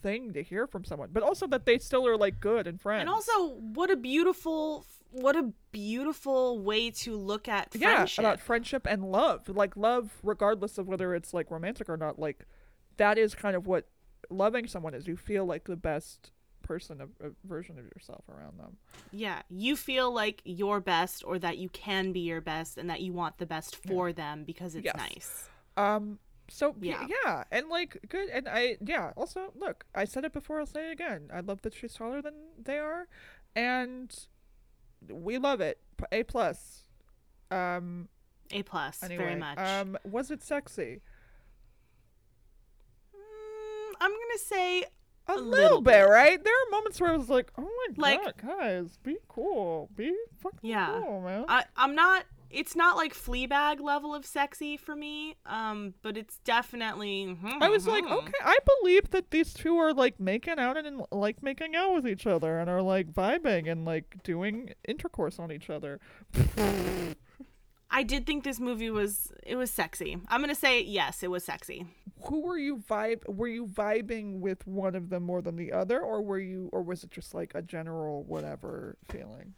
thing 0.00 0.32
to 0.32 0.42
hear 0.42 0.66
from 0.66 0.84
someone, 0.84 1.10
but 1.12 1.22
also 1.22 1.46
that 1.48 1.66
they 1.66 1.78
still 1.78 2.06
are 2.06 2.16
like 2.16 2.40
good 2.40 2.66
and 2.66 2.80
friends. 2.80 3.00
And 3.02 3.08
also, 3.10 3.54
what 3.56 3.90
a 3.90 3.96
beautiful, 3.96 4.84
what 5.10 5.36
a 5.36 5.52
beautiful 5.72 6.58
way 6.60 6.90
to 6.90 7.16
look 7.16 7.48
at 7.48 7.68
yeah 7.74 7.94
friendship. 7.96 8.18
about 8.18 8.40
friendship 8.40 8.86
and 8.88 9.04
love 9.10 9.48
like 9.48 9.76
love 9.76 10.12
regardless 10.22 10.76
of 10.78 10.86
whether 10.86 11.14
it's 11.14 11.32
like 11.32 11.50
romantic 11.50 11.88
or 11.88 11.96
not 11.96 12.18
like 12.18 12.44
that 12.98 13.16
is 13.16 13.34
kind 13.34 13.54
of 13.56 13.66
what 13.66 13.86
loving 14.28 14.66
someone 14.66 14.92
is 14.94 15.06
you 15.06 15.16
feel 15.16 15.46
like 15.46 15.64
the 15.64 15.76
best 15.76 16.30
person 16.62 17.00
of 17.00 17.08
a 17.22 17.30
version 17.46 17.78
of 17.78 17.84
yourself 17.84 18.24
around 18.28 18.58
them 18.58 18.76
yeah, 19.10 19.40
you 19.48 19.76
feel 19.76 20.12
like 20.12 20.42
you're 20.44 20.80
best, 20.80 21.22
or 21.24 21.38
that 21.38 21.56
you 21.56 21.70
can 21.70 22.12
be 22.12 22.20
your 22.20 22.42
best, 22.42 22.76
and 22.76 22.90
that 22.90 23.00
you 23.00 23.14
want 23.14 23.38
the 23.38 23.46
best 23.46 23.76
for 23.76 24.12
them 24.12 24.44
because 24.44 24.74
it's 24.74 24.84
Yes. 24.84 24.96
nice. 24.96 25.48
um 25.78 26.18
so 26.50 26.74
Yeah. 26.80 27.06
yeah 27.24 27.44
and 27.50 27.68
like 27.68 27.98
good 28.08 28.28
and 28.30 28.48
i 28.48 28.76
yeah 28.84 29.12
also 29.16 29.52
look 29.54 29.84
i 29.94 30.04
said 30.04 30.24
it 30.24 30.32
before 30.32 30.60
i'll 30.60 30.66
say 30.66 30.88
it 30.88 30.92
again 30.92 31.28
i 31.32 31.40
love 31.40 31.62
that 31.62 31.74
she's 31.74 31.94
taller 31.94 32.22
than 32.22 32.34
they 32.62 32.78
are 32.78 33.06
and 33.54 34.14
we 35.10 35.38
love 35.38 35.60
it 35.60 35.78
a 36.10 36.22
plus 36.24 36.84
um 37.50 38.08
A 38.50 38.62
plus, 38.62 39.02
anyway 39.02 39.24
very 39.24 39.36
much. 39.36 39.58
um 39.58 39.96
was 40.04 40.30
it 40.30 40.42
sexy 40.42 41.00
Mm, 43.14 43.92
I'm 44.00 44.10
gonna 44.10 44.38
say 44.38 44.82
A, 44.82 45.32
A 45.32 45.34
little, 45.34 45.48
little 45.50 45.80
bit, 45.82 45.92
bit. 46.04 46.08
right? 46.08 46.42
There 46.42 46.52
are 46.52 46.70
moments 46.70 47.00
where 47.00 47.10
I 47.12 47.16
was 47.16 47.28
like, 47.28 47.50
"Oh 47.58 47.62
my 47.62 47.94
Like- 47.96 48.22
god, 48.42 48.58
guys, 48.58 48.96
be 49.02 49.18
cool, 49.28 49.90
be 49.94 50.14
fucking 50.40 50.60
Yeah. 50.70 51.00
cool, 51.02 51.20
man." 51.20 51.44
I, 51.48 51.64
I'm 51.76 51.94
not. 51.94 52.24
It's 52.50 52.74
not 52.74 52.96
like 52.96 53.14
Fleabag 53.14 53.80
level 53.80 54.14
of 54.14 54.24
sexy 54.24 54.76
for 54.76 54.96
me, 54.96 55.36
um, 55.44 55.94
but 56.02 56.16
it's 56.16 56.38
definitely. 56.44 57.36
I 57.60 57.68
was 57.68 57.86
like, 57.86 58.04
mhm. 58.04 58.12
okay, 58.12 58.32
I 58.42 58.58
believe 58.80 59.10
that 59.10 59.30
these 59.30 59.52
two 59.52 59.76
are 59.76 59.92
like 59.92 60.18
making 60.18 60.58
out 60.58 60.76
and 60.76 61.02
like 61.12 61.42
making 61.42 61.74
out 61.76 61.94
with 61.94 62.06
each 62.06 62.26
other 62.26 62.58
and 62.58 62.70
are 62.70 62.82
like 62.82 63.12
vibing 63.12 63.70
and 63.70 63.84
like 63.84 64.22
doing 64.22 64.70
intercourse 64.86 65.38
on 65.38 65.52
each 65.52 65.68
other. 65.68 66.00
I 67.90 68.02
did 68.02 68.26
think 68.26 68.44
this 68.44 68.60
movie 68.60 68.90
was 68.90 69.32
it 69.44 69.56
was 69.56 69.70
sexy. 69.70 70.18
I'm 70.28 70.40
gonna 70.40 70.54
say 70.54 70.82
yes, 70.82 71.22
it 71.22 71.30
was 71.30 71.44
sexy. 71.44 71.86
Who 72.24 72.42
were 72.42 72.58
you 72.58 72.78
vibe? 72.78 73.26
Were 73.28 73.48
you 73.48 73.66
vibing 73.66 74.40
with 74.40 74.66
one 74.66 74.94
of 74.94 75.08
them 75.08 75.22
more 75.22 75.40
than 75.40 75.56
the 75.56 75.72
other, 75.72 76.00
or 76.00 76.20
were 76.22 76.38
you, 76.38 76.68
or 76.72 76.82
was 76.82 77.04
it 77.04 77.10
just 77.10 77.34
like 77.34 77.52
a 77.54 77.62
general 77.62 78.24
whatever 78.24 78.96
feeling? 79.08 79.54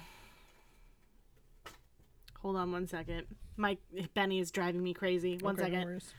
Hold 2.42 2.56
on 2.56 2.72
one 2.72 2.88
second. 2.88 3.26
My 3.58 3.78
Benny 4.14 4.40
is 4.40 4.52
driving 4.52 4.82
me 4.82 4.94
crazy. 4.94 5.38
One 5.38 5.56
Okay, 5.56 5.64
second. 5.66 5.84
worries. 5.86 6.14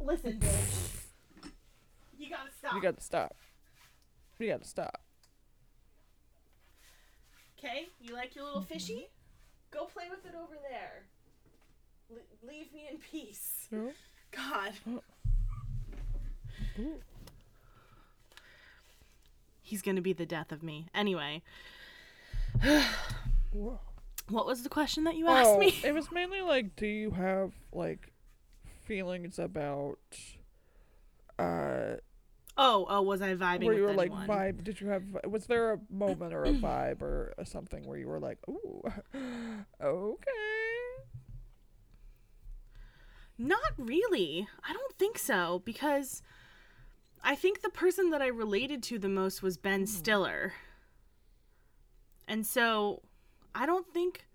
Listen, 0.00 0.38
bitch. 0.38 1.02
You 2.18 2.30
gotta 2.30 2.50
stop. 2.56 2.74
You 2.74 2.80
got 2.82 2.96
to 2.96 3.02
stop. 3.02 3.34
You 4.38 4.48
got 4.48 4.62
to 4.62 4.68
stop. 4.68 5.00
Okay, 7.58 7.86
you 8.00 8.14
like 8.14 8.36
your 8.36 8.44
little 8.44 8.62
fishy? 8.62 9.08
Go 9.72 9.86
play 9.86 10.04
with 10.10 10.24
it 10.26 10.34
over 10.36 10.54
there. 10.70 11.02
Le- 12.10 12.48
leave 12.48 12.72
me 12.72 12.86
in 12.90 12.98
peace. 12.98 13.66
No? 13.72 13.90
God. 14.30 14.72
Oh. 14.88 15.02
Ooh. 16.78 17.00
He's 19.66 19.82
gonna 19.82 20.00
be 20.00 20.12
the 20.12 20.24
death 20.26 20.52
of 20.52 20.62
me. 20.62 20.86
Anyway, 20.94 21.42
what 24.28 24.46
was 24.46 24.62
the 24.62 24.68
question 24.68 25.02
that 25.04 25.16
you 25.16 25.26
asked 25.26 25.48
Oh, 25.50 25.58
me? 25.58 25.74
it 25.84 25.92
was 25.92 26.12
mainly 26.12 26.40
like, 26.40 26.76
do 26.76 26.86
you 26.86 27.10
have 27.10 27.52
like 27.72 28.12
feelings 28.84 29.40
about 29.40 29.98
uh 31.40 31.96
Oh, 32.56 32.86
oh, 32.88 33.02
was 33.02 33.20
I 33.20 33.34
vibing 33.34 33.64
where 33.64 33.68
with 33.70 33.78
you 33.78 33.82
were 33.82 33.92
like 33.92 34.12
anyone? 34.12 34.28
vibe? 34.28 34.62
Did 34.64 34.80
you 34.80 34.86
have? 34.86 35.02
Was 35.28 35.46
there 35.46 35.72
a 35.72 35.78
moment 35.90 36.32
or 36.32 36.44
a 36.44 36.52
vibe 36.52 37.02
or 37.02 37.34
something 37.44 37.84
where 37.86 37.98
you 37.98 38.06
were 38.06 38.20
like, 38.20 38.38
ooh, 38.48 38.82
okay? 39.82 40.30
Not 43.36 43.72
really. 43.76 44.46
I 44.66 44.72
don't 44.72 44.94
think 44.96 45.18
so 45.18 45.60
because 45.66 46.22
I 47.26 47.34
think 47.34 47.60
the 47.60 47.68
person 47.70 48.10
that 48.10 48.22
I 48.22 48.28
related 48.28 48.82
to 48.84 48.98
the 48.98 49.08
most 49.08 49.42
was 49.42 49.58
Ben 49.58 49.80
Hmm. 49.80 49.86
Stiller. 49.86 50.52
And 52.28 52.46
so 52.46 53.02
I 53.54 53.66
don't 53.66 53.86
think 53.92 54.26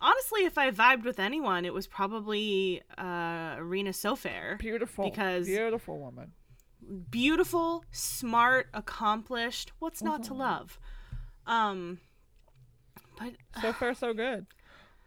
honestly 0.00 0.44
if 0.44 0.58
I 0.58 0.70
vibed 0.70 1.04
with 1.04 1.18
anyone 1.18 1.64
it 1.64 1.72
was 1.72 1.86
probably 1.86 2.82
uh 2.98 3.56
Rena 3.60 3.90
Sofer. 3.90 4.58
Beautiful, 4.58 5.10
Because- 5.10 5.46
beautiful 5.46 5.98
woman. 5.98 6.32
Beautiful, 7.10 7.84
smart, 7.90 8.68
accomplished. 8.74 9.72
What's 9.80 10.02
not 10.02 10.22
to 10.24 10.30
Mhm. 10.32 10.38
love? 10.38 10.78
Um 11.46 12.00
but 13.18 13.32
So 13.62 13.72
far, 13.72 13.94
so 13.94 14.12
good. 14.12 14.46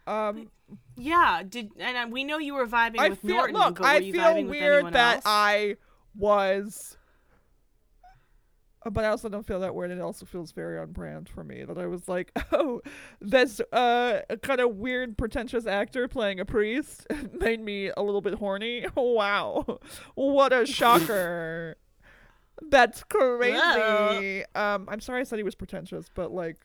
Um, 0.06 0.50
yeah, 0.96 1.42
did 1.48 1.70
and 1.78 1.96
uh, 1.96 2.06
we 2.10 2.24
know 2.24 2.38
you 2.38 2.54
were 2.54 2.66
vibing 2.66 2.98
I 2.98 3.10
with 3.10 3.20
feel 3.20 3.36
Norton, 3.36 3.54
look, 3.56 3.80
I 3.80 4.00
feel 4.10 4.44
weird 4.44 4.92
that 4.92 5.16
else? 5.16 5.24
I 5.26 5.76
was. 6.14 6.96
But 8.90 9.04
I 9.04 9.08
also 9.08 9.28
don't 9.28 9.46
feel 9.46 9.60
that 9.60 9.74
weird. 9.74 9.90
It 9.90 10.00
also 10.00 10.24
feels 10.24 10.52
very 10.52 10.78
on 10.78 10.92
brand 10.92 11.28
for 11.28 11.44
me 11.44 11.64
that 11.64 11.76
I 11.76 11.86
was 11.86 12.08
like, 12.08 12.32
oh, 12.52 12.80
this 13.20 13.60
uh 13.72 14.20
kind 14.42 14.60
of 14.60 14.76
weird, 14.76 15.18
pretentious 15.18 15.66
actor 15.66 16.08
playing 16.08 16.40
a 16.40 16.46
priest 16.46 17.06
made 17.38 17.60
me 17.60 17.90
a 17.94 18.02
little 18.02 18.22
bit 18.22 18.34
horny. 18.34 18.86
Wow, 18.96 19.80
what 20.14 20.52
a 20.52 20.64
shocker! 20.64 21.76
That's 22.62 23.02
crazy. 23.04 24.44
Um, 24.54 24.88
I'm 24.88 25.00
sorry 25.00 25.20
I 25.20 25.24
said 25.24 25.38
he 25.38 25.42
was 25.42 25.54
pretentious, 25.54 26.06
but 26.14 26.30
like, 26.32 26.58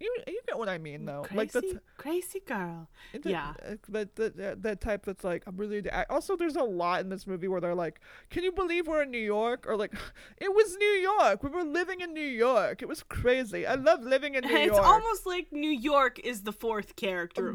you 0.00 0.14
you 0.26 0.40
get 0.46 0.56
what 0.58 0.68
I 0.68 0.78
mean 0.78 1.04
though. 1.04 1.22
crazy, 1.22 1.36
Like 1.36 1.52
that's 1.52 1.72
crazy 1.96 2.40
girl. 2.46 2.88
the, 3.12 3.30
Yeah. 3.30 3.54
uh, 3.66 3.74
that 3.88 4.14
that 4.16 4.62
that 4.62 4.80
type 4.80 5.04
that's 5.04 5.24
like 5.24 5.42
I'm 5.46 5.56
really. 5.56 5.82
Also, 6.08 6.36
there's 6.36 6.56
a 6.56 6.62
lot 6.62 7.00
in 7.00 7.08
this 7.08 7.26
movie 7.26 7.48
where 7.48 7.60
they're 7.60 7.74
like, 7.74 8.00
"Can 8.30 8.44
you 8.44 8.52
believe 8.52 8.86
we're 8.86 9.02
in 9.02 9.10
New 9.10 9.18
York?" 9.18 9.66
Or 9.68 9.76
like, 9.76 9.92
"It 10.38 10.54
was 10.54 10.76
New 10.76 10.86
York. 11.10 11.42
We 11.42 11.50
were 11.50 11.64
living 11.64 12.00
in 12.00 12.12
New 12.14 12.20
York. 12.20 12.80
It 12.82 12.88
was 12.88 13.02
crazy. 13.02 13.66
I 13.66 13.74
love 13.74 14.02
living 14.02 14.34
in 14.36 14.44
New 14.46 14.56
it's 14.56 14.66
York." 14.66 14.78
It's 14.78 14.86
almost 14.86 15.26
like 15.26 15.50
New 15.52 15.70
York 15.70 16.18
is 16.20 16.42
the 16.42 16.52
fourth 16.52 16.94
character. 16.96 17.52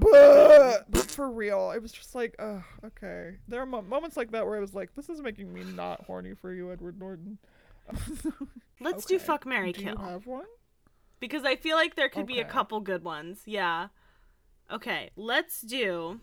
for 1.08 1.30
real, 1.32 1.72
it 1.72 1.82
was 1.82 1.92
just 1.92 2.16
like, 2.16 2.36
oh, 2.40 2.64
okay. 2.86 3.36
There 3.48 3.62
are 3.62 3.66
mo- 3.66 3.82
moments 3.84 4.18
like 4.18 4.32
that 4.32 4.46
where 4.46 4.58
I 4.58 4.60
was 4.60 4.74
like, 4.74 4.94
"This 4.96 5.08
is 5.10 5.22
making 5.22 5.54
me 5.54 5.64
not 5.64 6.04
horny 6.06 6.34
for 6.34 6.52
you, 6.54 6.72
Edward 6.72 7.00
Norton." 7.00 7.38
Let's 8.80 9.06
do 9.06 9.20
fuck 9.20 9.46
Mary 9.46 9.72
Do 9.72 9.82
kill 9.82 9.92
you 9.98 10.04
have 10.06 10.26
one? 10.26 10.46
Because 11.24 11.46
I 11.46 11.56
feel 11.56 11.78
like 11.78 11.96
there 11.96 12.10
could 12.10 12.28
be 12.28 12.40
a 12.42 12.44
couple 12.44 12.82
good 12.82 13.02
ones. 13.02 13.44
Yeah. 13.46 13.88
Okay, 14.70 15.10
let's 15.16 15.62
do 15.62 16.20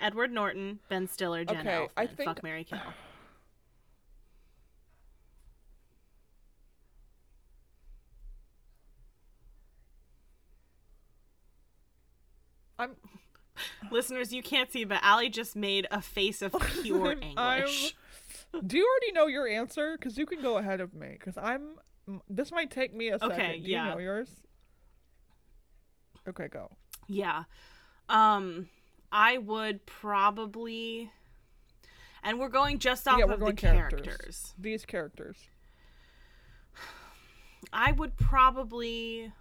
Edward 0.00 0.32
Norton, 0.32 0.78
Ben 0.88 1.06
Stiller, 1.06 1.44
Jenna 1.44 1.60
Okay, 1.60 1.88
I 1.94 2.06
think- 2.06 2.26
Fuck 2.26 2.42
Mary 2.42 2.64
kill. 2.64 2.78
I'm 12.78 12.96
Listeners, 13.90 14.32
you 14.32 14.42
can't 14.42 14.72
see, 14.72 14.84
but 14.84 15.00
Allie 15.02 15.28
just 15.28 15.54
made 15.54 15.86
a 15.90 16.00
face 16.00 16.40
of 16.40 16.52
pure 16.82 17.08
I'm- 17.08 17.22
I'm- 17.36 17.62
anguish. 17.64 17.94
Do 18.66 18.76
you 18.76 18.86
already 18.86 19.12
know 19.12 19.26
your 19.28 19.46
answer? 19.48 19.96
Because 19.98 20.18
you 20.18 20.26
can 20.26 20.42
go 20.42 20.58
ahead 20.58 20.80
of 20.80 20.92
me. 20.94 21.08
Because 21.18 21.38
I'm. 21.38 21.78
This 22.28 22.50
might 22.52 22.70
take 22.70 22.94
me 22.94 23.08
a 23.08 23.18
second. 23.18 23.32
Okay, 23.32 23.58
Do 23.60 23.64
you 23.68 23.72
yeah. 23.76 23.90
know 23.90 23.98
yours? 23.98 24.28
Okay, 26.28 26.48
go. 26.48 26.70
Yeah. 27.08 27.44
Um 28.08 28.68
I 29.10 29.38
would 29.38 29.84
probably 29.86 31.10
and 32.24 32.38
we're 32.38 32.48
going 32.48 32.78
just 32.78 33.06
off 33.08 33.18
yeah, 33.18 33.24
we're 33.26 33.34
of 33.34 33.40
going 33.40 33.54
the 33.54 33.60
characters. 33.60 34.02
characters. 34.06 34.54
These 34.58 34.84
characters. 34.84 35.36
I 37.72 37.92
would 37.92 38.16
probably 38.16 39.32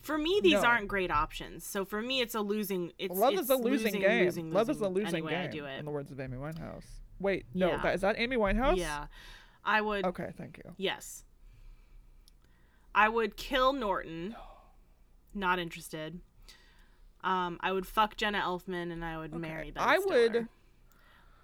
for 0.00 0.18
me 0.18 0.40
these 0.42 0.54
No. 0.54 0.64
aren't 0.64 0.88
great 0.88 1.10
options. 1.10 1.64
So 1.66 1.84
for 1.84 2.02
me 2.02 2.20
it's 2.20 2.34
a 2.34 2.40
losing 2.40 2.92
it's 2.98 3.14
Love 3.16 3.34
it's 3.34 3.42
is 3.42 3.50
a 3.50 3.56
losing, 3.56 3.70
losing, 3.94 4.00
game. 4.00 4.24
Losing, 4.24 4.52
Love 4.52 4.70
is 4.70 4.80
a 4.80 4.88
losing 4.88 4.94
losing 5.04 5.14
any 5.16 5.22
way 5.22 5.30
game. 5.32 5.40
I 5.40 5.46
do 5.46 5.64
it. 5.64 5.78
In 5.78 5.84
the 5.84 5.90
words 5.90 6.10
of 6.10 6.20
Amy 6.20 6.36
Winehouse. 6.36 6.84
Wait, 7.20 7.46
no, 7.54 7.68
Yeah. 7.68 7.82
that 7.82 7.94
is 7.94 8.00
that 8.02 8.16
Amy 8.18 8.36
Winehouse? 8.36 8.76
Yeah. 8.76 9.06
I 9.64 9.80
would 9.80 10.04
Okay, 10.04 10.32
thank 10.36 10.58
you. 10.58 10.74
yes. 10.76 11.24
I 12.94 13.08
would 13.08 13.36
kill 13.36 13.72
Norton. 13.72 14.36
Not 15.34 15.58
interested. 15.58 16.20
Um, 17.22 17.58
I 17.60 17.72
would 17.72 17.86
fuck 17.86 18.16
Jenna 18.16 18.40
Elfman 18.40 18.92
and 18.92 19.04
I 19.04 19.18
would 19.18 19.34
marry 19.34 19.70
Ben 19.70 19.82
I 19.82 19.98
would- 19.98 20.48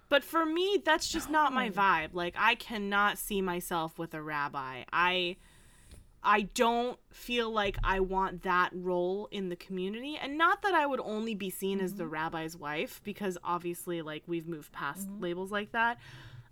But 0.09 0.23
for 0.23 0.45
me, 0.45 0.81
that's 0.85 1.09
just 1.09 1.29
not 1.29 1.51
my 1.53 1.69
vibe. 1.81 2.09
Like 2.13 2.35
I 2.37 2.55
cannot 2.55 3.17
see 3.17 3.41
myself 3.41 3.97
with 3.97 4.13
a 4.13 4.21
rabbi. 4.21 4.83
I 4.93 5.37
I 6.23 6.43
don't 6.53 6.99
feel 7.09 7.49
like 7.49 7.77
I 7.83 7.99
want 7.99 8.43
that 8.43 8.69
role 8.73 9.27
in 9.31 9.49
the 9.49 9.55
community. 9.55 10.19
And 10.21 10.37
not 10.37 10.61
that 10.61 10.75
I 10.75 10.85
would 10.85 10.99
only 10.99 11.33
be 11.33 11.49
seen 11.49 11.79
as 11.81 11.91
Mm-hmm. 11.91 11.97
the 11.97 12.07
rabbi's 12.07 12.55
wife, 12.55 13.01
because 13.03 13.37
obviously 13.43 14.01
like 14.03 14.23
we've 14.27 14.47
moved 14.47 14.71
past 14.71 15.09
labels 15.19 15.51
like 15.51 15.71
that. 15.71 15.97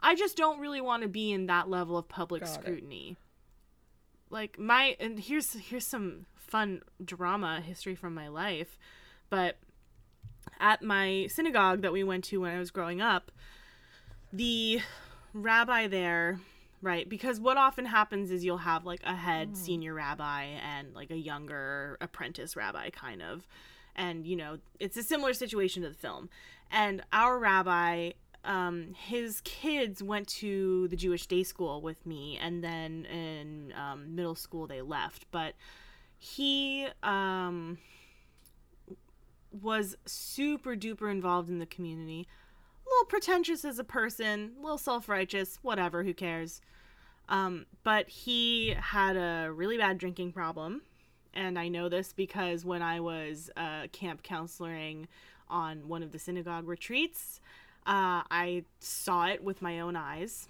I 0.01 0.15
just 0.15 0.37
don't 0.37 0.59
really 0.59 0.81
want 0.81 1.03
to 1.03 1.09
be 1.09 1.31
in 1.31 1.47
that 1.47 1.69
level 1.69 1.97
of 1.97 2.07
public 2.07 2.43
Got 2.43 2.49
it. 2.49 2.53
scrutiny. 2.53 3.17
Like 4.29 4.59
my 4.59 4.95
and 4.99 5.19
here's 5.19 5.53
here's 5.53 5.87
some 5.87 6.25
fun 6.35 6.81
drama 7.03 7.61
history 7.61 7.95
from 7.95 8.13
my 8.13 8.27
life. 8.27 8.77
But 9.29 9.57
at 10.59 10.81
my 10.81 11.27
synagogue 11.29 11.81
that 11.81 11.93
we 11.93 12.03
went 12.03 12.23
to 12.25 12.41
when 12.41 12.53
I 12.53 12.59
was 12.59 12.71
growing 12.71 13.01
up, 13.01 13.31
the 14.31 14.81
rabbi 15.33 15.87
there, 15.87 16.39
right? 16.81 17.07
Because 17.07 17.39
what 17.39 17.57
often 17.57 17.85
happens 17.85 18.31
is 18.31 18.43
you'll 18.43 18.57
have 18.57 18.85
like 18.85 19.01
a 19.03 19.15
head 19.15 19.51
mm. 19.51 19.57
senior 19.57 19.93
rabbi 19.93 20.43
and 20.43 20.93
like 20.93 21.11
a 21.11 21.17
younger 21.17 21.97
apprentice 22.01 22.55
rabbi, 22.55 22.89
kind 22.89 23.21
of. 23.21 23.47
And, 23.95 24.25
you 24.25 24.35
know, 24.35 24.59
it's 24.79 24.97
a 24.97 25.03
similar 25.03 25.33
situation 25.33 25.83
to 25.83 25.89
the 25.89 25.95
film. 25.95 26.29
And 26.71 27.03
our 27.11 27.37
rabbi, 27.37 28.11
um, 28.43 28.93
his 28.93 29.41
kids 29.41 30.01
went 30.01 30.27
to 30.27 30.87
the 30.87 30.95
Jewish 30.95 31.27
day 31.27 31.43
school 31.43 31.81
with 31.81 32.05
me, 32.05 32.39
and 32.41 32.63
then 32.63 33.05
in 33.05 33.73
um, 33.73 34.15
middle 34.15 34.35
school 34.35 34.67
they 34.67 34.81
left. 34.81 35.25
But 35.31 35.53
he, 36.17 36.87
um, 37.03 37.77
was 39.51 39.95
super 40.05 40.75
duper 40.75 41.11
involved 41.11 41.49
in 41.49 41.59
the 41.59 41.65
community. 41.65 42.27
A 42.85 42.89
little 42.89 43.05
pretentious 43.05 43.65
as 43.65 43.79
a 43.79 43.83
person, 43.83 44.53
a 44.57 44.61
little 44.61 44.77
self 44.77 45.09
righteous, 45.09 45.59
whatever, 45.61 46.03
who 46.03 46.13
cares. 46.13 46.61
Um, 47.27 47.67
but 47.83 48.09
he 48.09 48.75
had 48.79 49.15
a 49.15 49.51
really 49.51 49.77
bad 49.77 49.97
drinking 49.97 50.31
problem. 50.31 50.81
And 51.33 51.59
I 51.59 51.67
know 51.67 51.89
this 51.89 52.11
because 52.11 52.65
when 52.65 52.81
I 52.81 52.99
was 52.99 53.51
uh, 53.55 53.87
camp 53.91 54.23
counseling 54.23 55.07
on 55.47 55.87
one 55.87 56.01
of 56.01 56.11
the 56.11 56.19
synagogue 56.19 56.67
retreats, 56.67 57.39
uh, 57.85 58.23
I 58.29 58.63
saw 58.79 59.27
it 59.27 59.43
with 59.43 59.61
my 59.61 59.79
own 59.79 59.95
eyes. 59.95 60.47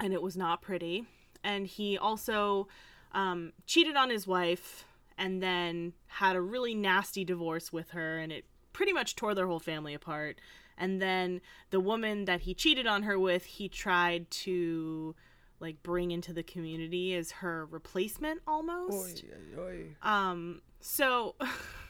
And 0.00 0.12
it 0.12 0.22
was 0.22 0.36
not 0.36 0.62
pretty. 0.62 1.06
And 1.42 1.66
he 1.66 1.98
also 1.98 2.68
um, 3.12 3.52
cheated 3.66 3.96
on 3.96 4.10
his 4.10 4.26
wife 4.26 4.84
and 5.18 5.42
then 5.42 5.92
had 6.06 6.36
a 6.36 6.40
really 6.40 6.74
nasty 6.74 7.24
divorce 7.24 7.72
with 7.72 7.90
her 7.90 8.18
and 8.18 8.32
it 8.32 8.44
pretty 8.72 8.92
much 8.92 9.16
tore 9.16 9.34
their 9.34 9.48
whole 9.48 9.58
family 9.58 9.92
apart 9.92 10.38
and 10.76 11.02
then 11.02 11.40
the 11.70 11.80
woman 11.80 12.24
that 12.26 12.42
he 12.42 12.54
cheated 12.54 12.86
on 12.86 13.02
her 13.02 13.18
with 13.18 13.44
he 13.44 13.68
tried 13.68 14.30
to 14.30 15.14
like 15.58 15.82
bring 15.82 16.12
into 16.12 16.32
the 16.32 16.44
community 16.44 17.14
as 17.16 17.32
her 17.32 17.66
replacement 17.66 18.40
almost 18.46 19.24
Oy, 19.56 19.60
oy, 19.60 19.86
um 20.02 20.62
so 20.80 21.34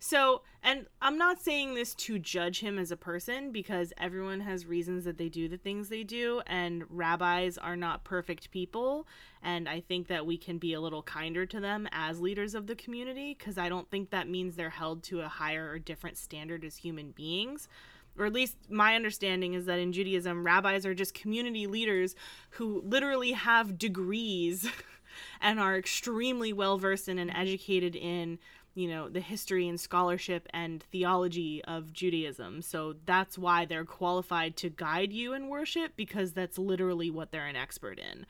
So, 0.00 0.42
and 0.62 0.86
I'm 1.02 1.18
not 1.18 1.40
saying 1.40 1.74
this 1.74 1.94
to 1.96 2.18
judge 2.18 2.60
him 2.60 2.78
as 2.78 2.92
a 2.92 2.96
person 2.96 3.50
because 3.50 3.92
everyone 3.98 4.40
has 4.40 4.64
reasons 4.64 5.04
that 5.04 5.18
they 5.18 5.28
do 5.28 5.48
the 5.48 5.56
things 5.56 5.88
they 5.88 6.04
do, 6.04 6.40
and 6.46 6.84
rabbis 6.88 7.58
are 7.58 7.76
not 7.76 8.04
perfect 8.04 8.50
people. 8.52 9.08
And 9.42 9.68
I 9.68 9.80
think 9.80 10.06
that 10.06 10.24
we 10.24 10.36
can 10.36 10.58
be 10.58 10.72
a 10.72 10.80
little 10.80 11.02
kinder 11.02 11.46
to 11.46 11.58
them 11.58 11.88
as 11.90 12.20
leaders 12.20 12.54
of 12.54 12.68
the 12.68 12.76
community 12.76 13.34
because 13.36 13.58
I 13.58 13.68
don't 13.68 13.90
think 13.90 14.10
that 14.10 14.28
means 14.28 14.54
they're 14.54 14.70
held 14.70 15.02
to 15.04 15.20
a 15.20 15.28
higher 15.28 15.68
or 15.68 15.78
different 15.78 16.16
standard 16.16 16.64
as 16.64 16.76
human 16.76 17.10
beings. 17.10 17.68
Or 18.16 18.26
at 18.26 18.32
least 18.32 18.56
my 18.68 18.94
understanding 18.94 19.54
is 19.54 19.66
that 19.66 19.78
in 19.78 19.92
Judaism, 19.92 20.44
rabbis 20.44 20.84
are 20.84 20.94
just 20.94 21.14
community 21.14 21.66
leaders 21.66 22.14
who 22.50 22.82
literally 22.84 23.32
have 23.32 23.78
degrees 23.78 24.68
and 25.40 25.60
are 25.60 25.76
extremely 25.76 26.52
well 26.52 26.78
versed 26.78 27.08
in 27.08 27.18
and 27.18 27.30
educated 27.30 27.94
in 27.94 28.38
you 28.78 28.86
know 28.86 29.08
the 29.08 29.20
history 29.20 29.66
and 29.66 29.80
scholarship 29.80 30.46
and 30.50 30.84
theology 30.92 31.62
of 31.64 31.92
Judaism. 31.92 32.62
So 32.62 32.94
that's 33.04 33.36
why 33.36 33.64
they're 33.64 33.84
qualified 33.84 34.56
to 34.58 34.70
guide 34.70 35.12
you 35.12 35.32
in 35.32 35.48
worship 35.48 35.94
because 35.96 36.32
that's 36.32 36.58
literally 36.58 37.10
what 37.10 37.32
they're 37.32 37.46
an 37.46 37.56
expert 37.56 37.98
in. 37.98 38.24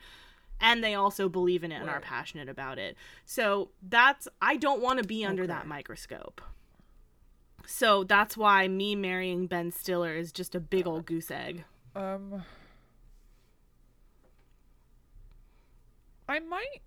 And 0.59 0.83
they 0.83 0.95
also 0.95 1.29
believe 1.29 1.63
in 1.63 1.71
it 1.71 1.81
and 1.81 1.89
are 1.89 2.01
passionate 2.01 2.49
about 2.49 2.79
it. 2.79 2.97
So 3.25 3.69
that's 3.87 4.27
I 4.41 4.57
don't 4.57 4.81
want 4.81 4.99
to 4.99 5.07
be 5.07 5.23
under 5.23 5.45
that 5.45 5.67
microscope. 5.67 6.41
So 7.67 8.03
that's 8.03 8.35
why 8.35 8.67
me 8.67 8.95
marrying 8.95 9.45
Ben 9.45 9.71
Stiller 9.71 10.15
is 10.15 10.31
just 10.31 10.55
a 10.55 10.59
big 10.59 10.87
old 10.87 11.05
goose 11.05 11.29
egg. 11.29 11.63
Um, 11.95 12.43
I 16.27 16.39
might 16.39 16.81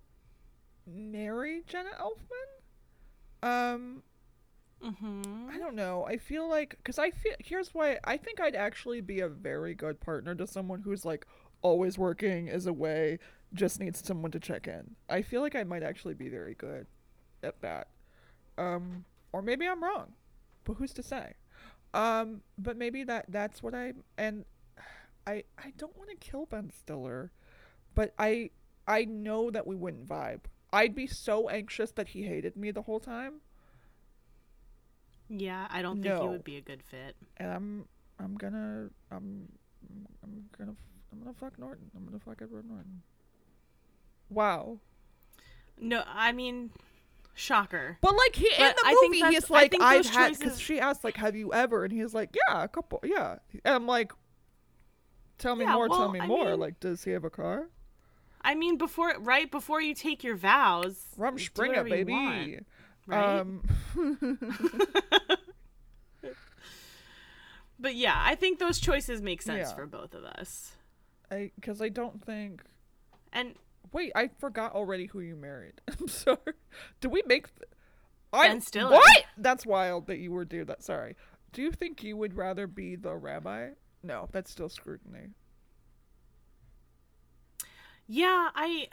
marry 0.85 1.63
Jenna 1.65 1.91
Elfman. 1.99 2.62
Um, 3.43 4.03
Mm-hmm. 4.83 5.49
I 5.49 5.57
don't 5.57 5.75
know. 5.75 6.05
I 6.05 6.17
feel 6.17 6.49
like 6.49 6.75
because 6.77 6.99
I 6.99 7.09
feel 7.11 7.33
here's 7.39 7.73
why 7.73 7.99
I 8.03 8.17
think 8.17 8.41
I'd 8.41 8.55
actually 8.55 8.99
be 8.99 9.21
a 9.21 9.29
very 9.29 9.73
good 9.73 10.01
partner 10.01 10.35
to 10.35 10.45
someone 10.45 10.81
who's 10.81 11.05
like 11.05 11.25
always 11.61 11.97
working, 11.97 12.49
is 12.49 12.65
away, 12.65 13.19
just 13.53 13.79
needs 13.79 14.05
someone 14.05 14.31
to 14.31 14.39
check 14.39 14.67
in. 14.67 14.95
I 15.09 15.21
feel 15.21 15.41
like 15.41 15.55
I 15.55 15.63
might 15.63 15.83
actually 15.83 16.15
be 16.15 16.27
very 16.27 16.53
good 16.55 16.87
at 17.41 17.61
that. 17.61 17.87
Um, 18.57 19.05
or 19.31 19.41
maybe 19.41 19.65
I'm 19.67 19.81
wrong, 19.81 20.13
but 20.65 20.73
who's 20.73 20.93
to 20.93 21.03
say? 21.03 21.35
Um, 21.93 22.41
but 22.57 22.75
maybe 22.75 23.05
that 23.05 23.25
that's 23.29 23.63
what 23.63 23.73
I 23.73 23.93
and 24.17 24.43
I 25.25 25.43
I 25.57 25.71
don't 25.77 25.95
want 25.97 26.09
to 26.09 26.17
kill 26.17 26.45
Ben 26.45 26.69
Stiller, 26.69 27.31
but 27.95 28.13
I 28.19 28.49
I 28.85 29.05
know 29.05 29.49
that 29.49 29.65
we 29.65 29.77
wouldn't 29.77 30.09
vibe. 30.09 30.41
I'd 30.73 30.95
be 30.95 31.07
so 31.07 31.47
anxious 31.49 31.91
that 31.93 32.09
he 32.09 32.23
hated 32.23 32.55
me 32.57 32.71
the 32.71 32.81
whole 32.81 32.99
time. 32.99 33.35
Yeah, 35.29 35.67
I 35.69 35.81
don't 35.81 36.01
think 36.01 36.13
No. 36.15 36.23
you 36.23 36.29
would 36.31 36.43
be 36.43 36.57
a 36.57 36.61
good 36.61 36.83
fit. 36.83 37.15
and 37.37 37.51
I'm 37.51 37.85
I'm 38.19 38.35
gonna 38.35 38.89
I'm 39.11 39.47
I'm 40.23 40.43
gonna 40.57 40.75
I'm 41.11 41.19
gonna 41.19 41.33
fuck 41.33 41.57
Norton. 41.57 41.89
I'm 41.95 42.05
gonna 42.05 42.19
fuck 42.19 42.41
Edward 42.41 42.65
Norton. 42.67 43.01
Wow. 44.29 44.79
No, 45.79 46.03
I 46.07 46.31
mean, 46.31 46.71
shocker. 47.33 47.97
But 48.01 48.15
like 48.15 48.35
he 48.35 48.45
in 48.47 48.67
the 48.67 48.75
I 48.85 48.95
movie, 49.03 49.21
he's 49.35 49.49
I 49.49 49.53
like 49.53 49.71
think 49.71 49.83
I've 49.83 50.05
had 50.05 50.29
because 50.33 50.53
choices- 50.53 50.59
she 50.61 50.79
asked 50.79 51.03
like 51.03 51.17
Have 51.17 51.35
you 51.35 51.53
ever? 51.53 51.83
And 51.83 51.93
he's 51.93 52.13
like 52.13 52.35
Yeah, 52.47 52.63
a 52.63 52.67
couple. 52.67 52.99
Yeah. 53.03 53.37
And 53.65 53.75
I'm 53.75 53.87
like, 53.87 54.11
Tell 55.39 55.55
me 55.55 55.65
Yeah, 55.65 55.73
more. 55.73 55.87
tell 55.87 56.09
me 56.11 56.19
I 56.19 56.27
more. 56.27 56.51
mean- 56.51 56.59
like, 56.59 56.79
does 56.79 57.03
he 57.03 57.11
have 57.11 57.23
a 57.23 57.29
car? 57.29 57.69
I 58.43 58.55
mean, 58.55 58.77
before 58.77 59.13
right 59.19 59.49
before 59.49 59.81
you 59.81 59.95
take 59.95 60.23
your 60.23 60.35
vows, 60.35 60.97
Rumspringa, 61.17 61.89
baby. 61.89 62.11
want, 62.11 62.65
right? 63.07 63.39
Um. 63.39 63.63
but 67.79 67.95
yeah, 67.95 68.15
I 68.17 68.35
think 68.35 68.59
those 68.59 68.79
choices 68.79 69.21
make 69.21 69.41
sense 69.41 69.69
Yeah. 69.69 69.75
for 69.75 69.85
both 69.85 70.13
of 70.13 70.23
us. 70.23 70.73
I 71.31 71.51
because 71.55 71.81
I 71.81 71.89
don't 71.89 72.23
think. 72.23 72.63
And 73.31 73.55
Wait, 73.91 74.11
I 74.15 74.29
forgot 74.39 74.73
already 74.73 75.05
who 75.05 75.19
you 75.19 75.35
married. 75.35 75.79
I'm 75.99 76.07
sorry. 76.07 76.37
Did 76.99 77.11
we 77.11 77.21
make? 77.27 77.47
Th- 77.55 77.69
Ben 78.31 78.57
I, 78.57 78.59
Stiller. 78.59 78.95
What? 78.95 79.23
That's 79.37 79.65
wild 79.65 80.07
that 80.07 80.17
you 80.17 80.31
were 80.31 80.45
do 80.45 80.65
that. 80.65 80.81
Sorry. 80.83 81.15
Do 81.51 81.61
you 81.61 81.71
think 81.71 82.01
you 82.03 82.17
would 82.17 82.35
rather 82.35 82.65
be 82.65 82.95
the 82.95 83.15
rabbi? 83.15 83.69
No, 84.01 84.27
that's 84.31 84.51
still 84.51 84.69
scrutiny. 84.69 85.29
Yeah, 88.13 88.49
I 88.53 88.89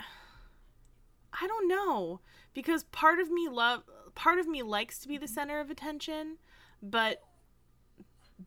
I 1.39 1.47
don't 1.47 1.69
know 1.69 2.21
because 2.55 2.85
part 2.85 3.19
of 3.19 3.31
me 3.31 3.49
love 3.51 3.83
part 4.15 4.39
of 4.39 4.49
me 4.49 4.63
likes 4.63 4.99
to 5.01 5.09
be 5.09 5.19
the 5.19 5.29
center 5.29 5.61
of 5.61 5.71
attention, 5.71 6.39
but 6.83 7.23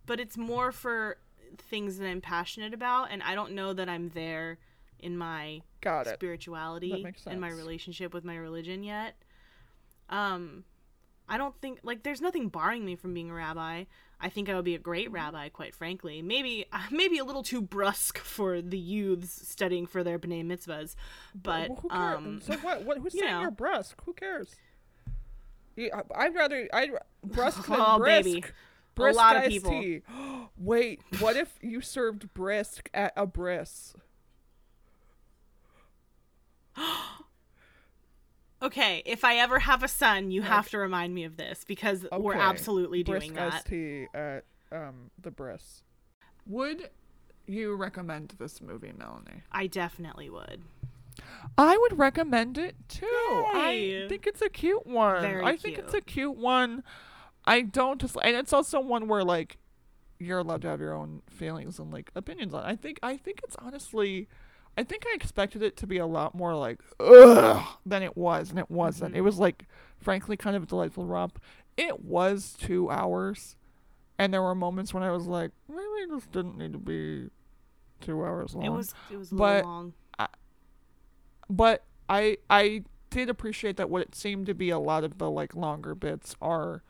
but 0.07 0.19
it's 0.19 0.36
more 0.36 0.71
for 0.71 1.17
things 1.59 1.99
that 1.99 2.07
I'm 2.07 2.21
passionate 2.21 2.74
about 2.74 3.09
and 3.11 3.21
I 3.21 3.36
don't 3.36 3.51
know 3.51 3.74
that 3.74 3.88
I'm 3.88 4.09
there 4.09 4.57
in 4.97 5.15
my 5.15 5.61
Got 5.82 6.07
it. 6.07 6.15
spirituality 6.15 7.05
and 7.28 7.39
my 7.39 7.49
relationship 7.51 8.11
with 8.11 8.24
my 8.24 8.36
religion 8.36 8.82
yet. 8.82 9.15
Um 10.09 10.63
I 11.30 11.38
don't 11.38 11.55
think 11.61 11.82
like 11.84 12.01
there's 12.01 12.19
nothing 12.19 12.49
barring 12.49 12.84
me 12.84 12.95
from 12.95 13.13
being 13.13 13.30
a 13.30 13.34
rabbi. 13.36 13.84
I 14.24 14.30
think 14.30 14.47
I 14.49 14.55
would 14.55 14.63
be 14.63 14.74
a 14.74 14.80
great 14.80 15.11
rabbi, 15.11 15.49
quite 15.49 15.76
frankly. 15.76 16.21
Maybe 16.21 16.65
maybe 16.91 17.17
a 17.17 17.26
little 17.26 17.43
too 17.43 17.61
brusque 17.61 18.17
for 18.19 18.61
the 18.61 18.78
youths 18.80 19.47
studying 19.49 19.86
for 19.86 20.01
their 20.03 20.17
bnei 20.17 20.45
mitzvahs, 20.45 20.95
but 21.36 21.69
Well, 21.69 21.80
who 21.82 21.89
cares? 21.89 22.17
um 22.17 22.41
so 22.41 22.53
what? 22.57 22.84
What? 22.84 22.97
Who's 22.99 23.13
you 23.13 23.19
saying 23.19 23.32
know. 23.34 23.41
you're 23.41 23.51
brusque? 23.51 24.01
Who 24.05 24.13
cares? 24.13 24.55
I'd 25.78 26.34
rather 26.36 26.69
I'd 26.74 26.91
brusque 27.28 27.67
than 27.67 27.80
Oh, 27.80 27.97
brisk. 27.99 28.24
baby. 28.26 28.43
Brisk 28.95 29.17
lot 29.17 29.36
of 29.36 29.43
people. 29.45 29.71
tea. 29.71 30.01
Wait, 30.57 31.01
what 31.19 31.36
if 31.36 31.57
you 31.61 31.82
served 31.82 32.34
brisk 32.34 32.89
at 32.93 33.11
a 33.17 33.26
bris? 33.26 33.93
Okay, 38.64 39.03
if 39.05 39.26
I 39.26 39.36
ever 39.36 39.59
have 39.59 39.84
a 39.84 39.88
son, 39.88 40.32
you 40.32 40.41
have 40.41 40.70
to 40.70 40.78
remind 40.78 41.14
me 41.14 41.26
of 41.26 41.36
this 41.36 41.66
because 41.68 42.05
we're 42.18 42.34
Okay. 42.34 42.39
absolutely 42.39 43.03
brisk 43.03 43.26
doing 43.28 43.34
that. 43.36 43.53
iced 43.55 43.68
tea 43.68 44.07
at 44.14 44.45
um 44.72 45.11
the 45.22 45.32
bris. 45.32 45.84
Would 46.47 46.89
you 47.45 47.76
recommend 47.76 48.36
this 48.38 48.61
movie, 48.61 48.93
Melanie? 48.97 49.43
I 49.51 49.68
definitely 49.68 50.30
would. 50.30 50.64
I 51.57 51.78
would 51.78 51.99
recommend 51.99 52.57
it 52.57 52.76
too. 52.88 53.05
Yay. 53.53 54.05
I 54.05 54.07
think 54.07 54.26
it's 54.26 54.41
a 54.41 54.49
cute 54.49 54.88
one. 54.88 55.22
Very 55.22 55.43
I 55.43 55.57
think 55.57 55.78
it's 55.78 55.93
a 55.93 56.01
cute 56.01 56.38
one. 56.38 56.84
I 57.45 57.61
don't 57.61 57.99
just, 57.99 58.16
and 58.24 58.36
it's 58.36 58.53
also 58.53 58.80
one 58.80 59.07
where 59.09 59.24
like 59.24 59.57
you're 60.20 60.39
allowed 60.39 60.61
to 60.61 60.70
have 60.70 60.80
your 60.80 60.93
own 60.93 61.22
feelings 61.30 61.80
and 61.80 61.91
like 61.91 62.11
opinions 62.16 62.53
on. 62.53 62.64
I 62.64 62.76
think 62.78 62.99
I 63.03 63.18
think 63.18 63.41
it's 63.43 63.57
honestly, 63.59 64.28
I 64.78 64.84
think 64.84 65.05
I 65.07 65.13
expected 65.15 65.61
it 65.61 65.78
to 65.78 65.88
be 65.88 65.97
a 65.97 66.05
lot 66.05 66.34
more 66.34 66.55
like 66.55 66.80
ugh 66.99 67.63
than 67.86 68.01
it 68.03 68.17
was, 68.17 68.49
and 68.49 68.57
it 68.59 68.71
wasn't. 68.71 69.13
Mhm. 69.13 69.17
It 69.17 69.21
was 69.21 69.38
like, 69.39 69.67
frankly, 69.99 70.36
kind 70.36 70.55
of 70.55 70.63
a 70.63 70.65
delightful 70.65 71.05
romp. 71.05 71.39
It 71.78 72.03
was 72.03 72.53
two 72.53 72.89
hours, 72.89 73.55
and 74.17 74.34
there 74.34 74.41
were 74.41 74.55
moments 74.55 74.93
when 74.93 75.03
I 75.03 75.11
was 75.11 75.28
like, 75.28 75.51
maybe 75.69 76.09
this 76.09 76.26
didn't 76.28 76.57
need 76.57 76.74
to 76.74 76.80
be 76.80 77.30
two 78.01 78.24
hours 78.26 78.53
long 78.55 78.65
It 78.65 78.69
was 78.69 78.93
it 79.11 79.17
was 79.17 79.32
a 79.32 79.36
But- 79.36 79.55
little 79.57 79.69
long. 79.71 79.93
but 81.49 81.84
I 82.09 82.38
I 82.49 82.84
did 83.09 83.30
appreciate 83.30 83.78
that 83.78 83.89
what 83.89 84.01
it 84.01 84.15
seemed 84.15 84.45
to 84.47 84.53
be 84.55 84.69
a 84.69 84.80
lot 84.80 85.03
of 85.03 85.17
the 85.19 85.30
like 85.30 85.55
longer 85.55 85.93
bits 85.95 86.36
are 86.41 86.84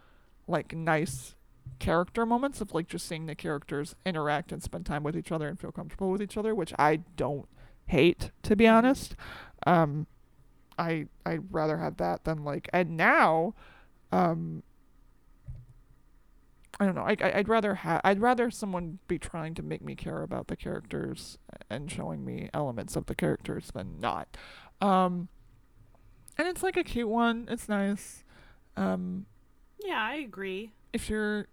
like 0.47 0.73
nice 0.73 1.35
character 1.79 2.25
moments 2.25 2.61
of 2.61 2.73
like 2.73 2.87
just 2.87 3.05
seeing 3.07 3.25
the 3.25 3.35
characters 3.35 3.95
interact 4.05 4.51
and 4.51 4.63
spend 4.63 4.85
time 4.85 5.03
with 5.03 5.17
each 5.17 5.31
other 5.31 5.47
and 5.47 5.59
feel 5.59 5.71
comfortable 5.71 6.09
with 6.11 6.21
each 6.21 6.37
other, 6.37 6.55
which 6.55 6.73
I 6.79 6.97
don't 7.17 7.47
hate 7.87 8.31
to 8.43 8.55
be 8.55 8.67
honest. 8.67 9.15
Um 9.67 10.07
I 10.77 11.05
I'd 11.25 11.53
rather 11.53 11.77
have 11.77 11.97
that 11.97 12.23
than 12.23 12.43
like 12.43 12.69
and 12.73 12.97
now 12.97 13.53
um 14.11 14.63
I 16.79 16.85
don't 16.85 16.95
know. 16.95 17.03
I, 17.03 17.15
I- 17.21 17.37
I'd 17.37 17.47
rather 17.47 17.75
have. 17.75 18.01
I'd 18.03 18.19
rather 18.19 18.49
someone 18.49 18.97
be 19.07 19.19
trying 19.19 19.53
to 19.55 19.61
make 19.63 19.83
me 19.83 19.93
care 19.95 20.23
about 20.23 20.47
the 20.47 20.55
characters 20.55 21.37
and 21.69 21.89
showing 21.91 22.25
me 22.25 22.49
elements 22.51 22.95
of 22.95 23.05
the 23.05 23.13
characters 23.13 23.69
than 23.73 23.99
not. 23.99 24.35
Um, 24.81 25.27
and 26.35 26.47
it's 26.47 26.63
like 26.63 26.75
a 26.75 26.83
cute 26.83 27.07
one. 27.07 27.47
It's 27.49 27.69
nice. 27.69 28.23
Um, 28.75 29.27
Yeah, 29.85 30.01
I 30.01 30.15
agree. 30.15 30.73
if 30.91 31.11
you're, 31.11 31.45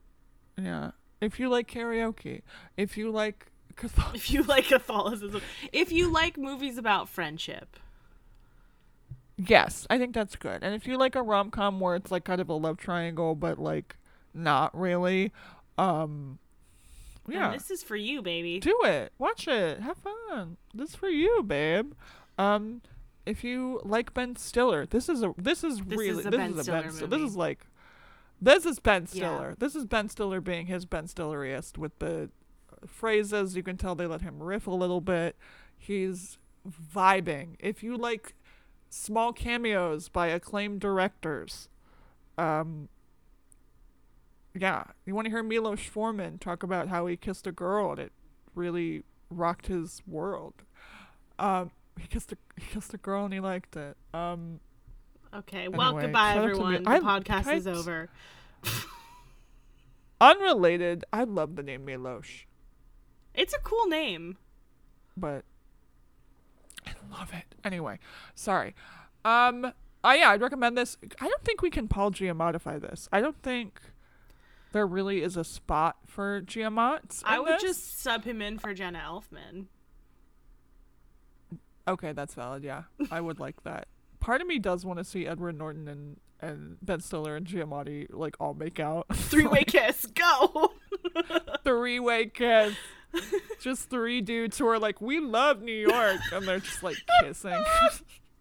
yeah, 0.56 0.92
if 1.20 1.38
you 1.38 1.50
like 1.50 1.70
karaoke, 1.70 2.40
if 2.78 2.96
you 2.96 3.10
like 3.10 3.49
If 4.14 4.30
you 4.30 4.42
like 4.42 4.66
Catholicism, 4.66 5.40
if 5.72 5.90
you 5.92 6.10
like 6.12 6.36
movies 6.36 6.76
about 6.78 7.08
friendship, 7.08 7.78
yes, 9.36 9.86
I 9.90 9.98
think 9.98 10.14
that's 10.14 10.36
good. 10.36 10.62
And 10.62 10.74
if 10.74 10.86
you 10.86 10.96
like 10.98 11.14
a 11.14 11.22
rom 11.22 11.50
com 11.50 11.80
where 11.80 11.96
it's 11.96 12.10
like 12.10 12.24
kind 12.24 12.40
of 12.40 12.48
a 12.48 12.54
love 12.54 12.76
triangle, 12.78 13.34
but 13.34 13.58
like 13.58 13.96
not 14.34 14.76
really, 14.78 15.32
um, 15.78 16.38
yeah, 17.28 17.52
this 17.52 17.70
is 17.70 17.82
for 17.82 17.96
you, 17.96 18.22
baby. 18.22 18.58
do 18.60 18.76
it 18.84 19.12
watch 19.18 19.46
it 19.46 19.80
have 19.80 19.96
fun 19.98 20.56
this 20.74 20.90
is 20.90 20.96
for 20.96 21.08
you 21.08 21.42
babe 21.44 21.92
um 22.38 22.80
if 23.24 23.44
you 23.44 23.80
like 23.84 24.12
ben 24.14 24.34
stiller 24.34 24.84
this 24.86 25.08
is 25.08 25.22
a 25.22 25.32
this 25.38 25.62
is 25.62 25.78
This 25.80 25.98
really 25.98 26.18
is 26.18 26.24
this 26.24 26.34
Ben 26.36 26.50
is 26.52 26.58
a 26.58 26.62
Stiller 26.64 26.82
ben 26.82 26.90
Stiller. 26.92 27.08
movie. 27.08 27.22
this 27.22 27.30
is 27.30 27.36
like 27.36 27.66
This 28.42 28.66
is 28.66 28.78
Ben 28.80 29.02
Yeah. 29.02 29.06
Stiller. 29.06 29.54
This 29.58 29.76
is 29.76 29.84
Ben 29.86 30.08
Stiller 30.08 30.40
being 30.40 30.66
his 30.66 30.86
Ben 30.86 31.04
Stilleriest 31.06 31.78
with 31.78 31.96
the 32.00 32.30
phrases. 32.86 33.56
You 33.56 33.62
can 33.62 33.76
tell 33.76 33.94
they 33.94 34.06
let 34.06 34.22
him 34.22 34.42
riff 34.42 34.66
a 34.66 34.70
little 34.72 35.00
bit. 35.00 35.36
He's 35.76 36.38
vibing. 36.94 37.56
If 37.58 37.82
you 37.82 37.96
like 37.96 38.34
small 38.88 39.32
cameos 39.32 40.08
by 40.08 40.28
acclaimed 40.28 40.80
directors, 40.80 41.68
um, 42.38 42.88
yeah, 44.54 44.84
you 45.06 45.14
want 45.14 45.26
to 45.26 45.30
hear 45.30 45.42
Milos 45.42 45.80
Forman 45.80 46.38
talk 46.38 46.62
about 46.62 46.88
how 46.88 47.06
he 47.06 47.16
kissed 47.16 47.46
a 47.46 47.52
girl 47.52 47.92
and 47.92 48.00
it 48.00 48.12
really 48.54 49.04
rocked 49.30 49.68
his 49.68 50.02
world. 50.06 50.54
Um, 51.38 51.70
he 51.98 52.06
kissed 52.08 52.32
a 52.32 52.36
he 52.60 52.66
kissed 52.72 52.92
a 52.92 52.98
girl 52.98 53.24
and 53.24 53.32
he 53.34 53.40
liked 53.40 53.76
it. 53.76 53.96
Um, 54.12 54.60
Okay. 55.32 55.68
Well, 55.68 55.90
Anyway, 55.90 56.02
goodbye, 56.02 56.30
out 56.32 56.34
to 56.34 56.40
everyone. 56.42 56.82
The 56.82 56.90
I- 56.90 56.98
podcast 57.00 57.46
I- 57.46 57.54
is 57.54 57.66
over. 57.68 58.10
unrelated, 60.20 61.04
I 61.12 61.24
love 61.24 61.56
the 61.56 61.62
name 61.62 61.84
Milos. 61.84 62.26
It's 63.40 63.54
a 63.54 63.58
cool 63.60 63.86
name. 63.86 64.36
but 65.16 65.44
I 66.86 66.92
love 67.10 67.32
it. 67.32 67.54
Anyway, 67.64 67.98
sorry. 68.34 68.74
Um, 69.24 69.72
oh 70.04 70.12
yeah, 70.12 70.30
I'd 70.30 70.40
recommend 70.42 70.76
this. 70.76 70.96
I 71.20 71.28
don't 71.28 71.44
think 71.44 71.62
we 71.62 71.70
can 71.70 71.88
Paul 71.88 72.10
Giamattify 72.10 72.80
this. 72.80 73.08
I 73.12 73.20
don't 73.20 73.40
think 73.42 73.80
there 74.72 74.86
really 74.86 75.22
is 75.22 75.36
a 75.36 75.44
spot 75.44 75.96
for 76.06 76.42
Giamats. 76.42 77.22
I 77.24 77.38
would 77.38 77.54
this. 77.54 77.62
just 77.62 78.00
sub 78.00 78.24
him 78.24 78.40
in 78.42 78.58
for 78.58 78.74
Jenna 78.74 79.00
Elfman. 79.04 79.66
Okay, 81.88 82.12
that's 82.12 82.34
valid. 82.34 82.62
Yeah, 82.62 82.84
I 83.10 83.20
would 83.20 83.40
like 83.40 83.62
that. 83.64 83.88
Part 84.20 84.40
of 84.42 84.46
me 84.46 84.58
does 84.58 84.84
want 84.84 84.98
to 84.98 85.04
see 85.04 85.26
Edward 85.26 85.56
Norton 85.56 85.88
and 85.88 86.16
and 86.42 86.78
Ben 86.80 87.00
Stiller 87.00 87.36
and 87.36 87.46
Giamatti 87.46 88.06
like 88.10 88.36
all 88.40 88.54
make 88.54 88.78
out. 88.80 89.06
Three 89.14 89.46
way 89.46 89.64
kiss. 89.66 90.06
Go. 90.06 90.72
three 91.64 92.00
way 92.00 92.26
kiss. 92.26 92.74
just 93.60 93.90
three 93.90 94.20
dudes 94.20 94.58
who 94.58 94.66
are 94.66 94.78
like, 94.78 95.00
we 95.00 95.20
love 95.20 95.62
New 95.62 95.72
York, 95.72 96.20
and 96.32 96.46
they're 96.46 96.60
just 96.60 96.82
like 96.82 96.96
kissing. 97.22 97.64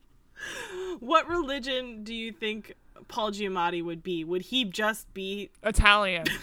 what 1.00 1.28
religion 1.28 2.04
do 2.04 2.14
you 2.14 2.32
think 2.32 2.76
Paul 3.08 3.32
Giamatti 3.32 3.84
would 3.84 4.04
be? 4.04 4.24
Would 4.24 4.44
he 4.44 4.66
just 4.66 5.14
be 5.14 5.50
Italian. 5.64 6.26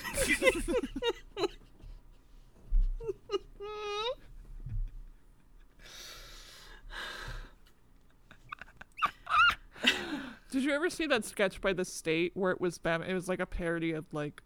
Did 10.50 10.64
you 10.64 10.72
ever 10.72 10.88
see 10.88 11.06
that 11.08 11.24
sketch 11.24 11.60
by 11.60 11.72
the 11.74 11.84
state 11.84 12.32
where 12.34 12.50
it 12.50 12.60
was 12.60 12.78
them? 12.78 13.02
It 13.02 13.12
was 13.12 13.28
like 13.28 13.40
a 13.40 13.46
parody 13.46 13.92
of 13.92 14.06
like, 14.12 14.42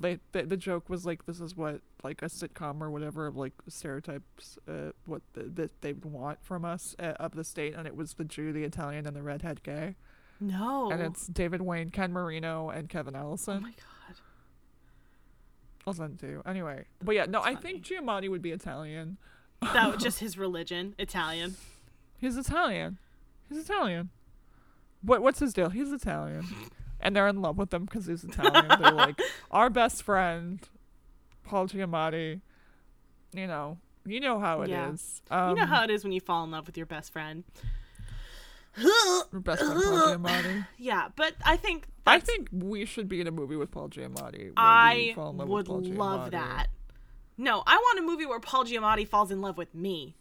they 0.00 0.18
the, 0.32 0.42
the 0.42 0.56
joke 0.56 0.88
was 0.88 1.04
like 1.04 1.26
this 1.26 1.40
is 1.40 1.56
what 1.56 1.80
like 2.02 2.22
a 2.22 2.26
sitcom 2.26 2.80
or 2.80 2.90
whatever 2.90 3.26
of 3.26 3.36
like 3.36 3.52
stereotypes 3.68 4.58
uh, 4.68 4.92
what 5.06 5.22
the, 5.34 5.44
that 5.44 5.80
they 5.80 5.92
would 5.92 6.04
want 6.04 6.38
from 6.42 6.64
us 6.64 6.94
uh, 6.98 7.14
of 7.18 7.34
the 7.34 7.44
state, 7.44 7.74
and 7.74 7.86
it 7.86 7.96
was 7.96 8.14
the 8.14 8.24
Jew, 8.24 8.52
the 8.52 8.64
Italian, 8.64 9.06
and 9.06 9.16
the 9.16 9.22
redhead 9.22 9.62
gay, 9.62 9.96
no? 10.40 10.90
and 10.90 11.00
it's 11.00 11.26
David 11.26 11.62
Wain, 11.62 11.90
Ken 11.90 12.12
Marino, 12.12 12.70
and 12.70 12.88
Kevin 12.88 13.14
allison 13.16 13.58
oh 13.58 13.60
my 13.60 13.70
god. 13.70 14.16
I'll 15.86 15.94
send 15.94 16.14
it 16.14 16.18
to 16.20 16.26
you. 16.26 16.42
Anyway, 16.44 16.84
but 17.00 17.14
yeah, 17.14 17.26
no, 17.26 17.40
I 17.40 17.54
think 17.54 17.84
Giamatti 17.84 18.28
would 18.28 18.42
be 18.42 18.50
Italian. 18.50 19.18
That 19.62 19.92
was 19.92 19.96
just 20.02 20.18
his 20.18 20.36
religion, 20.36 20.96
Italian. 20.98 21.56
He's 22.18 22.36
Italian. 22.36 22.98
He's 23.48 23.58
Italian. 23.58 24.10
What 25.02 25.22
what's 25.22 25.38
his 25.38 25.52
deal? 25.52 25.70
He's 25.70 25.92
Italian, 25.92 26.44
and 27.06 27.14
they're 27.14 27.28
in 27.28 27.40
love 27.40 27.56
with 27.56 27.72
him 27.72 27.84
because 27.84 28.06
he's 28.06 28.24
Italian. 28.24 28.66
they're 28.82 28.90
like 28.90 29.20
our 29.52 29.70
best 29.70 30.02
friend, 30.02 30.58
Paul 31.44 31.68
Giamatti. 31.68 32.40
You 33.32 33.46
know, 33.46 33.78
you 34.04 34.18
know 34.18 34.40
how 34.40 34.62
it 34.62 34.70
is. 34.70 35.22
Yeah. 35.30 35.44
Um, 35.44 35.50
you 35.50 35.62
know 35.62 35.66
how 35.66 35.84
it 35.84 35.90
is 35.90 36.02
when 36.02 36.12
you 36.12 36.20
fall 36.20 36.42
in 36.42 36.50
love 36.50 36.66
with 36.66 36.76
your 36.76 36.86
best 36.86 37.12
friend. 37.12 37.44
your 38.76 39.40
best 39.40 39.62
friend 39.62 39.80
Paul 39.84 40.16
Giamatti. 40.16 40.66
Yeah, 40.78 41.08
but 41.14 41.34
I 41.44 41.56
think 41.56 41.86
I 42.04 42.18
think 42.18 42.48
we 42.50 42.84
should 42.84 43.08
be 43.08 43.20
in 43.20 43.28
a 43.28 43.32
movie 43.32 43.56
with 43.56 43.70
Paul 43.70 43.88
Giamatti. 43.88 44.52
I 44.56 45.12
fall 45.14 45.30
in 45.30 45.36
love 45.36 45.48
would 45.48 45.68
love 45.68 46.32
that. 46.32 46.66
No, 47.38 47.62
I 47.66 47.76
want 47.76 48.00
a 48.00 48.02
movie 48.02 48.26
where 48.26 48.40
Paul 48.40 48.64
Giamatti 48.64 49.06
falls 49.06 49.30
in 49.30 49.40
love 49.40 49.56
with 49.56 49.72
me. 49.76 50.16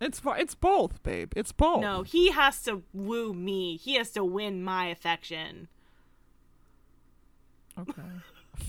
It's 0.00 0.20
it's 0.24 0.54
both, 0.54 1.02
babe. 1.02 1.32
It's 1.34 1.52
both. 1.52 1.80
No, 1.80 2.02
he 2.02 2.30
has 2.30 2.62
to 2.64 2.82
woo 2.92 3.32
me. 3.32 3.76
He 3.76 3.94
has 3.94 4.10
to 4.10 4.24
win 4.24 4.62
my 4.62 4.86
affection. 4.86 5.68
Okay. 7.78 8.02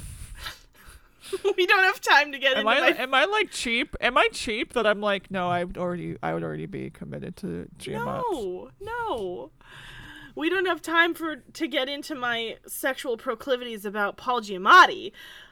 we 1.58 1.66
don't 1.66 1.84
have 1.84 2.02
time 2.02 2.32
to 2.32 2.40
get 2.40 2.58
Am 2.58 2.68
into 2.68 2.72
I 2.72 2.80
my 2.80 2.98
am 2.98 3.14
I 3.14 3.26
like 3.26 3.52
cheap? 3.52 3.96
Am 4.02 4.18
I 4.18 4.30
cheap 4.32 4.74
that 4.74 4.88
I'm 4.88 5.02
like 5.02 5.30
no? 5.32 5.50
I 5.50 5.64
would 5.64 5.78
already 5.78 6.18
I 6.24 6.34
would 6.34 6.44
already 6.44 6.66
be 6.66 6.90
committed 6.90 7.36
to 7.38 7.68
Giamatti. 7.78 8.24
No, 8.32 8.70
no. 8.82 9.52
We 10.36 10.50
don't 10.50 10.66
have 10.66 10.82
time 10.82 11.14
for 11.14 11.38
to 11.38 11.68
get 11.68 11.90
into 11.90 12.14
my 12.14 12.58
sexual 12.68 13.18
proclivities 13.18 13.86
about 13.86 14.18
Paul 14.18 14.42
Giamatti. 14.42 15.12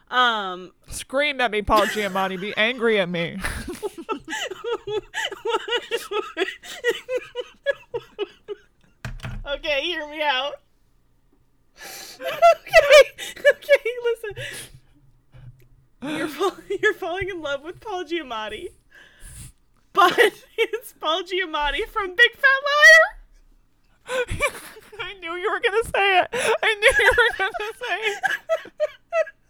Um, 0.10 0.72
Scream 0.88 1.42
at 1.42 1.52
me, 1.52 1.62
Paul 1.62 1.86
Giamatti. 1.88 2.40
Be 2.40 2.54
angry 2.56 3.00
at 3.00 3.10
me. 3.10 3.38
okay, 9.48 9.82
hear 9.84 10.08
me 10.10 10.22
out. 10.22 10.54
okay, 12.22 13.04
okay, 13.40 13.90
listen. 14.04 14.36
You're 16.04 16.28
fall- 16.28 16.58
you're 16.82 16.94
falling 16.94 17.30
in 17.30 17.42
love 17.42 17.64
with 17.64 17.80
Paul 17.82 18.04
Giamatti, 18.06 18.68
but 19.94 20.18
it's 20.58 20.94
Paul 20.94 21.24
Giamatti 21.24 21.86
from 21.88 22.16
Big 22.16 22.32
Fat 22.36 22.62
Liar. 22.68 23.08
I 25.02 25.14
knew 25.20 25.34
you 25.36 25.50
were 25.52 25.60
gonna 25.60 25.84
say 25.84 26.20
it. 26.20 26.28
I 26.32 26.76
knew 26.76 26.94
you 27.00 27.12
were 27.18 27.36
gonna 27.38 27.74
say 27.74 27.98
it. 28.12 28.24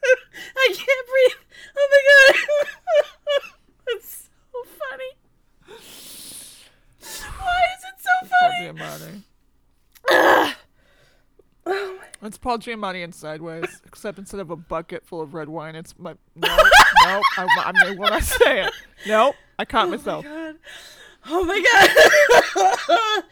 I 0.57 0.73
can't 0.73 1.07
breathe. 1.07 1.41
Oh 1.77 1.87
my 1.91 2.01
god. 2.11 2.35
That's 3.87 4.29
so 4.53 4.59
funny. 4.89 5.11
Why 7.39 7.61
is 7.75 7.83
it 7.83 7.97
so 7.99 8.13
funny? 8.27 8.79
Paul? 8.79 8.99
Giamatti. 10.09 10.55
Oh 11.67 11.99
It's 12.21 12.37
Paul 12.37 12.59
Giamatti 12.59 13.03
in 13.03 13.11
Sideways, 13.11 13.81
except 13.87 14.19
instead 14.19 14.39
of 14.39 14.51
a 14.51 14.55
bucket 14.55 15.03
full 15.03 15.19
of 15.19 15.33
red 15.33 15.49
wine, 15.49 15.75
it's 15.75 15.97
my 15.97 16.13
no, 16.35 16.47
no. 16.47 17.21
I, 17.37 17.47
I'm 17.65 17.97
when 17.97 18.13
I 18.13 18.19
say 18.19 18.65
it. 18.65 18.73
Nope, 19.07 19.33
I 19.57 19.65
caught 19.65 19.89
myself. 19.89 20.25
Oh 20.27 21.43
my 21.43 21.59
god. 21.59 22.15
Oh 22.55 22.75
my 22.85 22.85
god. 22.87 23.23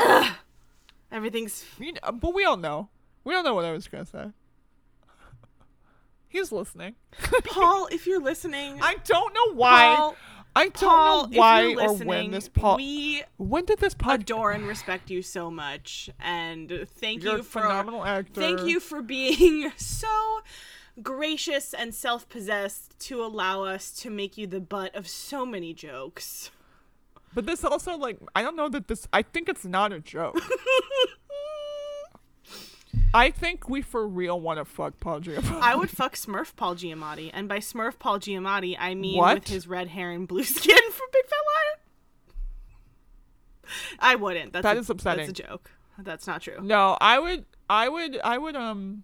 Ah. 0.00 0.40
Everything's 1.10 1.64
You 1.78 1.92
know, 1.92 2.12
but 2.12 2.34
we 2.34 2.44
all 2.44 2.56
know. 2.56 2.88
We 3.24 3.34
all 3.34 3.42
know 3.42 3.54
what 3.54 3.64
I 3.64 3.72
was 3.72 3.88
gonna 3.88 4.06
say. 4.06 4.26
He's 6.28 6.52
listening. 6.52 6.94
Paul, 7.44 7.88
if 7.90 8.06
you're 8.06 8.20
listening, 8.20 8.78
I 8.82 8.96
don't 9.04 9.32
know 9.34 9.54
why. 9.54 9.94
Paul, 9.96 10.16
I 10.56 10.62
don't 10.64 10.74
Paul, 10.74 11.28
know 11.28 11.38
why 11.38 11.74
or 11.74 11.94
when 11.94 12.30
this 12.32 12.48
Paul. 12.48 12.76
we 12.76 13.22
when 13.36 13.64
did 13.64 13.78
this 13.78 13.94
podcast? 13.94 14.22
adore 14.22 14.52
and 14.52 14.66
respect 14.66 15.10
you 15.10 15.22
so 15.22 15.50
much 15.50 16.10
and 16.20 16.86
thank 16.96 17.22
You're 17.22 17.34
you 17.34 17.40
a 17.40 17.42
for 17.44 17.60
phenomenal 17.62 18.04
actor. 18.04 18.40
thank 18.40 18.62
you 18.62 18.80
for 18.80 19.00
being 19.02 19.70
so 19.76 20.40
gracious 21.00 21.72
and 21.74 21.94
self-possessed 21.94 22.98
to 22.98 23.22
allow 23.22 23.62
us 23.62 23.92
to 23.92 24.10
make 24.10 24.36
you 24.36 24.46
the 24.48 24.58
butt 24.60 24.94
of 24.96 25.06
so 25.06 25.46
many 25.46 25.72
jokes 25.72 26.50
But 27.34 27.46
this 27.46 27.62
also 27.62 27.96
like 27.96 28.18
I 28.34 28.42
don't 28.42 28.56
know 28.56 28.68
that 28.70 28.88
this. 28.88 29.06
I 29.12 29.22
think 29.22 29.48
it's 29.48 29.64
not 29.64 29.92
a 29.92 30.00
joke. 30.00 30.40
I 33.14 33.30
think 33.30 33.68
we 33.68 33.82
for 33.82 34.06
real 34.06 34.40
want 34.40 34.58
to 34.58 34.64
fuck 34.64 34.98
Paul 35.00 35.20
Giamatti. 35.20 35.60
i 35.60 35.74
would 35.74 35.90
fuck 35.90 36.14
smurf 36.14 36.54
paul 36.56 36.74
giamatti 36.74 37.30
and 37.34 37.48
by 37.48 37.58
smurf 37.58 37.98
paul 37.98 38.18
giamatti 38.18 38.76
i 38.78 38.94
mean 38.94 39.18
What? 39.18 39.34
with 39.40 39.48
his 39.48 39.66
red 39.66 39.88
hair 39.88 40.10
and 40.10 40.26
blue 40.28 40.44
skin 40.44 40.90
from 40.92 41.06
big 41.12 41.26
fat 41.26 41.36
liar 41.46 41.78
i 44.00 44.14
wouldn't 44.14 44.52
that's 44.52 44.62
That 44.62 44.76
a, 44.76 44.80
is 44.80 44.90
upsetting. 44.90 45.26
that's 45.26 45.40
a 45.40 45.42
joke 45.42 45.70
that's 45.98 46.26
not 46.26 46.42
true 46.42 46.58
No, 46.62 46.96
I 47.00 47.18
would. 47.18 47.44
I 47.68 47.88
would. 47.88 48.18
I 48.22 48.38
would. 48.38 48.54
Um. 48.54 49.02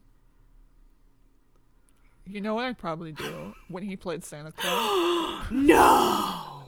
You 2.24 2.40
know 2.40 2.54
what 2.54 2.64
I'd 2.64 2.78
probably 2.78 3.12
do 3.12 3.54
when 3.68 3.82
he 3.82 3.96
played 3.96 4.24
Santa 4.24 4.52
Claus? 4.56 5.50
no 5.50 6.62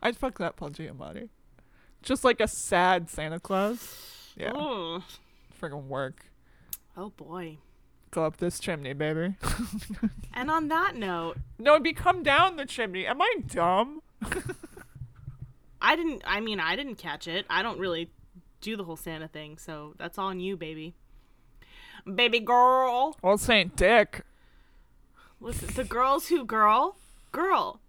I'd 0.00 0.16
fuck 0.16 0.38
that 0.38 0.56
Paul 0.56 0.70
Giamatti. 0.70 1.28
Just 2.02 2.22
like 2.24 2.40
a 2.40 2.46
sad 2.46 3.10
Santa 3.10 3.40
Claus. 3.40 4.32
Yeah, 4.36 4.52
oh, 4.54 5.02
friggin' 5.60 5.86
work. 5.86 6.26
oh 6.96 7.10
boy 7.10 7.58
Go 8.10 8.24
up 8.24 8.38
this 8.38 8.58
chimney, 8.58 8.94
baby. 8.94 9.34
and 10.34 10.50
on 10.50 10.68
that 10.68 10.96
note 10.96 11.36
no, 11.58 11.72
it'd 11.72 11.82
be 11.82 11.92
come 11.92 12.22
down 12.22 12.56
the 12.56 12.64
chimney. 12.64 13.06
Am 13.06 13.20
I 13.20 13.34
dumb? 13.46 14.00
I 15.80 15.96
didn't. 15.96 16.22
I 16.26 16.40
mean, 16.40 16.60
I 16.60 16.76
didn't 16.76 16.96
catch 16.96 17.28
it. 17.28 17.46
I 17.48 17.62
don't 17.62 17.78
really 17.78 18.10
do 18.60 18.76
the 18.76 18.84
whole 18.84 18.96
Santa 18.96 19.28
thing, 19.28 19.58
so 19.58 19.94
that's 19.98 20.18
all 20.18 20.26
on 20.28 20.40
you, 20.40 20.56
baby. 20.56 20.94
baby 22.12 22.40
girl. 22.40 23.16
Old 23.22 23.40
Saint 23.40 23.76
Dick. 23.76 24.22
Listen, 25.40 25.68
the 25.74 25.84
girls 25.84 26.28
who 26.28 26.44
girl, 26.44 26.96
girl. 27.30 27.80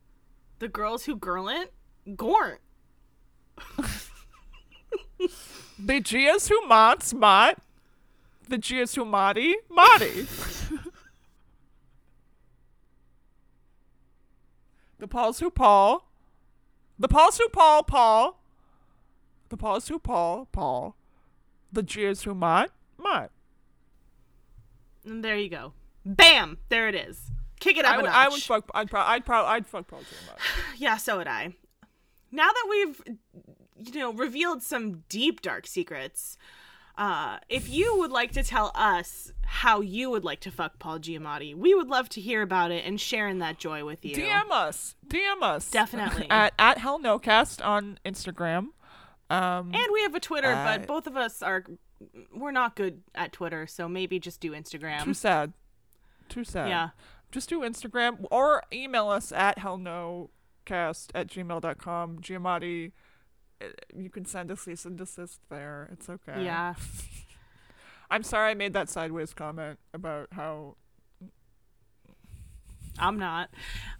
The 0.60 0.68
girls 0.68 1.06
who 1.06 1.16
girl 1.16 1.48
it, 1.48 1.74
gornt. 2.16 2.60
The 5.80 6.02
Gias 6.02 6.50
who 6.50 6.68
mots 6.68 7.14
mot. 7.14 7.58
The 8.48 8.58
Gias 8.58 8.96
who 8.96 9.06
modi 9.06 9.56
modi. 9.70 10.28
the 15.00 15.08
Pauls 15.08 15.40
who 15.40 15.50
Paul. 15.50 16.06
The 16.98 17.08
Pauls 17.08 17.38
who 17.38 17.48
Paul 17.50 17.84
Paul. 17.84 18.40
The 19.50 19.58
Pauls 19.58 19.88
who 19.88 20.00
Paul 20.00 20.48
Paul. 20.52 20.96
The 21.72 21.84
Gias 21.84 22.24
who 22.24 22.34
mot 22.36 22.72
mot. 22.98 23.32
And 25.06 25.24
there 25.24 25.38
you 25.38 25.50
go. 25.50 25.74
Bam! 26.06 26.58
There 26.70 26.88
it 26.88 26.96
is. 26.96 27.32
Kick 27.60 27.78
it 27.78 27.86
up 27.86 27.96
I 27.96 28.00
a 28.00 28.04
notch. 28.04 28.14
I 28.14 28.30
would 28.30 28.42
fuck. 28.42 28.70
I'd 28.74 28.90
pro- 28.90 29.02
I'd 29.02 29.26
pro- 29.26 29.46
I'd 29.46 29.68
fuck 29.68 29.88
Paul 29.88 30.00
Giamatti. 30.00 30.40
Yeah, 30.78 30.98
so 30.98 31.18
would 31.18 31.28
I. 31.28 31.56
Now 32.32 32.48
that 32.48 32.68
we've, 32.70 33.02
you 33.84 34.00
know, 34.00 34.12
revealed 34.14 34.62
some 34.64 35.04
deep 35.10 35.42
dark 35.42 35.68
secrets, 35.68 36.38
uh, 36.98 37.38
if 37.48 37.70
you 37.70 37.98
would 37.98 38.12
like 38.12 38.32
to 38.34 38.44
tell 38.44 38.72
us 38.76 39.32
how 39.46 39.80
you 39.82 40.10
would 40.10 40.24
like 40.26 40.42
to 40.42 40.52
fuck 40.52 40.80
Paul 40.80 41.00
Giamatti, 41.00 41.56
we 41.56 41.74
would 41.74 41.88
love 41.88 42.10
to 42.10 42.22
hear 42.22 42.42
about 42.42 42.72
it 42.72 42.86
and 42.86 43.00
share 43.00 43.28
in 43.28 43.40
that 43.40 43.58
joy 43.58 43.86
with 43.86 44.04
you. 44.04 44.16
DM 44.16 44.52
us. 44.52 44.96
DM 45.08 45.42
us. 45.42 45.72
Definitely. 45.72 46.28
at 46.30 46.54
at 46.60 46.78
Hell 46.80 47.00
No 47.00 47.18
Cast 47.18 47.62
on 47.62 48.00
Instagram. 48.06 48.68
Um, 49.30 49.72
And 49.74 49.88
we 49.94 50.02
have 50.02 50.14
a 50.16 50.20
Twitter, 50.20 50.52
Uh, 50.52 50.78
but 50.78 50.88
both 50.88 51.08
of 51.08 51.16
us 51.16 51.42
are 51.42 51.64
we're 52.34 52.52
not 52.52 52.76
good 52.76 53.02
at 53.16 53.32
Twitter, 53.32 53.68
so 53.68 53.88
maybe 53.88 54.20
just 54.20 54.40
do 54.42 54.52
Instagram. 54.52 55.04
too 55.04 55.14
sad. 55.14 55.54
Too 56.30 56.44
sad. 56.44 56.70
Yeah. 56.70 56.90
Just 57.32 57.50
do 57.50 57.60
Instagram 57.62 58.26
or 58.32 58.64
email 58.74 59.08
us 59.10 59.32
at 59.32 59.58
hellnocast 59.60 61.10
at 61.16 61.28
gmail.com. 61.28 62.20
Giamatti, 62.20 62.92
you 63.96 64.10
can 64.10 64.26
send 64.26 64.52
a 64.52 64.56
cease 64.56 64.86
and 64.86 64.98
desist 64.98 65.40
there. 65.50 65.90
It's 65.92 66.10
okay. 66.10 66.44
Yeah. 66.44 66.76
I'm 68.12 68.24
sorry 68.24 68.52
I 68.52 68.54
made 68.56 68.74
that 68.74 68.90
sideways 68.90 69.34
comment 69.34 69.80
about 69.94 70.30
how. 70.32 70.76
I'm 73.02 73.18
not. 73.18 73.50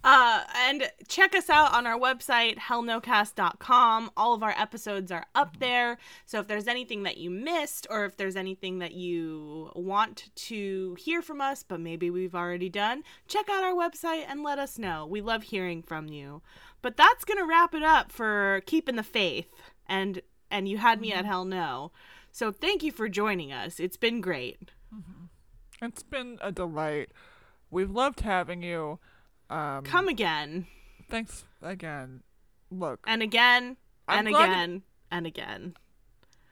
Uh, 0.04 0.42
and 0.56 0.90
check 1.08 1.34
us 1.34 1.48
out 1.48 1.72
on 1.72 1.86
our 1.86 1.98
website, 1.98 2.58
hellnocast.com. 2.58 4.10
All 4.14 4.34
of 4.34 4.42
our 4.42 4.54
episodes 4.58 5.10
are 5.10 5.24
up 5.34 5.58
there. 5.58 5.96
So 6.26 6.38
if 6.40 6.48
there's 6.48 6.68
anything 6.68 7.04
that 7.04 7.16
you 7.16 7.30
missed, 7.30 7.86
or 7.88 8.04
if 8.04 8.18
there's 8.18 8.36
anything 8.36 8.80
that 8.80 8.92
you 8.92 9.70
want 9.74 10.28
to 10.34 10.96
hear 10.98 11.22
from 11.22 11.40
us, 11.40 11.62
but 11.62 11.80
maybe 11.80 12.10
we've 12.10 12.34
already 12.34 12.68
done, 12.68 13.02
check 13.26 13.48
out 13.48 13.64
our 13.64 13.72
website 13.72 14.24
and 14.28 14.42
let 14.42 14.58
us 14.58 14.78
know. 14.78 15.06
We 15.06 15.22
love 15.22 15.44
hearing 15.44 15.82
from 15.82 16.08
you. 16.08 16.42
But 16.82 16.96
that's 16.96 17.24
gonna 17.24 17.46
wrap 17.46 17.74
it 17.74 17.82
up 17.82 18.12
for 18.12 18.62
keeping 18.66 18.96
the 18.96 19.02
faith. 19.02 19.48
And 19.86 20.22
and 20.50 20.68
you 20.68 20.78
had 20.78 21.00
me 21.00 21.12
at 21.12 21.24
hell 21.24 21.44
no. 21.44 21.92
So 22.32 22.52
thank 22.52 22.82
you 22.82 22.92
for 22.92 23.08
joining 23.08 23.52
us. 23.52 23.80
It's 23.80 23.96
been 23.96 24.20
great. 24.20 24.70
It's 25.82 26.02
been 26.02 26.38
a 26.40 26.52
delight. 26.52 27.10
We've 27.70 27.90
loved 27.90 28.20
having 28.20 28.62
you. 28.62 28.98
Um, 29.48 29.82
Come 29.82 30.08
again 30.08 30.66
Thanks 31.10 31.44
again. 31.60 32.22
Look, 32.70 33.00
and 33.06 33.20
again 33.20 33.76
I'm 34.06 34.26
and 34.26 34.28
again 34.28 34.82
and 35.10 35.26
again. 35.26 35.74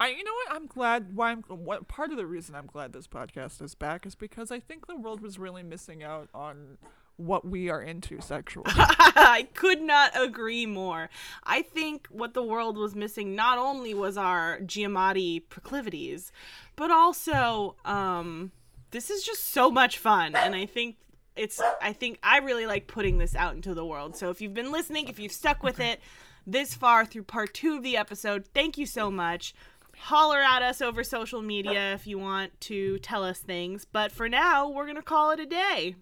I 0.01 0.09
you 0.09 0.25
know 0.25 0.33
what 0.33 0.57
I'm 0.57 0.67
glad 0.67 1.15
why 1.15 1.31
I'm 1.31 1.43
what 1.43 1.87
part 1.87 2.11
of 2.11 2.17
the 2.17 2.27
reason 2.27 2.57
I'm 2.57 2.67
glad 2.67 2.93
this 2.93 3.07
podcast 3.07 3.63
is 3.63 3.77
back 3.77 4.05
is 4.05 4.17
because 4.17 4.51
I 4.51 4.59
think 4.59 4.87
the 4.87 4.97
world 4.97 5.21
was 5.21 5.39
really 5.39 5.63
missing 5.63 6.03
out 6.03 6.29
on 6.35 6.79
what 7.19 7.45
we 7.45 7.69
are 7.69 7.83
into 7.83 8.21
sexually. 8.21 8.71
I 8.75 9.49
could 9.55 9.83
not 9.83 10.13
agree 10.15 10.65
more. 10.65 11.11
I 11.45 11.63
think 11.63 12.07
what 12.11 12.33
the 12.33 12.43
world 12.43 12.79
was 12.79 12.95
missing 12.95 13.35
not 13.35 13.59
only 13.59 13.93
was 13.93 14.17
our 14.17 14.61
Giamatti 14.61 15.43
proclivities, 15.49 16.33
but 16.77 16.91
also 16.91 17.75
um, 17.85 18.53
this 18.93 19.11
is 19.11 19.23
just 19.23 19.51
so 19.51 19.71
much 19.71 19.99
fun, 19.99 20.35
and 20.35 20.55
I 20.55 20.65
think 20.65 20.97
it's. 21.37 21.61
I 21.83 21.93
think 21.93 22.19
I 22.23 22.39
really 22.39 22.67
like 22.67 22.87
putting 22.87 23.19
this 23.19 23.35
out 23.35 23.55
into 23.55 23.75
the 23.75 23.85
world. 23.85 24.17
So 24.17 24.31
if 24.31 24.41
you've 24.41 24.55
been 24.55 24.73
listening, 24.73 25.09
if 25.09 25.19
you've 25.19 25.33
stuck 25.33 25.63
with 25.63 25.81
it 25.81 26.01
this 26.47 26.75
far 26.75 27.05
through 27.05 27.25
part 27.25 27.53
two 27.53 27.77
of 27.77 27.83
the 27.83 27.97
episode, 27.97 28.47
thank 28.55 28.79
you 28.79 28.87
so 28.87 29.11
much. 29.11 29.55
Holler 29.97 30.41
at 30.41 30.63
us 30.63 30.81
over 30.81 31.03
social 31.03 31.43
media 31.43 31.93
if 31.93 32.07
you 32.07 32.19
want 32.19 32.59
to 32.63 32.99
tell 33.01 33.25
us 33.25 33.41
things. 33.41 33.85
But 33.85 34.13
for 34.13 34.29
now, 34.29 34.69
we're 34.69 34.87
gonna 34.87 35.03
call 35.03 35.33
it 35.33 35.41
a 35.41 35.47
day. 35.47 35.97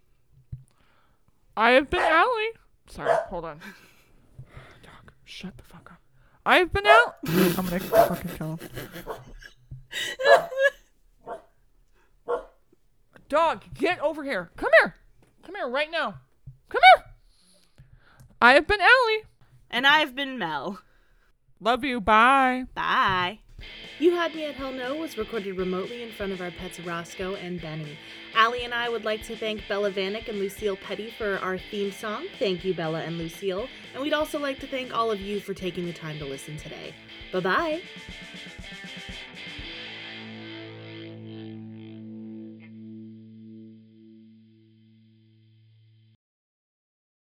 I 1.56 1.70
have 1.70 1.88
been 1.88 2.00
Allie. 2.00 2.50
Sorry, 2.88 3.16
hold 3.28 3.44
on. 3.44 3.60
Dog, 4.82 5.12
shut 5.24 5.56
the 5.56 5.64
fuck 5.64 5.90
up. 5.92 6.00
I 6.44 6.58
have 6.58 6.72
been 6.72 6.86
out. 6.86 7.16
I'm 7.26 7.54
gonna 7.54 7.80
fucking 7.80 8.30
kill 8.36 8.56
him. 8.56 8.68
Dog, 13.28 13.64
get 13.74 14.00
over 14.00 14.22
here. 14.22 14.50
Come 14.56 14.70
here. 14.80 14.94
Come 15.42 15.54
here 15.56 15.68
right 15.68 15.90
now. 15.90 16.20
Come 16.68 16.82
here. 16.94 17.04
I 18.40 18.52
have 18.54 18.66
been 18.66 18.80
Allie. 18.80 19.24
And 19.70 19.86
I've 19.86 20.14
been 20.14 20.38
Mel. 20.38 20.80
Love 21.58 21.84
you. 21.84 22.00
Bye. 22.00 22.66
Bye. 22.74 23.40
You 23.98 24.14
Had 24.14 24.34
Me 24.34 24.44
at 24.44 24.54
Hell 24.54 24.72
No 24.72 24.94
was 24.94 25.16
recorded 25.16 25.56
remotely 25.56 26.02
in 26.02 26.10
front 26.10 26.32
of 26.32 26.42
our 26.42 26.50
pets 26.50 26.78
Roscoe 26.80 27.34
and 27.36 27.60
Benny. 27.60 27.96
Allie 28.34 28.64
and 28.64 28.74
I 28.74 28.90
would 28.90 29.06
like 29.06 29.22
to 29.24 29.36
thank 29.36 29.66
Bella 29.68 29.90
Vanek 29.90 30.28
and 30.28 30.38
Lucille 30.38 30.76
Petty 30.76 31.10
for 31.16 31.38
our 31.38 31.56
theme 31.56 31.90
song. 31.90 32.26
Thank 32.38 32.62
you, 32.62 32.74
Bella 32.74 33.00
and 33.00 33.16
Lucille. 33.16 33.68
And 33.94 34.02
we'd 34.02 34.12
also 34.12 34.38
like 34.38 34.58
to 34.60 34.66
thank 34.66 34.94
all 34.94 35.10
of 35.10 35.20
you 35.20 35.40
for 35.40 35.54
taking 35.54 35.86
the 35.86 35.94
time 35.94 36.18
to 36.18 36.26
listen 36.26 36.58
today. 36.58 36.94
Bye 37.32 37.40
bye. 37.40 37.82